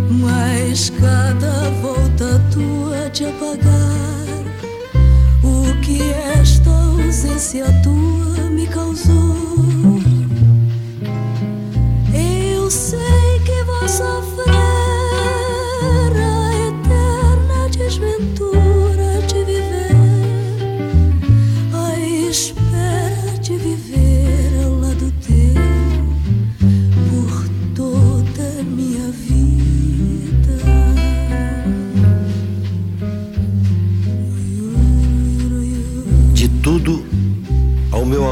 Mas 0.09 0.89
cada 0.89 1.69
volta 1.81 2.41
tua 2.51 3.09
te 3.09 3.25
apagar. 3.25 4.27
O 5.43 5.81
que 5.81 6.01
esta 6.39 6.69
ausência 6.69 7.65
tua 7.83 8.49
me 8.49 8.67
causou. 8.67 9.35
Eu 12.13 12.71
sei 12.71 13.39
que 13.45 13.63
vou 13.63 13.89
sofrer. 13.89 14.62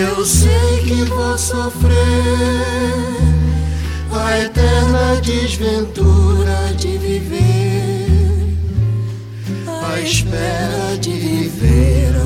Eu 0.00 0.24
sei 0.24 0.78
que 0.86 1.04
vou 1.04 1.36
sofrer 1.36 1.92
a 4.10 4.38
eterna 4.38 5.20
desventura 5.20 6.72
de 6.78 6.96
viver, 6.96 8.56
a 9.68 10.00
espera 10.00 10.96
de 10.98 11.10
viver 11.10 12.19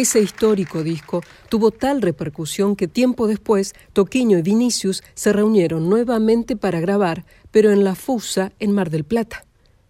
Ese 0.00 0.18
histórico 0.22 0.82
disco 0.82 1.22
tuvo 1.50 1.72
tal 1.72 2.00
repercusión 2.00 2.74
que 2.74 2.88
tiempo 2.88 3.26
después 3.26 3.74
Toquiño 3.92 4.38
y 4.38 4.42
Vinicius 4.42 5.02
se 5.12 5.30
reunieron 5.30 5.90
nuevamente 5.90 6.56
para 6.56 6.80
grabar, 6.80 7.26
pero 7.50 7.70
en 7.70 7.84
la 7.84 7.94
Fusa 7.94 8.50
en 8.60 8.72
Mar 8.72 8.88
del 8.88 9.04
Plata. 9.04 9.44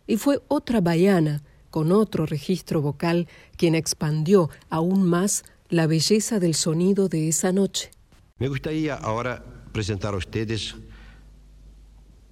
Y 0.09 0.17
fue 0.17 0.41
otra 0.49 0.81
baiana, 0.81 1.45
con 1.71 1.93
otro 1.93 2.27
registro 2.27 2.83
vocal, 2.83 3.29
quien 3.57 3.77
expandió 3.77 4.51
aún 4.69 5.05
más 5.05 5.45
la 5.69 5.87
belleza 5.87 6.41
del 6.41 6.57
sonido 6.57 7.09
de 7.09 7.29
esa 7.29 7.53
noche. 7.53 7.93
Me 8.39 8.49
gustaría 8.49 8.97
ahora 8.97 9.45
presentar 9.73 10.15
a 10.15 10.17
ustedes 10.17 10.75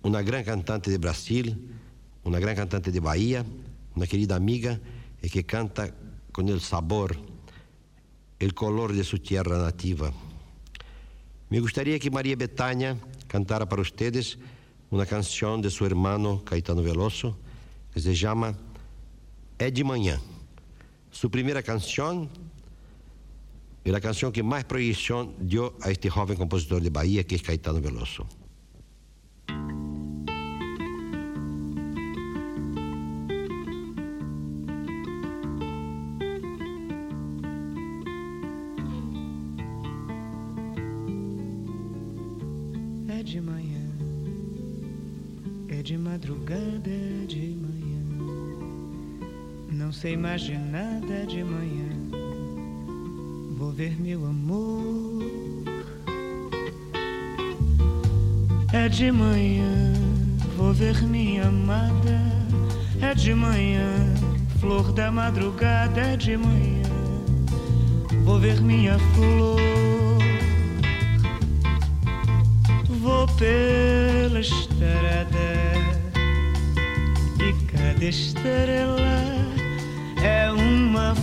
una 0.02 0.22
gran 0.22 0.42
cantante 0.42 0.90
de 0.90 0.98
Brasil, 0.98 1.70
una 2.24 2.40
gran 2.40 2.56
cantante 2.56 2.90
de 2.90 2.98
Bahía, 2.98 3.46
una 3.94 4.09
querida 4.09 4.34
amiga 4.34 4.80
y 5.22 5.30
que 5.30 5.46
canta 5.46 5.94
con 6.32 6.48
el 6.48 6.60
sabor, 6.60 7.38
el 8.39 8.55
color 8.55 8.93
de 8.93 9.05
su 9.05 9.19
tierra 9.19 9.59
nativa. 9.59 10.12
Me 11.51 11.60
gustaría 11.60 11.98
que 11.98 12.10
María 12.10 12.36
Betania 12.36 12.97
cantara 13.27 13.69
para 13.69 13.82
ustedes 13.82 14.39
una 14.90 15.06
canción 15.06 15.60
de 15.60 15.70
su 15.70 15.85
hermano 15.85 16.44
Caetano 16.44 16.82
Veloso, 16.82 17.36
que 17.93 18.01
se 18.01 18.15
llama 18.15 18.55
É 19.59 19.70
de 19.70 19.82
Manhã. 19.82 20.20
Su 21.10 21.31
primera 21.31 21.62
canción 21.62 22.28
y 23.85 23.90
la 23.90 24.01
canción 24.01 24.31
que 24.31 24.43
más 24.43 24.65
proyección 24.65 25.35
dio 25.40 25.74
a 25.81 25.90
este 25.90 26.10
joven 26.10 26.36
compositor 26.36 26.81
de 26.82 26.90
Bahía, 26.90 27.24
que 27.24 27.35
es 27.35 27.43
Caetano 27.43 27.81
Veloso. 27.81 28.27
Madrugada, 46.19 46.90
de 47.28 47.57
manhã. 47.62 48.03
Não 49.70 49.93
sei 49.93 50.16
mais 50.16 50.40
de 50.40 50.59
nada 50.59 51.24
de 51.28 51.45
manhã. 51.45 51.93
Vou 53.57 53.70
ver 53.70 54.01
meu 54.01 54.27
amor. 54.27 55.23
É 58.73 58.89
de 58.89 59.12
manhã, 59.12 59.93
vou 60.57 60.73
ver 60.73 61.01
minha 61.05 61.47
amada. 61.47 62.20
É 63.01 63.15
de 63.15 63.32
manhã, 63.32 64.12
flor 64.59 64.93
da 64.93 65.12
madrugada. 65.12 66.01
É 66.01 66.16
de 66.16 66.36
manhã, 66.36 66.82
vou 68.24 68.40
ver 68.40 68.61
minha 68.61 68.99
flor. 69.15 69.59
Vou 73.01 73.27
pela 73.36 74.40
estrada 74.40 75.77
cada 77.89 78.05
estrela 78.05 79.01
é 80.23 80.51
uma 80.52 81.15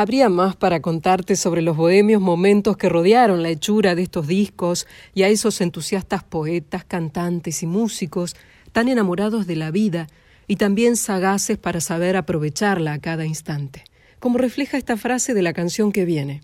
Habría 0.00 0.30
más 0.30 0.56
para 0.56 0.80
contarte 0.80 1.36
sobre 1.36 1.60
los 1.60 1.76
bohemios 1.76 2.22
momentos 2.22 2.78
que 2.78 2.88
rodearon 2.88 3.42
la 3.42 3.50
hechura 3.50 3.94
de 3.94 4.00
estos 4.00 4.26
discos 4.26 4.86
y 5.12 5.24
a 5.24 5.28
esos 5.28 5.60
entusiastas 5.60 6.24
poetas, 6.24 6.86
cantantes 6.86 7.62
y 7.62 7.66
músicos 7.66 8.34
tan 8.72 8.88
enamorados 8.88 9.46
de 9.46 9.56
la 9.56 9.70
vida 9.70 10.06
y 10.46 10.56
también 10.56 10.96
sagaces 10.96 11.58
para 11.58 11.82
saber 11.82 12.16
aprovecharla 12.16 12.94
a 12.94 12.98
cada 12.98 13.26
instante, 13.26 13.84
como 14.20 14.38
refleja 14.38 14.78
esta 14.78 14.96
frase 14.96 15.34
de 15.34 15.42
la 15.42 15.52
canción 15.52 15.92
que 15.92 16.06
viene. 16.06 16.40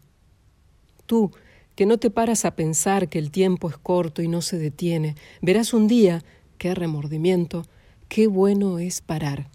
Tú, 1.06 1.32
que 1.76 1.86
no 1.86 1.96
te 1.96 2.10
paras 2.10 2.44
a 2.44 2.56
pensar 2.56 3.08
que 3.08 3.18
el 3.18 3.30
tiempo 3.30 3.70
es 3.70 3.78
corto 3.78 4.20
y 4.20 4.28
no 4.28 4.42
se 4.42 4.58
detiene, 4.58 5.14
verás 5.40 5.72
un 5.72 5.88
día, 5.88 6.22
qué 6.58 6.74
remordimiento, 6.74 7.64
qué 8.10 8.26
bueno 8.26 8.78
es 8.78 9.00
parar. 9.00 9.48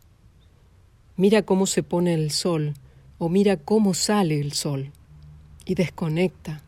Mira 1.18 1.44
cómo 1.44 1.68
se 1.68 1.84
pone 1.84 2.16
el 2.16 2.32
sol, 2.32 2.74
o 3.24 3.30
mira 3.30 3.56
cómo 3.56 3.94
sale 3.94 4.40
el 4.40 4.52
sol, 4.52 4.90
y 5.64 5.76
desconecta. 5.76 6.64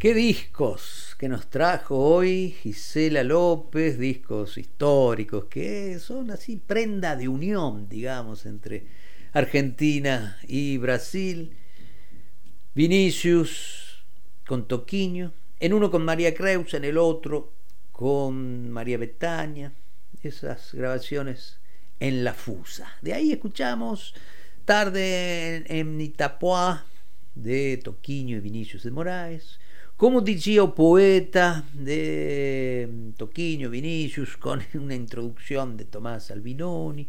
¿Qué 0.00 0.14
discos 0.14 1.14
que 1.18 1.28
nos 1.28 1.50
trajo 1.50 1.94
hoy 1.94 2.56
Gisela 2.62 3.22
López? 3.22 3.98
Discos 3.98 4.56
históricos 4.56 5.44
que 5.50 5.98
son 5.98 6.30
así 6.30 6.56
prenda 6.56 7.16
de 7.16 7.28
unión, 7.28 7.86
digamos, 7.86 8.46
entre 8.46 8.86
Argentina 9.34 10.38
y 10.48 10.78
Brasil. 10.78 11.54
Vinicius 12.74 14.02
con 14.46 14.66
Toquiño, 14.66 15.34
en 15.60 15.74
uno 15.74 15.90
con 15.90 16.02
María 16.02 16.34
Creus, 16.34 16.72
en 16.72 16.86
el 16.86 16.96
otro 16.96 17.52
con 17.92 18.70
María 18.70 18.96
Betania. 18.96 19.74
Esas 20.22 20.72
grabaciones 20.72 21.58
en 21.98 22.24
la 22.24 22.32
Fusa. 22.32 22.90
De 23.02 23.12
ahí 23.12 23.32
escuchamos 23.32 24.14
Tarde 24.64 25.56
en, 25.68 25.98
en 25.98 26.14
de 27.34 27.76
Toquiño 27.76 28.38
y 28.38 28.40
Vinicius 28.40 28.84
de 28.84 28.90
Moraes 28.92 29.58
como 30.00 30.22
decía 30.22 30.62
o 30.64 30.74
poeta 30.74 31.62
de 31.74 33.12
Toquinho 33.18 33.68
Vinicius 33.68 34.38
con 34.38 34.62
una 34.72 34.94
introducción 34.94 35.76
de 35.76 35.84
Tomás 35.84 36.30
Albinoni, 36.30 37.06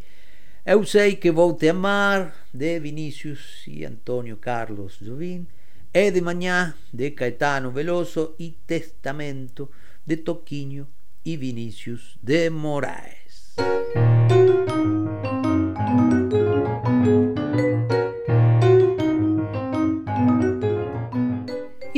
Eu 0.65 0.85
sei 0.85 1.15
que 1.15 1.31
vou 1.31 1.57
amar 1.69 2.35
de 2.53 2.81
Vinicius 2.81 3.65
y 3.65 3.85
Antonio 3.85 4.39
Carlos 4.41 4.99
Jobim, 4.99 5.47
E 5.93 6.11
de 6.11 6.21
Mañá 6.21 6.75
de 6.91 7.15
Caetano 7.15 7.71
Veloso 7.71 8.35
y 8.37 8.57
Testamento 8.67 9.71
de 10.05 10.17
Toquinho 10.17 10.89
y 11.23 11.37
Vinicius 11.37 12.19
de 12.21 12.49
Moraes. 12.49 13.55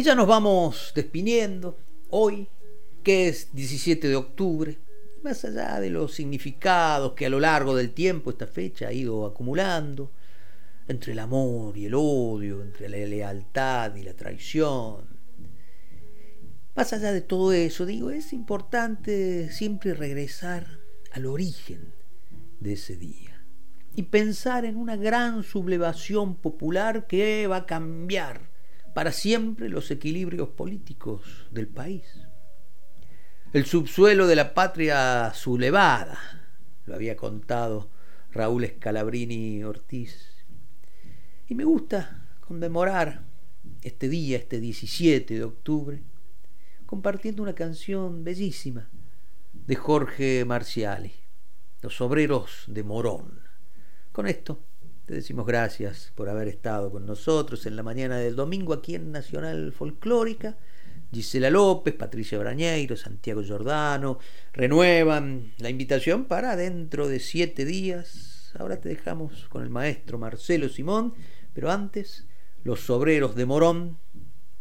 Ya 0.04 0.16
nos 0.16 0.28
vamos 0.28 0.92
despidiendo 0.94 1.78
hoy, 2.10 2.50
que 3.04 3.30
es 3.30 3.54
17 3.54 4.10
de 4.10 4.16
octubre, 4.18 4.78
más 5.24 5.46
allá 5.46 5.80
de 5.80 5.90
los 5.90 6.14
significados 6.14 7.14
que 7.14 7.26
a 7.26 7.30
lo 7.30 7.40
largo 7.40 7.74
del 7.76 7.92
tiempo 7.92 8.30
esta 8.30 8.46
fecha 8.46 8.90
ha 8.90 8.94
ido 8.94 9.26
acumulando, 9.26 10.12
entre 10.90 11.14
el 11.14 11.20
amor 11.20 11.78
y 11.78 11.86
el 11.86 11.94
odio, 11.96 12.62
entre 12.62 12.90
la 12.90 12.98
lealtad 12.98 13.96
y 13.96 14.04
la 14.04 14.14
traición. 14.14 15.06
Más 16.76 16.92
allá 16.92 17.14
de 17.14 17.22
todo 17.22 17.54
eso, 17.54 17.86
digo, 17.86 18.12
es 18.12 18.34
importante 18.34 19.50
siempre 19.52 19.94
regresar 19.94 20.80
al 21.14 21.26
origen 21.28 21.94
de 22.60 22.74
ese 22.74 22.98
día 22.98 23.42
y 23.96 24.04
pensar 24.04 24.66
en 24.66 24.76
una 24.76 24.98
gran 24.98 25.44
sublevación 25.44 26.36
popular 26.36 27.08
que 27.08 27.48
va 27.48 27.58
a 27.58 27.66
cambiar 27.66 28.53
para 28.94 29.12
siempre 29.12 29.70
los 29.70 29.90
equilibrios 29.92 30.50
políticos 30.50 31.48
del 31.52 31.68
país. 31.68 32.04
El 33.52 33.66
subsuelo 33.66 34.28
de 34.28 34.36
la 34.36 34.54
patria 34.54 35.32
sublevada, 35.34 36.18
lo 36.86 36.96
había 36.96 37.16
contado 37.16 37.90
Raúl 38.32 38.66
Scalabrini 38.66 39.64
Ortiz. 39.64 40.44
Y 41.48 41.56
me 41.56 41.64
gusta 41.64 42.26
conmemorar 42.40 43.24
este 43.82 44.10
día, 44.10 44.38
este 44.38 44.60
17 44.60 45.36
de 45.36 45.44
octubre, 45.44 46.04
compartiendo 46.86 47.44
una 47.44 47.54
canción 47.54 48.24
bellísima 48.24 48.90
de 49.54 49.76
Jorge 49.76 50.46
Marciali, 50.46 51.14
Los 51.82 52.02
Obreros 52.02 52.66
de 52.68 52.84
Morón. 52.84 53.40
Con 54.12 54.28
esto 54.28 54.64
te 55.06 55.16
decimos 55.16 55.46
gracias 55.46 56.14
por 56.16 56.30
haber 56.30 56.48
estado 56.48 56.90
con 56.92 57.06
nosotros 57.06 57.66
en 57.66 57.76
la 57.76 57.84
mañana 57.84 58.18
del 58.18 58.36
domingo 58.36 58.74
aquí 58.74 58.96
en 58.96 59.12
Nacional 59.12 59.74
Folclórica. 59.74 60.58
Gisela 61.12 61.50
López, 61.50 61.94
Patricia 61.94 62.40
Brañeiro, 62.40 62.96
Santiago 62.96 63.44
Giordano 63.44 64.18
renuevan 64.54 65.54
la 65.58 65.70
invitación 65.70 66.26
para 66.26 66.56
dentro 66.56 67.08
de 67.08 67.20
siete 67.20 67.66
días. 67.66 68.52
Ahora 68.58 68.80
te 68.80 68.90
dejamos 68.90 69.48
con 69.50 69.64
el 69.64 69.70
maestro 69.70 70.18
Marcelo 70.18 70.70
Simón, 70.70 71.14
pero 71.54 71.70
antes 71.70 72.26
Los 72.64 72.90
obreros 72.90 73.36
de 73.36 73.46
Morón, 73.46 73.98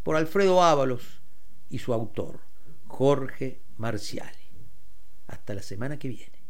por 0.02 0.16
Alfredo 0.16 0.62
Ábalos 0.62 1.22
y 1.70 1.78
su 1.78 1.94
autor, 1.94 2.40
Jorge 2.88 3.62
Marciali. 3.76 4.30
Hasta 5.28 5.54
la 5.54 5.62
semana 5.62 5.98
que 5.98 6.08
viene. 6.08 6.42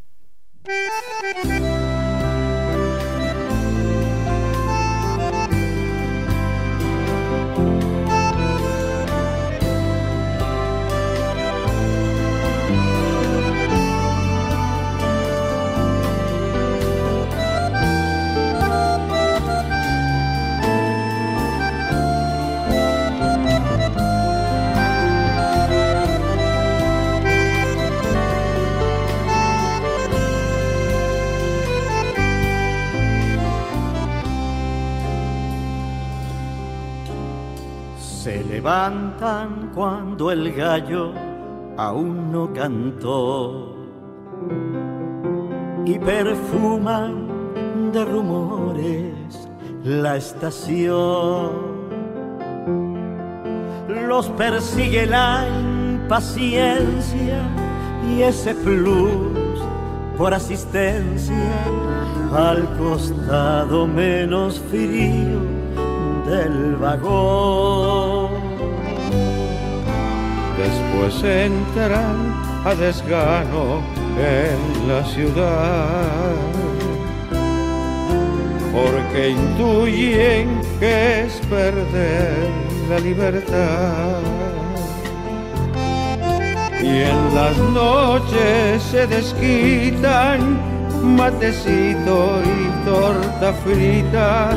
Levantan 38.62 39.72
cuando 39.74 40.30
el 40.30 40.52
gallo 40.52 41.12
aún 41.76 42.30
no 42.30 42.52
cantó 42.52 43.74
y 45.84 45.98
perfuman 45.98 47.90
de 47.93 48.05
rumores 48.05 49.48
la 49.82 50.16
estación. 50.16 51.51
Los 53.89 54.28
persigue 54.28 55.06
la 55.06 55.44
impaciencia 55.48 57.43
y 58.09 58.22
ese 58.22 58.55
plus 58.55 59.59
por 60.16 60.34
asistencia 60.34 61.64
al 62.32 62.68
costado 62.78 63.89
menos 63.89 64.60
frío 64.70 65.40
del 66.28 66.76
vagón. 66.76 68.51
Después 71.02 71.24
entran 71.24 72.32
a 72.64 72.74
desgano 72.76 73.82
en 74.16 74.88
la 74.88 75.04
ciudad, 75.04 76.36
porque 78.72 79.30
intuyen 79.30 80.60
que 80.78 81.24
es 81.24 81.40
perder 81.50 82.48
la 82.88 83.00
libertad. 83.00 84.20
Y 86.80 86.86
en 86.86 87.34
las 87.34 87.58
noches 87.58 88.82
se 88.84 89.04
desquitan 89.08 90.60
matecito 91.02 92.40
y 92.44 92.86
torta 92.86 93.52
frita 93.64 94.50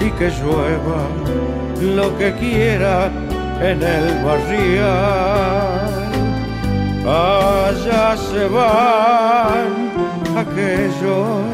y 0.00 0.10
que 0.12 0.30
llueva 0.30 1.08
lo 1.80 2.16
que 2.16 2.32
quiera 2.34 3.10
en 3.60 3.82
el 3.82 4.24
barrial. 4.24 5.94
Allá 7.06 8.16
se 8.16 8.46
van 8.48 9.92
aquellos 10.36 11.44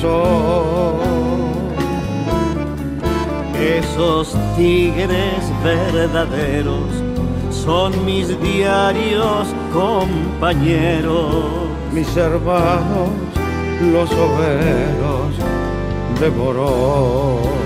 son 0.00 1.10
Esos 3.60 4.34
tigres 4.56 5.44
verdaderos 5.62 6.90
son 7.50 8.04
mis 8.06 8.28
diarios 8.40 9.48
compañeros. 9.72 11.34
mis 11.92 12.16
hermanos, 12.16 13.10
los 13.92 14.10
obreros 14.12 15.34
de 16.20 16.30
Morón. 16.30 17.59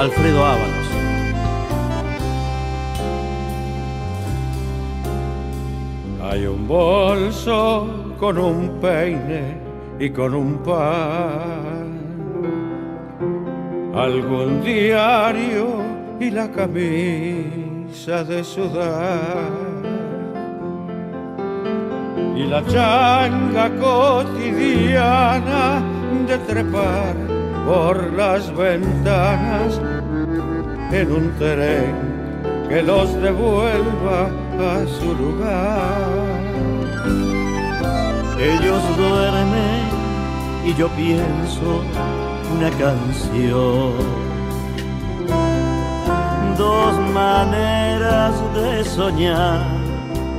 Alfredo 0.00 0.46
Ábalos. 0.46 0.88
Hay 6.22 6.46
un 6.46 6.66
bolso 6.66 8.14
con 8.18 8.38
un 8.38 8.80
peine 8.80 9.58
y 9.98 10.08
con 10.08 10.34
un 10.34 10.56
pan, 10.62 12.00
algún 13.94 14.62
diario 14.62 15.82
y 16.18 16.30
la 16.30 16.50
camisa 16.50 18.24
de 18.24 18.42
sudar, 18.42 19.50
y 22.34 22.44
la 22.44 22.64
changa 22.64 23.70
cotidiana 23.78 25.82
de 26.26 26.38
trepar 26.38 27.19
por 27.66 28.12
las 28.12 28.54
ventanas 28.56 29.80
en 30.92 31.12
un 31.12 31.32
tren 31.38 31.94
que 32.68 32.82
los 32.82 33.12
devuelva 33.20 34.30
a 34.58 34.86
su 34.86 35.14
lugar. 35.14 36.40
Ellos 38.38 38.82
duermen 38.96 39.82
y 40.64 40.74
yo 40.74 40.88
pienso 40.90 41.82
una 42.56 42.70
canción. 42.70 43.92
Dos 46.56 46.94
maneras 47.12 48.34
de 48.54 48.84
soñar 48.84 49.66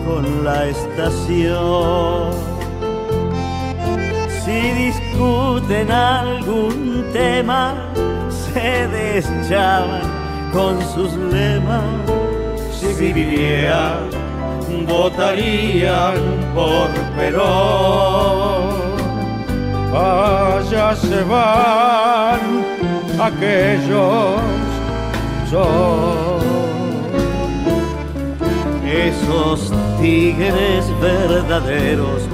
con 0.06 0.43
la 0.43 0.68
estación. 0.68 2.50
Si 4.51 4.71
discuten 4.71 5.89
algún 5.89 7.05
tema, 7.13 7.73
se 8.29 8.85
deschaban 8.89 10.01
con 10.51 10.77
sus 10.93 11.13
lemas. 11.13 11.85
Si 12.77 13.11
vivieran, 13.13 14.09
votarían 14.89 16.19
por 16.53 16.89
Perón. 17.15 18.71
Allá 19.95 20.95
se 20.97 21.23
van 21.23 22.41
aquellos 23.21 24.41
son. 25.49 26.41
Esos 28.85 29.71
tigres 30.01 30.85
verdaderos 30.99 32.27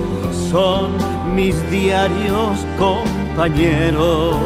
son 0.49 1.06
mis 1.35 1.55
diarios 1.69 2.65
compañeros. 2.77 4.37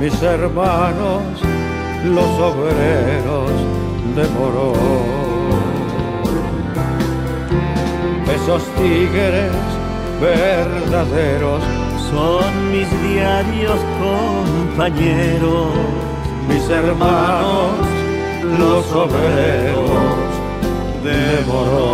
mis 0.00 0.22
hermanos, 0.22 1.22
los 2.04 2.30
obreros 2.38 3.50
de 4.14 4.28
Morón. 4.28 5.08
Esos 8.34 8.62
tigres 8.76 9.52
verdaderos 10.20 11.62
son 12.10 12.70
mis 12.72 12.88
diarios 13.08 13.80
compañeros. 14.00 15.72
mis 16.48 16.68
hermanos, 16.70 17.72
los 18.58 18.92
obreros 18.92 19.90
de 21.04 21.44
Morón. 21.46 21.87